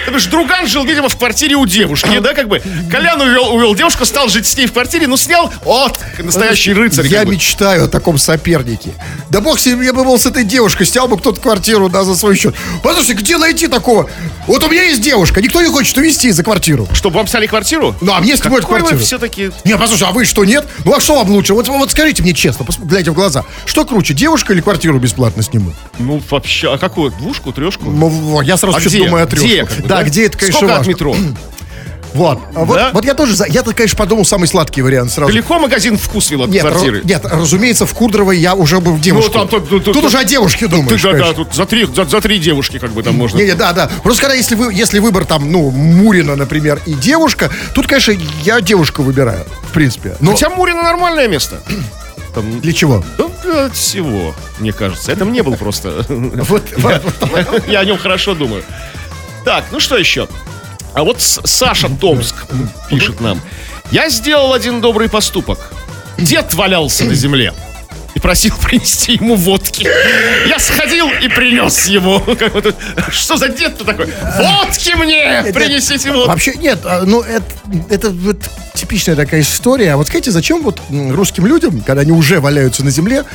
То 0.06 0.12
бишь, 0.12 0.26
друган 0.26 0.68
жил, 0.68 0.86
видимо, 0.86 1.10
в 1.10 1.18
квартире 1.18 1.56
у 1.56 1.66
девушки, 1.66 2.20
да, 2.20 2.34
как 2.34 2.48
бы. 2.48 2.62
Колян 2.92 3.20
увел, 3.22 3.54
увел 3.56 3.76
девушку, 3.76 4.06
стал 4.06 4.30
жить 4.30 4.46
с 4.46 4.56
ней 4.58 4.68
в 4.68 4.74
квартире, 4.74 5.08
ну, 5.08 5.18
снял, 5.18 5.52
вот, 5.64 6.00
настоящий 6.20 6.74
рыцарь. 6.74 7.08
Я 7.08 7.24
мечтаю 7.24 7.86
о 7.86 7.88
таком 7.88 8.18
сопернике. 8.18 8.92
Да 9.30 9.42
бог 9.42 9.60
себе, 9.60 9.86
я 9.86 9.94
бы 9.94 10.04
был 10.04 10.20
с 10.20 10.26
этой 10.26 10.44
девушкой, 10.44 10.86
снял 10.86 11.08
бы 11.08 11.18
кто-то 11.18 11.42
квартиру, 11.42 11.90
да, 11.90 12.04
за 12.04 12.16
свой 12.16 12.36
счет. 12.36 12.56
Послушай, 12.84 13.16
где 13.16 13.38
найти 13.38 13.68
такого? 13.68 14.10
Вот 14.48 14.64
у 14.64 14.70
меня 14.70 14.84
есть 14.84 15.02
девушка, 15.02 15.42
никто 15.42 15.62
не 15.62 15.70
хочет 15.70 15.98
увезти 15.98 16.32
за 16.32 16.44
квартиру. 16.44 16.88
Чтобы 16.94 17.18
вам 17.18 17.28
сняли 17.28 17.48
квартиру? 17.48 17.96
Ну, 18.02 18.14
а 18.14 18.20
мне 18.20 18.38
снимают 18.38 18.66
квартиру. 18.66 19.00
все-таки... 19.00 19.52
Не, 19.64 19.78
послушай, 19.78 20.08
а 20.08 20.12
вы 20.12 20.26
что, 20.26 20.46
нет? 20.46 20.68
Ну, 20.84 20.94
а 20.94 21.00
что 21.00 21.16
вам 21.16 21.30
лучше? 21.32 21.54
Вот, 21.54 21.68
вот 21.68 21.92
скажите 21.92 22.22
мне 22.22 22.34
честно, 22.34 22.66
глядя 22.80 23.12
в 23.12 23.16
глаза. 23.16 23.44
Что 23.66 23.86
круче, 23.86 24.14
девушка 24.14 24.54
или 24.54 24.62
квартиру 24.62 25.00
бесплатно 25.00 25.42
сниму? 25.42 25.74
Ну, 25.98 26.22
вообще, 26.30 26.74
а 26.74 26.78
какую? 26.78 27.12
Двушку, 27.12 27.52
трешку? 27.52 27.90
Ну, 27.90 28.42
я 28.42 28.58
сразу 28.58 28.78
А 28.78 28.90
думаю 28.90 29.24
о 29.24 29.28
трёшках. 29.28 29.50
Где, 29.50 29.64
бы, 29.64 29.95
да, 29.98 30.04
где 30.04 30.26
это, 30.26 30.38
конечно, 30.38 30.58
Сколько 30.60 30.74
от 30.74 30.78
важно. 30.80 30.90
метро? 30.92 31.16
Вот. 32.14 32.40
А 32.56 32.64
вот, 32.64 32.76
Да? 32.78 32.92
вот 32.94 33.04
я 33.04 33.14
тоже, 33.14 33.36
за- 33.36 33.46
я-то, 33.46 33.74
конечно, 33.74 33.98
подумал 33.98 34.24
самый 34.24 34.48
сладкий 34.48 34.82
вариант 34.82 35.12
сразу. 35.12 35.30
Далеко 35.30 35.60
магазин 35.60 35.98
вкусвил 35.98 36.44
от 36.44 36.50
Нет, 36.50 36.62
квартиры? 36.62 37.00
ра- 37.02 37.06
нет, 37.06 37.26
разумеется, 37.26 37.86
в 37.86 37.94
Кудрово 37.94 38.32
я 38.32 38.56
уже 38.56 38.80
бы 38.80 38.94
в 38.94 39.02
девушку. 39.02 39.32
там, 39.34 39.50
тут- 39.50 39.68
тут- 39.68 39.84
Тут 39.84 39.96
тут- 39.96 40.06
уже 40.06 40.20
о 40.20 40.24
девушке 40.24 40.68
Ты, 40.68 40.72
думаешь, 40.72 41.02
да, 41.02 41.12
да, 41.12 41.18
конечно. 41.20 41.44
тут 41.44 41.54
за 41.54 41.66
три, 41.66 41.86
за, 41.86 42.06
за 42.06 42.22
три 42.22 42.38
девушки 42.40 42.80
как 42.80 42.92
бы 42.92 43.04
там 43.04 43.16
можно. 43.16 43.38
Не, 43.38 43.44
не, 43.48 43.54
да, 43.56 43.74
да. 43.74 43.90
Просто 44.02 44.22
когда 44.22 44.34
если 44.36 44.56
вы, 44.56 44.74
если 44.74 45.00
выбор 45.00 45.26
там, 45.26 45.52
ну, 45.52 45.72
Мурина, 45.72 46.38
например, 46.38 46.80
и 46.86 46.94
девушка, 46.94 47.50
тут, 47.74 47.86
конечно, 47.88 48.14
я 48.44 48.62
девушку 48.62 49.04
выбираю, 49.04 49.44
в 49.64 49.74
принципе. 49.74 50.16
Но 50.22 50.32
Хотя 50.32 50.50
Мурино 50.52 50.84
нормальное 50.84 51.28
место. 51.28 51.62
Там, 52.34 52.62
для 52.62 52.72
чего? 52.72 53.04
ну, 53.18 53.30
для 53.44 53.70
всего, 53.72 54.34
мне 54.60 54.72
кажется. 54.72 55.12
Это 55.12 55.26
мне 55.26 55.44
был 55.44 55.56
просто. 55.58 56.06
Вот, 56.10 56.64
вот, 56.78 57.02
вот. 57.20 57.68
Я 57.68 57.80
о 57.82 57.86
нем 57.86 57.98
хорошо 57.98 58.36
думаю. 58.36 58.64
Так, 59.46 59.66
ну 59.72 59.80
что 59.80 59.96
еще? 59.96 60.28
А 60.94 61.04
вот 61.04 61.22
Саша 61.22 61.88
Томск 61.88 62.36
пишет 62.90 63.22
нам. 63.22 63.40
Я 63.92 64.10
сделал 64.10 64.54
один 64.54 64.82
добрый 64.82 65.08
поступок. 65.08 65.72
Дед 66.18 66.54
валялся 66.56 67.06
на 67.06 67.14
земле 67.14 67.54
и 68.16 68.20
просил 68.20 68.56
принести 68.58 69.14
ему 69.14 69.36
водки. 69.36 69.88
Я 70.48 70.58
сходил 70.58 71.10
и 71.10 71.28
принес 71.28 71.86
ему. 71.88 72.24
Что 73.12 73.38
за 73.38 73.50
дед-то 73.50 73.84
такой? 73.84 74.08
Водки 74.38 74.96
мне! 74.96 75.54
Принесите 75.54 76.12
водки! 76.12 76.30
Вообще, 76.30 76.54
нет, 76.56 76.80
а, 76.86 77.04
ну, 77.06 77.22
это, 77.22 77.46
это 77.90 78.10
вот 78.10 78.38
типичная 78.74 79.16
такая 79.16 79.42
история. 79.42 79.94
А 79.94 79.98
вот 79.98 80.08
скажите, 80.08 80.32
зачем 80.32 80.64
вот 80.64 80.82
русским 80.90 81.46
людям, 81.46 81.82
когда 81.82 82.02
они 82.02 82.12
уже 82.12 82.40
валяются 82.40 82.84
на 82.84 82.90
земле, 82.90 83.26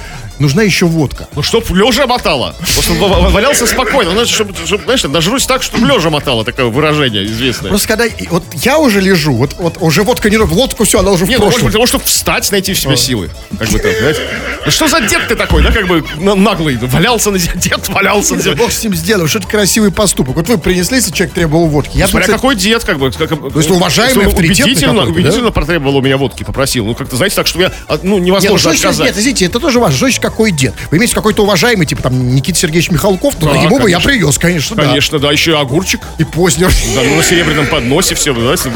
нужна 0.40 0.62
еще 0.62 0.86
водка? 0.86 1.28
Ну, 1.36 1.42
чтоб 1.42 1.68
лежа 1.70 2.06
мотала. 2.06 2.54
Просто 2.74 2.92
в- 2.94 2.98
в- 2.98 3.32
валялся 3.32 3.66
спокойно. 3.66 4.12
Ну, 4.12 4.26
чтобы, 4.26 4.54
чтобы, 4.66 4.82
знаешь, 4.84 5.04
нажрусь 5.04 5.46
так, 5.46 5.62
чтобы 5.62 5.86
лежа 5.86 6.10
мотала. 6.10 6.44
Такое 6.44 6.66
выражение 6.66 7.24
известное. 7.26 7.68
Просто 7.68 7.86
когда 7.86 8.04
вот 8.30 8.42
я 8.54 8.78
уже 8.78 9.00
лежу, 9.00 9.34
вот, 9.34 9.54
вот 9.58 9.76
уже 9.80 10.02
водка 10.02 10.28
не 10.30 10.38
в 10.38 10.52
лодку 10.52 10.84
все, 10.84 11.00
она 11.00 11.10
уже 11.12 11.24
в 11.26 11.28
Не, 11.28 11.36
ну, 11.36 11.42
прошлом. 11.42 11.62
быть, 11.64 11.70
для 11.70 11.78
того, 11.78 11.86
чтобы 11.86 12.04
встать, 12.04 12.50
найти 12.50 12.72
в 12.74 12.80
себе 12.80 12.96
силы. 12.96 13.30
Как 13.58 13.68
бы 13.68 13.78
так, 13.78 13.96
знаете. 13.98 14.20
Ну, 14.64 14.70
что 14.70 14.88
за 14.88 15.00
дед 15.02 15.28
ты 15.28 15.36
такой, 15.36 15.62
да, 15.62 15.70
как 15.70 15.86
бы 15.86 16.04
на- 16.16 16.34
наглый? 16.34 16.76
Валялся 16.76 17.30
на 17.30 17.38
земле, 17.38 17.60
дед 17.60 17.88
валялся 17.88 18.34
на 18.34 18.40
земле. 18.42 18.56
Бог 18.56 18.72
с 18.72 18.82
ним 18.82 18.94
сделал, 18.94 19.28
что 19.28 19.38
это 19.38 19.48
красивый 19.48 19.92
поступок. 19.92 20.36
Вот 20.36 20.48
вы 20.48 20.56
принесли, 20.58 20.96
если 20.96 21.12
человек 21.12 21.34
требовал 21.34 21.66
водки. 21.66 21.96
Я, 21.98 22.08
Смотря 22.08 22.22
кстати, 22.26 22.36
какой 22.38 22.56
дед, 22.56 22.84
как 22.84 22.98
бы. 22.98 23.10
Как, 23.12 23.28
То 23.28 23.58
есть 23.58 23.70
уважаемый, 23.70 24.26
авторитетный 24.26 24.64
убедительно, 24.72 24.92
какой-то, 24.94 25.12
да? 25.12 25.20
убедительно 25.20 25.50
потребовал 25.50 25.96
у 25.96 26.00
меня 26.00 26.16
водки, 26.16 26.42
попросил. 26.44 26.86
Ну, 26.86 26.94
как-то, 26.94 27.16
знаете, 27.16 27.36
так, 27.36 27.46
что 27.46 27.60
я, 27.60 27.72
а, 27.88 27.98
ну, 28.02 28.14
Нет, 28.14 28.18
ну, 28.18 28.18
невозможно 28.18 28.58
что 28.58 28.68
значит, 28.70 28.84
отказать. 28.84 29.06
нет, 29.08 29.16
извините, 29.18 29.44
это 29.46 29.60
тоже 29.60 29.78
важно. 29.78 29.96
Что 29.96 30.06
значит, 30.06 30.22
какой 30.30 30.50
дед? 30.52 30.74
Вы 30.90 30.96
имеете 30.98 31.14
какой-то 31.14 31.42
уважаемый, 31.42 31.86
типа 31.86 32.02
там 32.04 32.34
Никита 32.34 32.58
Сергеевич 32.58 32.90
Михалков, 32.90 33.34
то 33.36 33.46
Да, 33.46 33.56
ему 33.56 33.78
бы 33.78 33.90
я 33.90 33.96
конечно. 33.96 34.10
привез, 34.10 34.38
конечно, 34.38 34.76
да. 34.76 34.84
Конечно, 34.84 35.18
да, 35.18 35.30
еще 35.32 35.50
и 35.52 35.54
огурчик. 35.54 36.00
И 36.18 36.24
Познер. 36.24 36.70
Да, 36.94 37.02
ну, 37.02 37.16
на 37.16 37.22
серебряном 37.22 37.66
подносе 37.66 38.14
все, 38.14 38.32
знаете. 38.34 38.70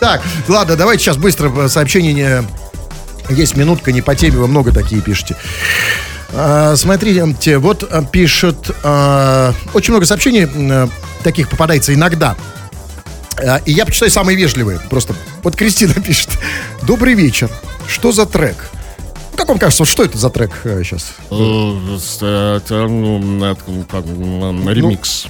Так, 0.00 0.22
ладно, 0.48 0.76
давайте 0.76 1.04
сейчас 1.04 1.16
быстро 1.16 1.50
э, 1.56 1.68
сообщение. 1.68 2.12
не- 2.12 3.34
Есть 3.34 3.56
минутка, 3.56 3.90
не 3.92 4.02
по 4.02 4.14
теме, 4.14 4.36
вы 4.38 4.48
много 4.48 4.70
такие 4.72 5.00
пишете. 5.00 5.36
А, 6.32 6.74
Смотрите, 6.76 7.58
вот 7.58 7.82
а, 7.90 8.02
пишет... 8.04 8.70
а, 8.82 9.54
Очень 9.72 9.92
много 9.92 10.04
сообщений 10.04 10.42
м, 10.42 10.90
таких 11.22 11.48
попадается 11.48 11.94
иногда. 11.94 12.36
А, 13.38 13.58
И 13.64 13.72
я 13.72 13.86
почитаю 13.86 14.10
самые 14.10 14.36
вежливые. 14.36 14.78
Просто 14.90 15.14
вот 15.42 15.56
Кристина 15.56 15.94
пишет. 16.06 16.28
Добрый 16.82 17.14
вечер. 17.14 17.48
Что 17.88 18.12
за 18.12 18.26
трек? 18.26 18.56
Как 19.36 19.48
вам 19.48 19.58
кажется, 19.58 19.82
вот 19.82 19.88
что 19.88 20.04
это 20.04 20.16
за 20.18 20.30
трек 20.30 20.52
сейчас? 20.64 21.14
Э, 21.30 21.34
ремикс. 24.72 25.26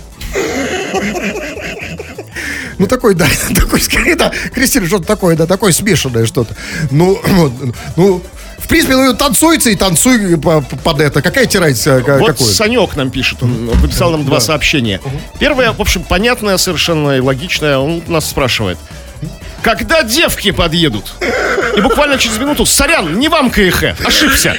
Ну, 2.79 2.87
такой, 2.88 3.14
да, 3.14 3.27
такой, 3.55 3.81
скорее, 3.81 4.17
да, 4.17 4.33
Кристина, 4.53 4.87
что-то 4.87 5.07
такое, 5.07 5.37
да, 5.37 5.47
такое 5.47 5.73
смешанное 5.73 6.27
что-то. 6.27 6.55
Ну, 6.90 7.21
ну, 7.97 8.23
В 8.59 8.69
принципе, 8.69 8.97
ну, 8.97 9.14
танцуйте 9.14 9.73
и 9.73 9.77
танцуй 9.77 10.37
по- 10.38 10.61
под 10.61 11.01
это. 11.01 11.23
Какая 11.23 11.47
тебе 11.47 11.61
разница? 11.61 12.03
ка- 12.03 12.19
Вот 12.19 12.33
какое? 12.33 12.49
Санек 12.49 12.97
нам 12.97 13.11
пишет, 13.11 13.43
он 13.43 13.67
написал 13.67 14.11
нам 14.11 14.25
два 14.25 14.40
сообщения. 14.40 15.01
Первое, 15.38 15.73
в 15.73 15.81
общем, 15.81 16.03
понятное 16.03 16.57
совершенно 16.59 17.17
и 17.17 17.21
логичное, 17.21 17.79
он 17.79 18.03
нас 18.09 18.29
спрашивает. 18.29 18.79
Когда 19.64 20.03
девки 20.03 20.50
подъедут? 20.50 21.14
И 21.77 21.81
буквально 21.81 22.18
через 22.18 22.37
минуту, 22.38 22.66
сорян, 22.66 23.18
не 23.18 23.29
вам 23.29 23.50
КХ, 23.50 23.94
ошибся. 24.07 24.55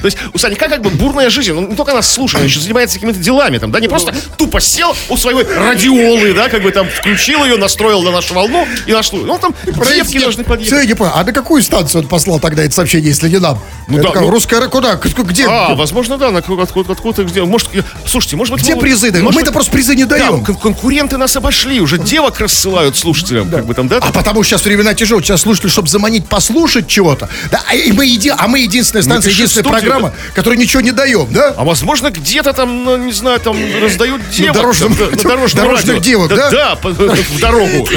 То 0.00 0.04
есть 0.06 0.18
у 0.34 0.38
Санька 0.38 0.68
как 0.68 0.82
бы 0.82 0.90
бурная 0.90 1.30
жизнь, 1.30 1.52
он 1.52 1.68
не 1.68 1.76
только 1.76 1.92
нас 1.94 2.10
слушает, 2.10 2.40
он 2.42 2.46
еще 2.48 2.58
занимается 2.60 2.96
какими-то 2.96 3.18
делами 3.18 3.58
там, 3.58 3.70
да, 3.70 3.80
не 3.80 3.88
просто 3.88 4.12
тупо 4.36 4.60
сел 4.60 4.94
у 5.08 5.16
своей 5.16 5.44
радиолы, 5.44 6.32
да, 6.32 6.48
как 6.48 6.62
бы 6.62 6.70
там 6.72 6.88
включил 6.88 7.44
ее, 7.44 7.56
настроил 7.56 8.02
на 8.02 8.10
нашу 8.10 8.34
волну 8.34 8.66
и 8.86 8.92
нашу. 8.92 9.16
Ну, 9.16 9.38
там 9.38 9.54
девки 9.64 10.18
должны 10.18 10.42
Все, 10.42 10.48
подъехать. 10.48 10.78
я 10.80 10.84
не 10.86 10.94
понял. 10.94 11.12
А 11.14 11.22
на 11.24 11.32
какую 11.32 11.62
станцию 11.62 12.02
он 12.02 12.08
послал 12.08 12.40
тогда 12.40 12.64
это 12.64 12.74
сообщение, 12.74 13.08
если 13.10 13.28
не 13.28 13.38
нам? 13.38 13.58
Ну 13.88 14.02
да, 14.02 14.20
ну- 14.20 14.30
Русская... 14.30 14.60
Куда? 14.68 14.94
Где? 14.94 15.46
А, 15.48 15.74
возможно, 15.74 16.18
да, 16.18 16.30
на- 16.30 16.38
откуда, 16.38 16.62
откуда, 16.92 17.22
где, 17.24 17.44
может, 17.44 17.68
слушайте, 18.06 18.36
может 18.36 18.54
быть... 18.54 18.62
Где 18.62 18.76
призы? 18.76 19.12
Мы-то 19.12 19.52
просто 19.52 19.70
призы 19.72 19.94
не 19.94 20.04
Да, 20.04 20.18
даем. 20.18 20.44
кон- 20.44 20.56
конкуренты 20.56 21.16
нас 21.16 21.36
обошли, 21.36 21.80
уже 21.80 21.98
девок 22.06 22.40
рассылают 22.40 22.85
слушателям, 22.94 23.50
как 23.50 23.64
бы 23.66 23.74
там, 23.74 23.88
да? 23.88 23.98
А 24.02 24.12
потому 24.12 24.42
что 24.42 24.50
сейчас 24.50 24.64
времена 24.64 24.94
тяжелые. 24.94 25.24
Сейчас 25.24 25.40
слушатели, 25.40 25.68
чтобы 25.70 25.88
заманить 25.88 26.26
послушать 26.28 26.86
чего-то. 26.86 27.28
Да, 27.50 27.62
а, 27.68 27.74
и 27.74 27.90
мы, 27.92 28.06
еди... 28.06 28.30
а 28.36 28.46
мы 28.46 28.60
единственная 28.60 29.02
станция, 29.02 29.30
пиши 29.30 29.42
единственная 29.42 29.64
студию, 29.64 29.80
программа, 29.90 30.14
которая 30.34 30.58
ничего 30.58 30.82
не 30.82 30.92
даем, 30.92 31.26
да? 31.32 31.54
А 31.56 31.64
возможно, 31.64 32.10
где-то 32.10 32.52
там, 32.52 32.84
ну, 32.84 32.96
не 32.96 33.12
знаю, 33.12 33.40
там 33.40 33.56
раздают 33.82 34.20
девок. 34.30 34.56
дорожном- 34.56 34.96
там, 34.96 35.10
да, 35.10 35.16
на 35.16 35.22
дорожном 35.22 35.64
дорожных 35.64 35.88
радио. 35.96 36.02
девок, 36.02 36.28
да? 36.28 36.50
Да, 36.50 36.74
по- 36.76 36.90
в 36.90 37.40
дорогу. 37.40 37.88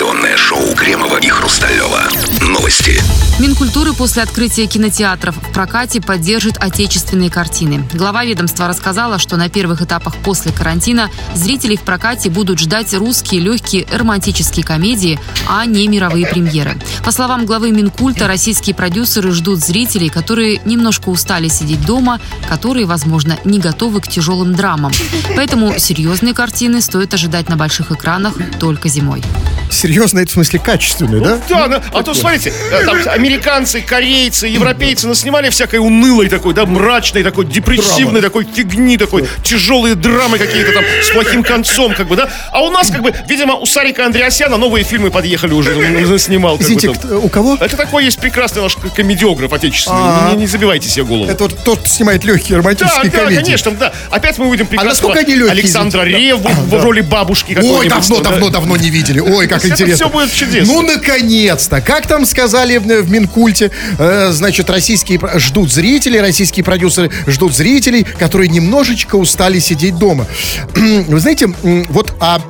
Информационное 0.00 0.36
шоу 0.38 0.74
Кремова 0.74 1.18
и 1.18 1.28
Хрусталева. 1.28 2.08
Новости. 2.48 2.98
Минкультуры 3.38 3.92
после 3.92 4.22
открытия 4.22 4.66
кинотеатров 4.66 5.36
в 5.36 5.52
прокате 5.52 6.00
поддержит 6.00 6.56
отечественные 6.56 7.30
картины. 7.30 7.86
Глава 7.92 8.24
ведомства 8.24 8.66
рассказала, 8.66 9.18
что 9.18 9.36
на 9.36 9.50
первых 9.50 9.82
этапах 9.82 10.16
после 10.16 10.52
карантина 10.52 11.10
зрителей 11.34 11.76
в 11.76 11.82
прокате 11.82 12.30
будут 12.30 12.60
ждать 12.60 12.94
русские 12.94 13.42
легкие 13.42 13.86
романтические 13.92 14.64
комедии, 14.64 15.20
а 15.46 15.66
не 15.66 15.86
мировые 15.86 16.26
премьеры. 16.26 16.80
По 17.04 17.12
словам 17.12 17.44
главы 17.44 17.70
Минкульта, 17.70 18.26
российские 18.26 18.74
продюсеры 18.74 19.32
ждут 19.32 19.58
зрителей, 19.58 20.08
которые 20.08 20.62
немножко 20.64 21.10
устали 21.10 21.48
сидеть 21.48 21.84
дома, 21.84 22.20
которые, 22.48 22.86
возможно, 22.86 23.36
не 23.44 23.58
готовы 23.58 24.00
к 24.00 24.08
тяжелым 24.08 24.54
драмам. 24.54 24.92
Поэтому 25.36 25.78
серьезные 25.78 26.32
картины 26.32 26.80
стоит 26.80 27.12
ожидать 27.12 27.50
на 27.50 27.58
больших 27.58 27.92
экранах 27.92 28.32
только 28.58 28.88
зимой. 28.88 29.22
Серьезно, 29.70 30.20
это 30.20 30.30
в 30.30 30.34
смысле 30.34 30.58
качественный, 30.58 31.20
да? 31.20 31.38
Да, 31.48 31.68
да. 31.68 31.82
А 31.92 32.02
то, 32.02 32.14
смотрите, 32.14 32.52
э, 32.70 32.84
там 32.84 32.98
американцы, 33.06 33.80
корейцы, 33.80 34.46
европейцы 34.46 35.06
наснимали 35.06 35.48
всякой 35.50 35.78
унылой 35.78 36.28
такой, 36.28 36.54
да, 36.54 36.66
мрачной 36.66 37.22
такой, 37.22 37.46
депрессивной 37.46 38.20
такой 38.20 38.44
фигни 38.44 38.96
такой, 38.98 39.26
тяжелые 39.42 39.94
драмы 39.94 40.38
какие-то 40.38 40.72
там 40.72 40.84
с 41.02 41.10
плохим 41.10 41.42
концом, 41.42 41.94
как 41.94 42.08
бы, 42.08 42.16
да. 42.16 42.28
А 42.52 42.62
у 42.62 42.70
нас, 42.70 42.90
как 42.90 43.02
бы, 43.02 43.14
видимо, 43.28 43.54
у 43.54 43.66
Сарика 43.66 44.04
Андреасяна 44.06 44.56
новые 44.56 44.84
фильмы 44.84 45.10
подъехали 45.10 45.52
уже, 45.52 45.76
он 45.76 46.18
снимал. 46.18 46.58
Извините, 46.60 46.88
у 46.90 47.28
кого? 47.28 47.56
Это 47.60 47.76
такой 47.76 48.04
есть 48.04 48.18
прекрасный 48.18 48.62
наш 48.62 48.76
комедиограф 48.94 49.52
отечественный. 49.52 49.98
А. 50.00 50.34
Не, 50.34 50.46
забивайте 50.46 50.88
себе 50.88 51.04
голову. 51.04 51.30
Это 51.30 51.44
вот 51.44 51.56
тот, 51.64 51.78
кто 51.78 51.88
снимает 51.88 52.24
легкие 52.24 52.56
Да, 52.56 52.62
романтические 52.62 53.10
да, 53.10 53.18
комедии. 53.18 53.42
конечно, 53.42 53.70
да. 53.72 53.92
Опять 54.10 54.38
мы 54.38 54.48
увидим 54.48 54.66
прекрасного 54.66 54.90
насколько 54.90 55.20
они 55.20 55.34
легкие, 55.34 55.52
Александра? 55.52 56.02
Реву 56.02 56.48
в 56.48 56.82
роли 56.82 57.00
бабушки 57.00 57.58
Ой, 57.60 57.88
давно, 57.88 58.16
да. 58.20 58.30
давно, 58.30 58.48
давно 58.50 58.76
не 58.76 58.90
видели. 58.90 59.20
Ой, 59.20 59.46
как 59.46 59.59
Это 59.64 59.74
интересно. 59.74 60.06
всё 60.06 60.08
будет 60.10 60.32
чудесно. 60.32 60.72
Ну, 60.72 60.82
наконец-то. 60.82 61.80
Как 61.80 62.06
там 62.06 62.26
сказали 62.26 62.78
в, 62.78 62.84
в 62.84 63.10
Минкульте, 63.10 63.70
э, 63.98 64.30
значит, 64.32 64.70
российские 64.70 65.20
ждут 65.36 65.72
зрителей, 65.72 66.20
российские 66.20 66.64
продюсеры 66.64 67.10
ждут 67.26 67.54
зрителей, 67.54 68.04
которые 68.04 68.48
немножечко 68.48 69.16
устали 69.16 69.58
сидеть 69.58 69.96
дома. 69.98 70.26
Вы 70.74 71.20
знаете, 71.20 71.48
вот 71.88 72.14
а 72.20 72.40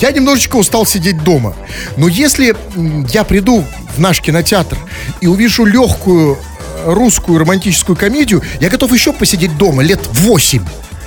я 0.00 0.10
немножечко 0.10 0.56
устал 0.56 0.86
сидеть 0.86 1.22
дома. 1.22 1.54
Но 1.96 2.08
если 2.08 2.54
я 3.12 3.24
приду 3.24 3.64
в 3.96 4.00
наш 4.00 4.20
кинотеатр 4.20 4.78
и 5.20 5.26
увижу 5.26 5.64
легкую 5.64 6.36
э, 6.36 6.92
русскую 6.92 7.38
романтическую 7.38 7.96
комедию, 7.96 8.42
я 8.60 8.68
готов 8.68 8.92
еще 8.92 9.12
посидеть 9.12 9.56
дома 9.56 9.82
лет 9.82 10.00
8. 10.12 10.62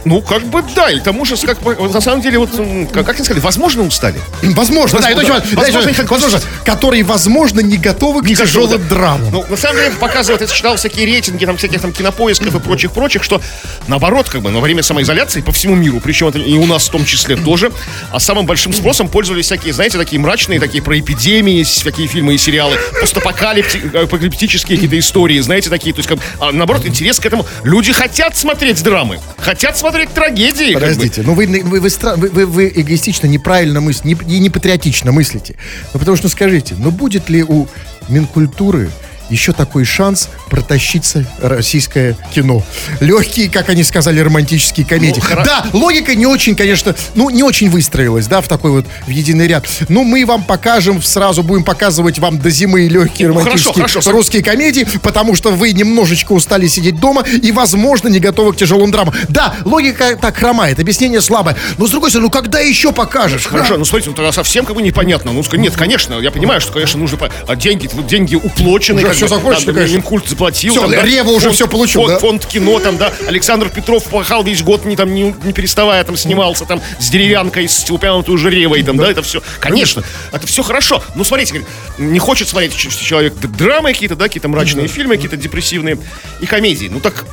Ну, 0.05 0.21
как 0.21 0.45
бы 0.45 0.63
да, 0.75 0.89
и 0.91 0.99
к 0.99 1.03
тому 1.03 1.25
же, 1.25 1.35
как 1.37 1.57
на 1.63 2.01
самом 2.01 2.21
деле, 2.21 2.39
вот, 2.39 2.51
как, 2.93 3.05
как 3.05 3.15
они 3.15 3.25
сказали, 3.25 3.43
возможно, 3.43 3.83
устали. 3.83 4.19
Возможно, 4.41 4.99
да, 4.99 5.09
это 5.09 5.19
очень 5.19 5.29
важно. 5.31 5.57
Возможно, 5.57 5.89
их- 5.89 6.09
возможно, 6.09 6.41
которые, 6.65 7.03
возможно, 7.03 7.59
не 7.59 7.77
готовы 7.77 8.21
к 8.21 8.25
Не 8.25 8.33
готовы, 8.35 8.47
тяжелым 8.47 8.81
да. 8.87 8.95
драмам. 8.95 9.31
Ну, 9.31 9.45
на 9.49 9.57
самом 9.57 9.77
деле, 9.77 9.91
показывает, 9.99 10.41
я 10.41 10.47
читал 10.47 10.75
всякие 10.77 11.05
рейтинги, 11.05 11.45
там, 11.45 11.57
всяких 11.57 11.81
там 11.81 11.91
кинопоисков 11.91 12.55
и 12.55 12.59
прочих-прочих, 12.59 13.23
что 13.23 13.41
наоборот, 13.87 14.29
как 14.29 14.41
бы, 14.41 14.51
во 14.51 14.59
время 14.61 14.83
самоизоляции 14.83 15.41
по 15.41 15.51
всему 15.51 15.75
миру, 15.75 15.99
причем 15.99 16.27
это 16.27 16.39
и 16.39 16.53
у 16.55 16.65
нас 16.65 16.87
в 16.87 16.91
том 16.91 17.05
числе 17.05 17.35
тоже, 17.35 17.71
а 18.11 18.19
самым 18.19 18.45
большим 18.45 18.73
спросом 18.73 19.07
пользовались 19.09 19.45
всякие, 19.45 19.73
знаете, 19.73 19.97
такие 19.97 20.19
мрачные, 20.21 20.59
такие 20.59 20.83
про 20.83 20.97
эпидемии, 20.99 21.65
такие 21.83 22.07
фильмы 22.07 22.35
и 22.35 22.37
сериалы, 22.37 22.77
постапокалиптические 23.01 24.77
какие-то 24.77 24.97
истории, 24.99 25.39
знаете, 25.39 25.69
такие, 25.69 25.93
то 25.93 25.99
есть, 25.99 26.09
как, 26.09 26.19
а, 26.39 26.51
наоборот, 26.51 26.85
интерес 26.85 27.19
к 27.19 27.25
этому. 27.25 27.45
Люди 27.63 27.91
хотят 27.93 28.37
смотреть 28.37 28.83
драмы, 28.83 29.19
хотят 29.39 29.77
смотреть 29.77 29.86
трагедии. 29.91 30.73
как 30.73 30.81
бы. 30.81 30.87
Подождите, 30.89 31.21
ну 31.23 31.33
вы, 31.33 31.45
вы, 31.47 31.79
вы, 31.79 31.89
вы, 31.89 32.29
вы- 32.29 32.45
вы 32.45 32.71
эгоистично, 32.75 33.27
неправильно 33.27 33.81
мыслите, 33.81 34.09
не, 34.25 34.35
и 34.35 34.39
не 34.39 34.49
патриотично 34.49 35.11
мыслите. 35.11 35.55
Ну 35.93 35.99
потому 35.99 36.17
что 36.17 36.29
скажите, 36.29 36.75
ну 36.77 36.91
будет 36.91 37.29
ли 37.29 37.43
у 37.43 37.67
Минкультуры 38.09 38.89
еще 39.29 39.51
такой 39.53 39.85
шанс 39.85 40.29
протащиться 40.49 41.25
российское 41.41 42.15
кино. 42.33 42.63
Легкие, 42.99 43.49
как 43.49 43.69
они 43.69 43.83
сказали, 43.83 44.19
романтические 44.19 44.85
комедии. 44.85 45.19
хоро- 45.21 45.45
да, 45.45 45.65
логика 45.73 46.15
не 46.15 46.25
очень, 46.25 46.55
конечно, 46.55 46.95
ну, 47.15 47.29
не 47.29 47.43
очень 47.43 47.69
выстроилась, 47.69 48.27
да, 48.27 48.41
в 48.41 48.47
такой 48.47 48.71
вот, 48.71 48.85
в 49.05 49.09
единый 49.09 49.47
ряд. 49.47 49.65
Но 49.89 50.03
мы 50.03 50.25
вам 50.25 50.43
покажем, 50.43 51.01
сразу 51.01 51.43
будем 51.43 51.63
показывать 51.63 52.19
вам 52.19 52.39
до 52.39 52.49
зимы 52.49 52.87
легкие 52.87 53.27
Ну, 53.29 53.35
хорошо, 53.35 53.49
романтические 53.71 53.85
хорошо. 53.85 54.11
русские 54.11 54.43
комедии, 54.43 54.87
потому 55.01 55.35
что 55.35 55.51
вы 55.51 55.71
немножечко 55.73 56.31
устали 56.33 56.67
сидеть 56.67 56.99
дома 56.99 57.23
и, 57.23 57.51
возможно, 57.51 58.07
не 58.07 58.19
готовы 58.19 58.53
к 58.53 58.57
тяжелым 58.57 58.91
драмам. 58.91 59.13
Да, 59.29 59.55
логика 59.65 60.17
так 60.19 60.37
хромает, 60.37 60.79
объяснение 60.79 61.21
слабое. 61.21 61.55
Но, 61.77 61.87
с 61.87 61.91
другой 61.91 62.09
стороны, 62.09 62.27
ну 62.27 62.31
когда 62.31 62.59
еще 62.59 62.91
покажешь? 62.91 63.45
Хорошо, 63.45 63.77
ну 63.77 63.85
смотрите, 63.85 64.09
ну 64.09 64.15
тогда 64.15 64.31
совсем 64.31 64.65
как 64.65 64.75
бы 64.75 64.81
непонятно. 64.81 65.31
Ну, 65.31 65.43
нет, 65.53 65.75
конечно, 65.75 66.19
я 66.19 66.31
понимаю, 66.31 66.61
что, 66.61 66.71
конечно, 66.73 66.99
нужно... 66.99 67.17
а 67.47 67.55
деньги, 67.55 67.89
деньги 68.07 68.35
уплочены. 68.35 69.01
Как 69.01 69.16
бы, 69.25 69.29
закончено, 69.29 69.73
конечно. 69.73 69.95
Минкульт 69.95 70.27
заплатил. 70.27 70.71
Всё, 70.71 70.81
там, 70.81 70.91
да, 70.91 71.01
Рева 71.03 71.29
уже 71.31 71.51
всё 71.51 71.67
получил, 71.67 72.01
фонд, 72.01 72.13
да? 72.13 72.19
Фонд 72.19 72.45
кино 72.45 72.79
там, 72.79 72.97
да. 72.97 73.13
Александр 73.27 73.69
Петров 73.69 74.03
пахал 74.05 74.43
весь 74.43 74.61
год, 74.61 74.85
не, 74.85 74.95
там, 74.95 75.13
не, 75.13 75.35
не 75.43 75.53
переставая, 75.53 76.03
там, 76.03 76.17
снимался 76.17 76.65
там 76.65 76.81
с 76.99 77.09
деревянкой, 77.09 77.67
с 77.67 77.89
упомянутой 77.89 78.33
уже 78.35 78.49
Ревой, 78.49 78.83
там, 78.83 78.97
да, 78.97 79.09
это 79.09 79.21
все. 79.21 79.41
Конечно, 79.59 80.03
это 80.31 80.47
все 80.47 80.63
хорошо. 80.63 81.03
Ну, 81.15 81.23
смотрите, 81.23 81.65
не 81.97 82.19
хочет 82.19 82.47
смотреть 82.47 82.75
человек 82.75 83.33
драмы 83.35 83.93
какие-то, 83.93 84.15
да, 84.15 84.25
какие-то 84.25 84.47
мрачные 84.47 84.87
фильмы, 84.87 85.15
какие-то 85.15 85.37
депрессивные 85.37 85.97
и 86.39 86.45
комедии. 86.45 86.89
Ну, 86.91 86.99
так 86.99 87.25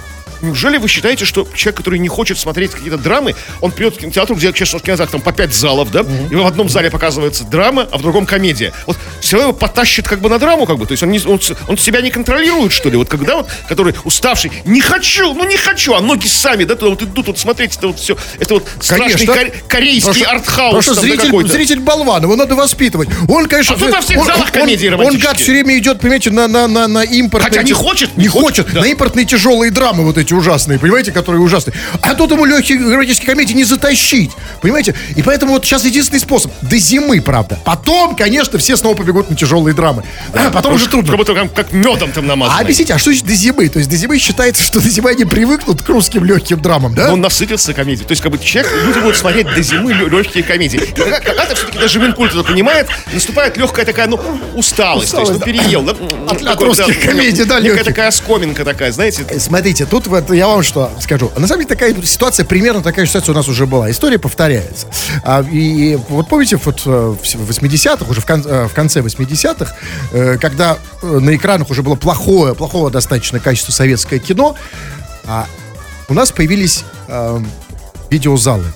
Неужели 0.45 0.77
вы 0.77 0.89
считаете, 0.89 1.25
что 1.25 1.47
человек, 1.55 1.79
который 1.79 1.99
не 1.99 2.09
хочет 2.09 2.39
смотреть 2.39 2.73
какие-то 2.73 2.99
драмы, 2.99 3.35
он 3.61 3.73
придет 3.73 3.97
в 3.97 3.99
кинотеатр, 3.99 4.35
где 4.35 4.53
честно 4.53 4.79
в 4.79 4.83
кинотеатрах 4.83 5.11
там 5.13 5.21
по 5.21 5.33
пять 5.33 5.55
залов, 5.55 5.91
да, 5.91 6.05
и 6.31 6.35
в 6.35 6.47
одном 6.47 6.69
зале 6.69 6.91
показывается 6.91 7.45
драма, 7.45 7.89
а 7.91 7.99
в 7.99 8.03
другом 8.03 8.27
комедия. 8.27 8.73
Вот 8.87 8.97
все 9.21 9.37
равно 9.37 9.51
его 9.51 9.59
потащит 9.59 10.07
как 10.07 10.21
бы 10.21 10.29
на 10.29 10.39
драму, 10.39 10.67
как 10.67 10.79
бы, 10.79 10.87
то 10.87 10.93
есть 10.93 11.03
он, 11.03 11.11
не, 11.11 11.21
он, 11.27 11.41
он 11.69 11.79
себя 11.79 12.01
не 12.01 12.11
контролирует, 12.11 12.73
что 12.73 12.91
ли, 12.91 12.97
вот 12.97 13.09
когда 13.09 13.37
вот, 13.37 13.49
который 13.69 13.95
уставший, 14.05 14.53
не 14.65 14.81
хочу, 14.81 15.33
ну 15.35 15.45
не 15.49 15.57
хочу, 15.57 15.95
а 15.95 16.01
ноги 16.01 16.27
сами, 16.27 16.65
да, 16.65 16.75
туда 16.75 16.91
вот 16.91 17.03
идут, 17.03 17.27
вот 17.29 17.39
смотреть, 17.39 17.77
это 17.77 17.87
вот 17.89 17.99
все, 17.99 18.17
это 18.39 18.55
вот 18.55 18.69
страшный 18.81 19.27
Конечно. 19.27 19.35
кор- 19.35 19.69
корейский 19.69 20.23
артхаус 20.25 20.75
Потому 20.75 20.83
что 20.83 20.95
зритель, 20.95 21.49
зритель 21.49 21.81
болван, 21.81 22.23
его 22.23 22.37
надо 22.37 22.55
воспитывать. 22.55 23.09
Он, 23.29 23.47
конечно... 23.47 23.75
А 23.75 23.79
тут 23.79 23.91
во 23.93 24.01
всех 24.01 24.19
он, 24.21 24.27
залах 24.27 24.47
он- 24.47 24.51
комедии 24.53 24.87
он, 24.89 24.95
романтические. 24.95 25.29
гад, 25.33 25.41
все 25.41 25.53
время 25.53 25.79
идет, 25.79 26.01
понимаете, 26.01 26.31
на, 26.31 26.49
на, 26.49 26.67
на, 26.69 26.87
на 26.89 27.03
импортные... 27.05 27.51
Хотя 27.51 27.63
не 27.63 27.73
хочет, 27.73 28.17
Не 28.17 28.25
не 28.25 28.29
хочет. 28.29 28.65
хочет, 28.67 28.75
да. 28.75 28.81
На 28.83 28.87
импортные 28.87 29.25
тяжелые 29.25 29.71
драмы 29.71 30.05
вот 30.05 30.19
эти 30.19 30.34
ужасные, 30.37 30.79
понимаете, 30.79 31.13
которые 31.13 31.41
ужасные. 31.43 31.75
А 32.03 32.15
тут 32.15 32.31
ему 32.31 32.45
легкие 32.45 32.79
эротические 32.79 33.27
комедии 33.29 33.55
не 33.55 33.65
затащить, 33.65 34.31
понимаете? 34.61 34.95
И 35.17 35.23
поэтому 35.23 35.53
вот 35.53 35.65
сейчас 35.65 35.85
единственный 35.85 36.21
способ. 36.21 36.53
До 36.63 36.77
зимы, 36.77 37.21
правда. 37.21 37.59
Потом, 37.65 38.17
конечно, 38.17 38.59
все 38.59 38.77
снова 38.77 38.97
побегут 38.97 39.31
на 39.31 39.37
тяжелые 39.37 39.75
драмы. 39.75 40.05
А 40.33 40.51
потом 40.51 40.75
уже 40.75 40.89
трудно. 40.89 41.11
Как 41.11 41.19
будто 41.19 41.35
как, 41.35 41.53
как 41.55 41.73
медом 41.73 42.13
там 42.13 42.27
намазано. 42.27 42.59
А 42.59 42.63
объясните, 42.63 42.95
а 42.95 42.99
что 42.99 43.11
значит 43.11 43.27
до 43.27 43.35
зимы? 43.35 43.69
То 43.69 43.79
есть 43.79 43.91
до 43.91 43.97
зимы 43.97 44.19
считается, 44.19 44.63
что 44.63 44.81
до 44.81 44.89
зимы 44.89 45.11
они 45.11 45.25
привыкнут 45.25 45.83
к 45.83 45.89
русским 45.89 46.25
легким 46.25 46.61
драмам, 46.61 46.95
да? 46.95 47.13
Он 47.13 47.21
насытился 47.21 47.73
комедией. 47.75 48.07
То 48.07 48.13
есть, 48.13 48.23
как 48.23 48.33
бы 48.33 48.39
человек, 48.39 48.73
люди 48.85 48.99
будут 48.99 49.17
смотреть 49.17 49.47
до 49.55 49.63
зимы 49.63 49.93
легкие 49.93 50.45
комедии. 50.45 50.79
Когда-то 50.79 51.55
все-таки 51.55 51.79
даже 51.79 51.99
Минкульт 52.01 52.33
это 52.33 52.45
понимает, 52.45 52.89
наступает 53.13 53.57
легкая 53.57 53.85
такая, 53.85 54.07
ну, 54.07 54.21
усталость. 54.55 55.13
То 55.13 55.21
есть, 55.21 55.33
ну, 55.33 55.39
переел. 55.41 55.83
да, 55.83 55.93
От- 56.29 56.43
от 56.43 56.61
русских 56.63 56.97
ну, 57.01 57.07
комедий, 57.11 57.45
да, 57.45 57.59
легких. 57.59 57.85
такая 57.85 58.11
скоминка 58.11 58.65
такая, 58.65 58.93
знаете. 58.93 59.25
Смотрите, 59.39 59.87
тут 59.87 60.07
я 60.31 60.47
вам 60.49 60.63
что 60.63 60.91
скажу. 61.01 61.31
На 61.37 61.47
самом 61.47 61.65
деле 61.65 61.75
такая 61.75 62.03
ситуация, 62.03 62.45
примерно 62.45 62.83
такая 62.83 63.07
ситуация 63.07 63.33
у 63.33 63.37
нас 63.37 63.49
уже 63.49 63.67
была. 63.67 63.91
История 63.91 64.19
повторяется. 64.19 64.87
А, 65.23 65.43
и 65.43 65.97
вот 66.09 66.29
помните, 66.29 66.57
вот 66.63 66.83
э, 66.87 66.91
в 66.91 67.51
80-х, 67.51 68.07
уже 68.09 68.21
в, 68.21 68.27
кон- 68.27 68.45
э, 68.47 68.67
в 68.69 68.75
конце 68.75 69.01
80-х, 69.01 69.75
э, 70.13 70.39
когда 70.39 70.79
э, 71.03 71.07
на 71.07 71.35
экранах 71.35 71.71
уже 71.71 71.83
было 71.83 71.95
плохое, 71.95 72.55
плохого 72.55 72.91
достаточно 72.91 73.41
качества 73.41 73.73
советское 73.73 74.19
кино, 74.19 74.57
а 75.27 75.47
у 76.09 76.15
нас 76.15 76.31
появились 76.33 76.85
э, 77.09 77.41
видеозалы, 78.11 78.67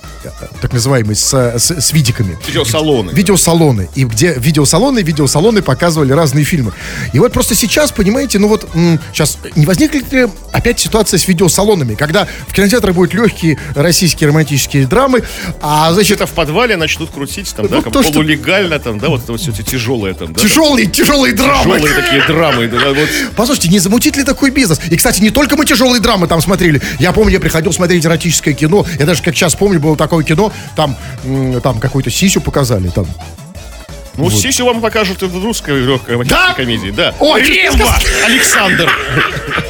так 0.60 0.72
называемые, 0.72 1.16
с, 1.16 1.32
с, 1.32 1.70
с 1.70 1.92
видиками. 1.92 2.38
Видеосалоны. 2.46 3.10
Видеосалоны. 3.12 3.88
И 3.94 4.04
где 4.04 4.34
видеосалоны, 4.34 5.00
видеосалоны 5.00 5.62
показывали 5.62 6.12
разные 6.12 6.44
фильмы. 6.44 6.72
И 7.12 7.18
вот 7.18 7.32
просто 7.32 7.54
сейчас, 7.54 7.92
понимаете, 7.92 8.38
ну 8.38 8.48
вот 8.48 8.68
сейчас 9.12 9.38
не 9.56 9.66
возникнет 9.66 10.12
ли 10.12 10.26
опять 10.52 10.80
ситуация 10.80 11.18
с 11.18 11.28
видеосалонами, 11.28 11.94
когда 11.94 12.26
в 12.48 12.52
кинотеатрах 12.52 12.94
будут 12.94 13.14
легкие 13.14 13.58
российские 13.74 14.28
романтические 14.28 14.86
драмы, 14.86 15.22
а 15.60 15.92
значит 15.92 16.16
Где-то 16.16 16.26
в 16.26 16.32
подвале 16.34 16.76
начнут 16.76 17.10
крутить, 17.10 17.52
там, 17.54 17.66
Ну, 17.66 17.76
да, 17.76 17.82
как 17.82 17.92
то, 17.92 18.02
что- 18.02 18.12
полулегально, 18.12 18.78
там, 18.78 18.98
да, 18.98 19.08
вот 19.08 19.22
это 19.22 19.32
вот 19.32 19.40
все 19.40 19.50
эти 19.50 19.62
тяжелые, 19.62 20.14
там, 20.14 20.32
да. 20.32 20.40
тяжелые, 20.40 20.86
тяжелые 20.86 21.34
драмы. 21.34 21.78
Тяжелые 21.78 21.94
такие 22.02 22.26
драмы, 22.26 22.68
да, 22.68 22.88
вот. 22.92 23.08
Послушайте, 23.36 23.68
не 23.68 23.78
замутить 23.78 24.16
ли 24.16 24.24
такой 24.24 24.50
бизнес? 24.50 24.80
И, 24.90 24.96
кстати, 24.96 25.20
не 25.20 25.30
только 25.30 25.56
мы 25.56 25.64
тяжелые 25.64 26.00
драмы 26.00 26.26
там 26.26 26.40
смотрели. 26.40 26.80
Я 26.98 27.12
помню, 27.12 27.32
я 27.34 27.40
приходил 27.40 27.72
смотреть 27.72 28.04
эротическое 28.04 28.54
кино. 28.54 28.86
Я 28.98 29.06
даже, 29.06 29.22
как 29.22 29.34
сейчас 29.34 29.54
помню, 29.54 29.80
было 29.80 29.96
такое 30.08 30.24
кино, 30.24 30.50
там, 30.74 30.96
там 31.62 31.78
какую-то 31.78 32.10
сисю 32.10 32.40
показали. 32.40 32.88
Там. 32.88 33.06
Ну, 34.16 34.30
Сисю 34.30 34.66
вам 34.66 34.80
покажут 34.80 35.22
в 35.22 35.44
русской 35.44 35.80
легкой 35.80 36.24
Да? 36.24 36.52
комедии, 36.54 36.90
да. 36.90 37.14
Ой, 37.20 37.42
Ремба! 37.42 37.94
Александр! 38.26 38.90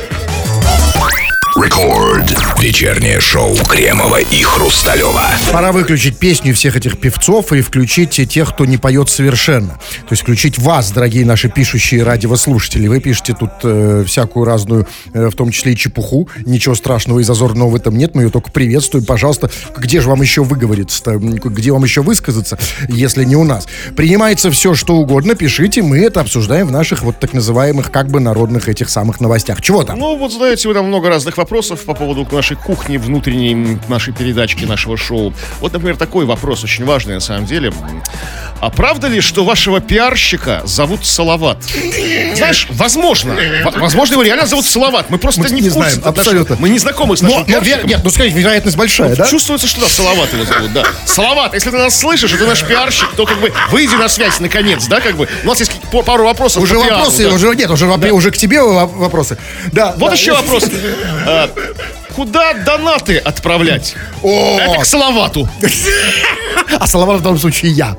Рекорд. 1.69 2.25
Вечернее 2.61 3.21
шоу 3.21 3.55
Кремова 3.55 4.23
и 4.23 4.43
Хрусталева. 4.43 5.27
Пора 5.53 5.71
выключить 5.71 6.17
песню 6.17 6.55
всех 6.55 6.77
этих 6.77 6.99
певцов 6.99 7.53
и 7.53 7.61
включить 7.61 8.27
тех, 8.27 8.55
кто 8.55 8.65
не 8.65 8.79
поет 8.79 9.11
совершенно. 9.11 9.75
То 9.75 10.13
есть 10.13 10.23
включить 10.23 10.59
вас, 10.59 10.91
дорогие 10.93 11.27
наши 11.27 11.51
пишущие 11.51 12.05
радиослушатели. 12.05 12.89
Вы 12.89 13.01
пишете 13.01 13.35
тут 13.39 13.51
э, 13.65 14.03
всякую 14.07 14.47
разную, 14.47 14.89
э, 15.13 15.27
в 15.27 15.35
том 15.35 15.51
числе 15.51 15.75
и 15.75 15.77
чепуху. 15.77 16.31
Ничего 16.47 16.75
страшного 16.75 17.21
и 17.21 17.23
зазорного 17.23 17.69
в 17.69 17.77
этом 17.77 17.99
нет. 17.99 18.15
Мы 18.15 18.23
ее 18.23 18.31
только 18.31 18.51
приветствуем. 18.51 19.05
Пожалуйста, 19.05 19.51
где 19.77 20.01
же 20.01 20.09
вам 20.09 20.23
еще 20.23 20.45
выговориться-то? 20.45 21.17
Где 21.19 21.71
вам 21.71 21.85
еще 21.85 22.01
высказаться, 22.01 22.59
если 22.89 23.25
не 23.25 23.37
у 23.37 23.45
нас? 23.45 23.69
Принимается 23.95 24.51
все, 24.51 24.75
что 24.75 24.95
угодно. 24.95 25.35
Пишите, 25.35 25.83
мы 25.83 25.99
это 25.99 26.23
обсуждаем 26.23 26.69
в 26.69 26.73
наших 26.73 27.03
вот 27.03 27.21
так 27.21 27.35
называемых 27.35 27.93
как 27.93 28.09
бы 28.09 28.21
народных 28.21 28.71
этих 28.71 28.89
самых 28.89 29.21
новостях. 29.21 29.61
Чего 29.61 29.85
там? 29.85 29.99
Ну, 29.99 30.17
вот 30.17 30.33
задаете 30.33 30.69
вы 30.69 30.75
нам 30.75 30.87
много 30.87 31.11
разных 31.11 31.37
вопросов 31.37 31.58
по 31.63 31.95
поводу 31.95 32.27
нашей 32.31 32.57
кухни, 32.57 32.97
внутренней 32.97 33.79
нашей 33.89 34.13
передачки, 34.15 34.65
нашего 34.65 34.97
шоу. 34.97 35.33
Вот, 35.61 35.73
например, 35.73 35.97
такой 35.97 36.25
вопрос 36.25 36.65
очень 36.65 36.85
важный 36.85 37.15
на 37.15 37.21
самом 37.21 37.47
деле. 37.47 37.73
А 38.61 38.71
правда 38.71 39.07
ли, 39.09 39.21
что 39.21 39.45
вашего 39.45 39.81
пиарщика 39.81 40.63
зовут 40.65 41.07
Салават? 41.07 41.59
Знаешь, 42.35 42.67
возможно. 42.71 43.37
Возможно, 43.77 44.15
его 44.15 44.23
реально 44.23 44.47
зовут 44.47 44.65
Салават. 44.67 45.11
Мы 45.11 45.19
просто 45.19 45.43
Мы 45.43 45.51
не, 45.51 45.61
не 45.61 45.71
курсе 45.71 45.91
знаем, 45.91 45.99
отнош- 46.01 46.09
абсолютно. 46.21 46.57
Мы 46.59 46.69
не 46.69 46.79
знакомы 46.79 47.17
с 47.17 47.23
нашим 47.23 47.39
но 47.41 47.45
пиарщиком. 47.45 47.89
нет, 47.89 48.01
ну 48.03 48.11
скажите, 48.11 48.37
вероятность 48.39 48.77
большая, 48.77 49.15
да? 49.15 49.29
Чувствуется, 49.29 49.67
что 49.69 49.81
да, 49.83 49.89
Салават 49.89 50.33
его 50.33 50.45
зовут, 50.45 50.73
да. 50.73 50.85
Салават, 51.07 51.55
если 51.55 51.71
ты 51.71 51.77
нас 51.77 51.97
слышишь, 51.99 52.31
ты 52.33 52.47
наш 52.47 52.65
пиарщик, 52.65 53.09
то 53.17 53.27
как 53.27 53.41
бы 53.41 53.53
выйди 53.71 53.95
на 53.95 54.09
связь 54.09 54.41
наконец, 54.41 54.87
да, 54.87 55.01
как 55.01 55.17
бы. 55.17 55.29
У 55.45 55.47
нас 55.47 55.61
есть 55.61 55.73
пару 56.05 56.25
вопросов 56.25 56.63
Уже 56.63 56.75
по 56.75 56.81
пиару, 56.85 56.97
вопросы, 56.97 57.29
да. 57.29 57.35
уже 57.35 57.55
нет, 57.55 57.71
уже, 57.71 57.87
вопре- 57.87 58.11
уже 58.11 58.31
к 58.31 58.37
тебе 58.37 58.61
во- 58.63 58.87
вопросы. 58.87 59.39
Да. 59.73 59.95
Вот 59.99 60.09
да. 60.11 60.15
еще 60.17 60.33
вопрос. 60.33 60.65
Yeah. 61.57 61.98
Куда 62.19 62.53
донаты 62.53 63.19
отправлять? 63.19 63.95
О! 64.25 64.59
Это 64.59 64.81
к 64.81 64.85
Салавату. 64.85 65.49
А 66.81 66.87
Салават 66.87 67.21
в 67.21 67.23
данном 67.23 67.39
случае 67.39 67.73
я. 67.73 67.97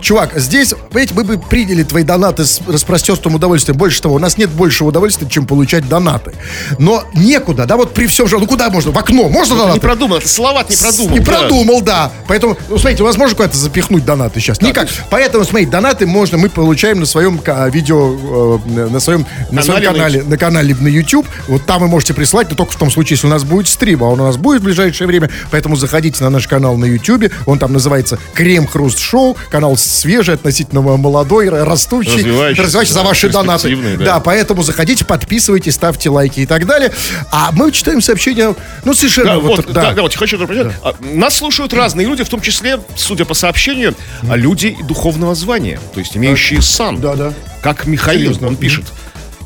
Чувак, 0.00 0.32
здесь, 0.36 0.74
понимаете, 0.90 1.14
мы 1.14 1.24
бы 1.24 1.38
приняли 1.38 1.82
твои 1.82 2.02
донаты 2.02 2.44
с 2.44 2.60
распростертым 2.66 3.34
удовольствием. 3.34 3.76
Больше 3.76 4.02
того, 4.02 4.16
у 4.16 4.18
нас 4.18 4.36
нет 4.36 4.50
большего 4.50 4.88
удовольствия, 4.88 5.28
чем 5.28 5.46
получать 5.46 5.88
донаты. 5.88 6.32
Но 6.78 7.04
некуда, 7.14 7.66
да, 7.66 7.76
вот 7.76 7.94
при 7.94 8.06
всем 8.06 8.28
же, 8.28 8.38
ну 8.38 8.46
куда 8.46 8.70
можно? 8.70 8.92
В 8.92 8.98
окно 8.98 9.28
можно 9.28 9.54
Не 9.54 9.60
донаты? 9.60 9.80
продумал, 9.80 10.16
это 10.18 10.28
Салават 10.28 10.70
не 10.70 10.76
продумал. 10.76 11.10
Не 11.10 11.18
да. 11.20 11.24
продумал, 11.24 11.80
да. 11.80 12.12
Поэтому, 12.28 12.56
ну, 12.68 12.78
смотрите, 12.78 13.02
у 13.02 13.06
вас 13.06 13.16
можно 13.16 13.36
куда-то 13.36 13.56
запихнуть 13.56 14.04
донаты 14.04 14.40
сейчас? 14.40 14.60
Никак. 14.60 14.88
Поэтому, 15.10 15.44
смотрите, 15.44 15.70
донаты 15.70 16.06
можно, 16.06 16.38
мы 16.38 16.48
получаем 16.48 17.00
на 17.00 17.06
своем 17.06 17.40
видео, 17.70 18.58
э, 18.66 18.88
на 18.88 19.00
своем, 19.00 19.26
на 19.50 19.62
своем 19.62 19.82
Канале 19.82 19.92
на 19.92 19.92
канале, 19.92 20.22
на 20.22 20.38
канале 20.38 20.76
на 20.78 20.88
YouTube. 20.88 21.26
Вот 21.48 21.64
там 21.66 21.80
вы 21.80 21.88
можете 21.88 22.14
прислать, 22.14 22.50
но 22.50 22.56
только 22.56 22.72
в 22.72 22.76
том 22.76 22.90
случае, 22.90 23.14
если 23.14 23.26
у 23.26 23.30
нас 23.30 23.44
будет 23.44 23.61
стрим, 23.68 24.02
а 24.02 24.08
он 24.08 24.20
у 24.20 24.24
нас 24.24 24.36
будет 24.36 24.60
в 24.60 24.64
ближайшее 24.64 25.06
время. 25.06 25.30
Поэтому 25.50 25.76
заходите 25.76 26.22
на 26.24 26.30
наш 26.30 26.46
канал 26.46 26.76
на 26.76 26.84
YouTube. 26.84 27.32
Он 27.46 27.58
там 27.58 27.72
называется 27.72 28.18
Крем 28.34 28.66
Хруст 28.66 28.98
Шоу. 28.98 29.36
Канал 29.50 29.76
свежий, 29.76 30.34
относительно 30.34 30.80
молодой, 30.82 31.48
растущий. 31.48 32.16
Развивающийся, 32.18 32.62
развивающийся 32.62 32.94
за 32.94 33.00
да, 33.02 33.08
ваши 33.08 33.28
донаты. 33.28 33.96
да. 33.98 34.04
Да, 34.04 34.20
поэтому 34.20 34.62
заходите, 34.62 35.04
подписывайтесь, 35.04 35.74
ставьте 35.74 36.10
лайки 36.10 36.40
и 36.40 36.46
так 36.46 36.66
далее. 36.66 36.92
А 37.30 37.50
мы 37.52 37.72
читаем 37.72 38.00
сообщения, 38.00 38.54
ну, 38.84 38.94
совершенно 38.94 39.32
Да, 39.32 39.38
вот, 39.38 39.64
вот, 39.64 39.72
да, 39.72 39.92
да, 39.92 40.02
вот 40.02 40.14
хочу 40.14 40.36
это 40.36 40.46
понять. 40.46 40.72
А, 40.82 40.94
Нас 41.00 41.36
слушают 41.36 41.72
разные 41.72 42.06
люди, 42.06 42.24
в 42.24 42.28
том 42.28 42.40
числе, 42.40 42.80
судя 42.96 43.24
по 43.24 43.34
сообщению, 43.34 43.94
а 44.28 44.36
люди 44.36 44.76
духовного 44.84 45.34
звания, 45.34 45.80
то 45.94 46.00
есть 46.00 46.16
имеющие 46.16 46.60
сан. 46.62 47.00
Да, 47.00 47.14
да. 47.14 47.32
Как 47.62 47.86
Михаил, 47.86 48.20
Серьезно. 48.20 48.48
он 48.48 48.56
пишет. 48.56 48.84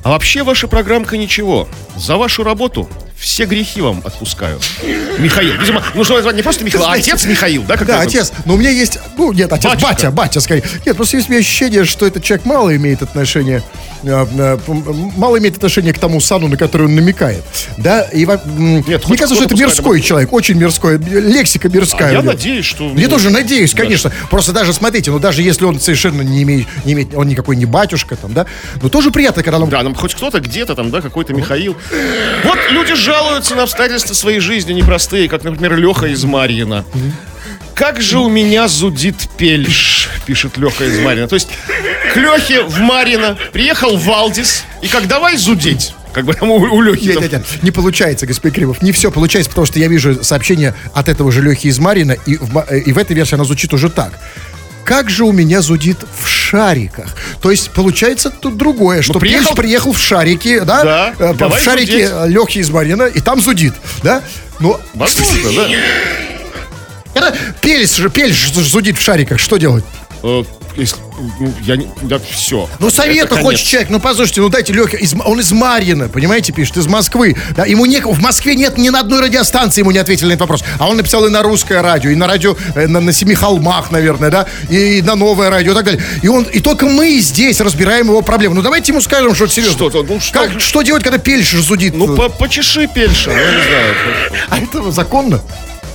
А 0.02 0.10
вообще 0.10 0.42
ваша 0.42 0.68
программка 0.68 1.16
ничего. 1.16 1.68
За 1.96 2.16
вашу 2.16 2.44
работу 2.44 2.88
все 3.18 3.46
грехи 3.46 3.80
вам 3.80 4.02
отпускаю. 4.04 4.60
Михаил. 5.18 5.54
Видимо, 5.58 5.82
нужно 5.94 6.16
назвать 6.16 6.36
не 6.36 6.42
просто 6.42 6.64
Михаил, 6.64 6.84
а 6.84 6.92
отец 6.92 7.24
Михаил, 7.24 7.62
да? 7.62 7.76
Да, 7.76 8.00
отец. 8.00 8.32
Но 8.44 8.54
у 8.54 8.56
меня 8.56 8.70
есть, 8.70 8.98
ну, 9.16 9.32
нет, 9.32 9.52
отец, 9.52 9.70
Батюшка. 9.70 9.88
батя, 9.88 10.10
батя, 10.10 10.40
скорее. 10.40 10.64
Нет, 10.84 10.96
просто 10.96 11.16
есть 11.16 11.28
у 11.28 11.32
меня 11.32 11.40
ощущение, 11.40 11.84
что 11.84 12.06
этот 12.06 12.22
человек 12.22 12.44
мало 12.44 12.76
имеет 12.76 13.02
отношение, 13.02 13.62
э, 14.02 14.26
э, 14.38 14.58
мало 15.16 15.38
имеет 15.38 15.56
отношение 15.56 15.94
к 15.94 15.98
тому 15.98 16.20
сану, 16.20 16.48
на 16.48 16.56
который 16.56 16.86
он 16.86 16.94
намекает. 16.94 17.42
Да, 17.78 18.02
и 18.02 18.26
Нет, 18.26 19.08
мне 19.08 19.16
кажется, 19.16 19.34
что 19.34 19.44
это 19.44 19.54
мирской 19.56 20.00
человек, 20.00 20.32
очень 20.32 20.56
мирской, 20.56 20.98
лексика 20.98 21.68
мирская. 21.68 22.10
А 22.10 22.12
я 22.12 22.22
надеюсь, 22.22 22.66
что... 22.66 22.92
Я 22.94 23.04
ну, 23.04 23.08
тоже 23.08 23.30
надеюсь, 23.30 23.72
конечно. 23.72 24.12
Просто 24.30 24.52
даже 24.52 24.72
смотрите, 24.72 25.10
ну 25.10 25.18
даже 25.18 25.42
если 25.42 25.64
он 25.64 25.80
совершенно 25.80 26.22
не 26.22 26.42
имеет, 26.42 26.66
не 26.84 26.92
имеет, 26.92 27.14
он 27.14 27.28
никакой 27.28 27.56
не 27.56 27.64
батюшка 27.64 28.16
там, 28.16 28.34
да, 28.34 28.46
но 28.82 28.88
тоже 28.88 29.10
приятно, 29.10 29.42
когда 29.42 29.58
нам 29.58 29.70
Да, 29.70 29.82
нам 29.82 29.94
хоть 29.94 30.14
кто-то 30.14 30.40
где-то 30.40 30.74
там, 30.74 30.90
да, 30.90 31.00
какой-то 31.00 31.32
Михаил. 31.32 31.76
Вот 32.44 32.58
люди 32.70 32.94
жалуются 33.06 33.54
на 33.54 33.62
обстоятельства 33.62 34.14
своей 34.14 34.40
жизни 34.40 34.72
непростые, 34.72 35.28
как, 35.28 35.44
например, 35.44 35.76
Леха 35.76 36.06
из 36.06 36.24
Марьина. 36.24 36.84
Как 37.74 38.00
же 38.00 38.18
у 38.18 38.28
меня 38.28 38.68
зудит 38.68 39.28
пельш, 39.36 40.08
пишет 40.26 40.56
Леха 40.56 40.84
из 40.84 40.98
Марьина. 40.98 41.28
То 41.28 41.34
есть 41.34 41.48
к 42.12 42.16
Лехе 42.16 42.62
в 42.62 42.80
Марьино 42.80 43.38
приехал 43.52 43.96
Валдис, 43.96 44.64
и 44.82 44.88
как 44.88 45.06
давай 45.06 45.36
зудеть. 45.36 45.94
Как 46.12 46.24
бы 46.24 46.34
там 46.34 46.50
у, 46.50 46.56
у 46.56 46.80
Лехи. 46.80 47.08
Нет, 47.08 47.20
нет, 47.20 47.32
нет, 47.32 47.44
не 47.62 47.70
получается, 47.70 48.26
господин 48.26 48.54
Кремов. 48.54 48.82
Не 48.82 48.90
все 48.90 49.12
получается, 49.12 49.50
потому 49.50 49.66
что 49.66 49.78
я 49.78 49.86
вижу 49.86 50.24
сообщение 50.24 50.74
от 50.94 51.08
этого 51.08 51.30
же 51.30 51.42
Лехи 51.42 51.68
из 51.68 51.78
Марина, 51.78 52.12
и 52.12 52.36
в, 52.38 52.66
э, 52.68 52.80
и 52.80 52.92
в 52.92 52.98
этой 52.98 53.14
версии 53.14 53.34
она 53.34 53.44
звучит 53.44 53.72
уже 53.74 53.90
так. 53.90 54.18
Как 54.86 55.10
же 55.10 55.24
у 55.24 55.32
меня 55.32 55.62
зудит 55.62 55.98
в 56.22 56.28
шариках. 56.28 57.08
То 57.42 57.50
есть, 57.50 57.70
получается 57.72 58.30
тут 58.30 58.56
другое, 58.56 59.02
что 59.02 59.18
приехал- 59.18 59.54
приехал, 59.54 59.54
приехал 59.56 59.92
в 59.92 59.98
шарики, 59.98 60.60
да? 60.60 60.84
Да, 60.84 61.14
Э, 61.18 61.32
в 61.32 61.58
шарике 61.60 62.08
зудеть. 62.08 62.30
Лехи 62.34 62.58
из 62.58 62.70
Марина, 62.70 63.02
и 63.02 63.20
там 63.20 63.40
зудит, 63.42 63.74
да? 64.04 64.22
Ну, 64.60 64.78
Возможно, 64.94 65.68
да. 67.14 67.34
пельс 67.60 67.96
же, 67.96 68.10
пельс 68.10 68.36
же 68.36 68.52
зудит 68.62 68.96
в 68.96 69.00
шариках, 69.02 69.40
что 69.40 69.56
делать? 69.56 69.84
Если- 70.76 70.96
ну, 71.40 71.52
я 71.62 71.76
не... 71.76 71.88
Да, 72.02 72.18
все. 72.18 72.68
Ну, 72.78 72.90
совета 72.90 73.36
хочет 73.36 73.66
человек, 73.66 73.90
ну, 73.90 73.98
послушайте, 74.00 74.42
ну, 74.42 74.48
дайте 74.50 74.72
Лехе, 74.74 74.98
из, 74.98 75.14
он 75.14 75.40
из 75.40 75.50
Марьина, 75.52 76.08
понимаете, 76.08 76.52
пишет, 76.52 76.76
из 76.76 76.86
Москвы. 76.86 77.34
Да, 77.56 77.64
ему 77.64 77.86
не, 77.86 78.00
в 78.00 78.20
Москве 78.20 78.54
нет 78.54 78.76
ни 78.76 78.90
на 78.90 79.00
одной 79.00 79.20
радиостанции, 79.22 79.80
ему 79.80 79.90
не 79.92 79.98
ответили 79.98 80.26
на 80.28 80.32
этот 80.32 80.40
вопрос. 80.42 80.62
А 80.78 80.86
он 80.88 80.96
написал 80.98 81.24
и 81.26 81.30
на 81.30 81.42
русское 81.42 81.80
радио, 81.80 82.10
и 82.10 82.14
на 82.14 82.26
радио, 82.26 82.54
э, 82.74 82.86
на, 82.86 83.00
на 83.00 83.12
Семи 83.12 83.34
холмах, 83.34 83.90
наверное, 83.90 84.30
да, 84.30 84.46
и, 84.68 85.00
на 85.02 85.14
новое 85.14 85.48
радио 85.48 85.72
и 85.72 85.74
так 85.74 85.84
далее. 85.86 86.02
И 86.22 86.28
он, 86.28 86.44
и 86.44 86.60
только 86.60 86.86
мы 86.86 87.18
здесь 87.20 87.60
разбираем 87.60 88.06
его 88.08 88.20
проблему. 88.20 88.54
Ну, 88.54 88.62
давайте 88.62 88.92
ему 88.92 89.00
скажем, 89.00 89.34
что 89.34 89.46
серьезно. 89.46 89.76
Что-то, 89.78 90.02
ну, 90.02 90.20
что- 90.20 90.38
Как, 90.38 90.60
что 90.60 90.82
делать, 90.82 91.02
когда 91.02 91.18
пельшер 91.18 91.60
зудит? 91.60 91.94
Ну, 91.94 92.14
по- 92.14 92.28
почеши 92.28 92.86
пельша, 92.86 93.30
я 93.30 93.36
не 93.52 93.62
знаю. 93.62 93.94
а 94.50 94.58
это 94.58 94.90
законно? 94.90 95.40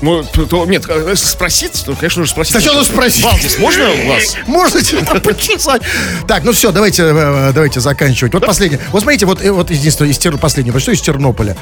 Ну, 0.01 0.23
то- 0.23 0.65
нет, 0.65 0.85
э, 0.87 1.15
спросить, 1.15 1.83
ну, 1.87 1.95
конечно, 1.95 2.21
нужно 2.21 2.31
спросить. 2.31 2.53
Сначала 2.53 2.83
спросить. 2.83 3.23
Валдис, 3.23 3.59
можно 3.59 3.89
у 3.89 4.07
вас? 4.09 4.35
Можете 4.47 4.97
почесать. 4.97 5.83
Так, 6.27 6.43
ну 6.43 6.51
все, 6.51 6.71
давайте, 6.71 7.03
э, 7.03 7.51
давайте 7.53 7.79
заканчивать. 7.79 8.33
Вот 8.33 8.45
последнее. 8.45 8.79
Вот 8.91 9.03
смотрите, 9.03 9.25
вот, 9.25 9.43
э, 9.43 9.51
вот 9.51 9.69
единственное, 9.69 10.11
из 10.11 10.17
Тер... 10.17 10.37
последнее. 10.37 10.77
Что 10.79 10.91
из 10.91 11.01
Тернополя 11.01 11.55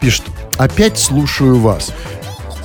пишет. 0.00 0.24
Опять 0.58 0.98
слушаю 0.98 1.58
вас. 1.58 1.90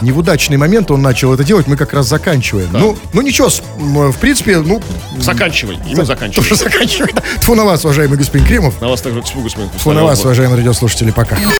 Не 0.01 0.11
в 0.11 0.17
удачный 0.17 0.57
момент 0.57 0.89
он 0.89 1.01
начал 1.01 1.33
это 1.33 1.43
делать, 1.43 1.67
мы 1.67 1.77
как 1.77 1.93
раз 1.93 2.07
заканчиваем. 2.07 2.69
Ну, 2.71 2.97
ну 3.13 3.21
ничего, 3.21 3.49
в 3.49 4.17
принципе, 4.17 4.57
ну... 4.57 4.81
Заканчивай, 5.19 5.77
ему 5.85 6.03
заканчивай. 6.05 6.47
Тоже 6.47 6.55
заканчиваем. 6.55 7.15
Тьфу 7.39 7.53
на 7.53 7.65
вас, 7.65 7.85
уважаемый 7.85 8.17
господин 8.17 8.47
Кремов. 8.47 8.81
На 8.81 8.89
вас 8.89 9.01
также 9.01 9.21
тьфу, 9.21 9.41
господин 9.41 9.69
Тьфу 9.69 9.91
на 9.91 10.03
вас, 10.03 10.23
уважаемые 10.25 10.57
радиослушатели, 10.57 11.11
пока. 11.11 11.37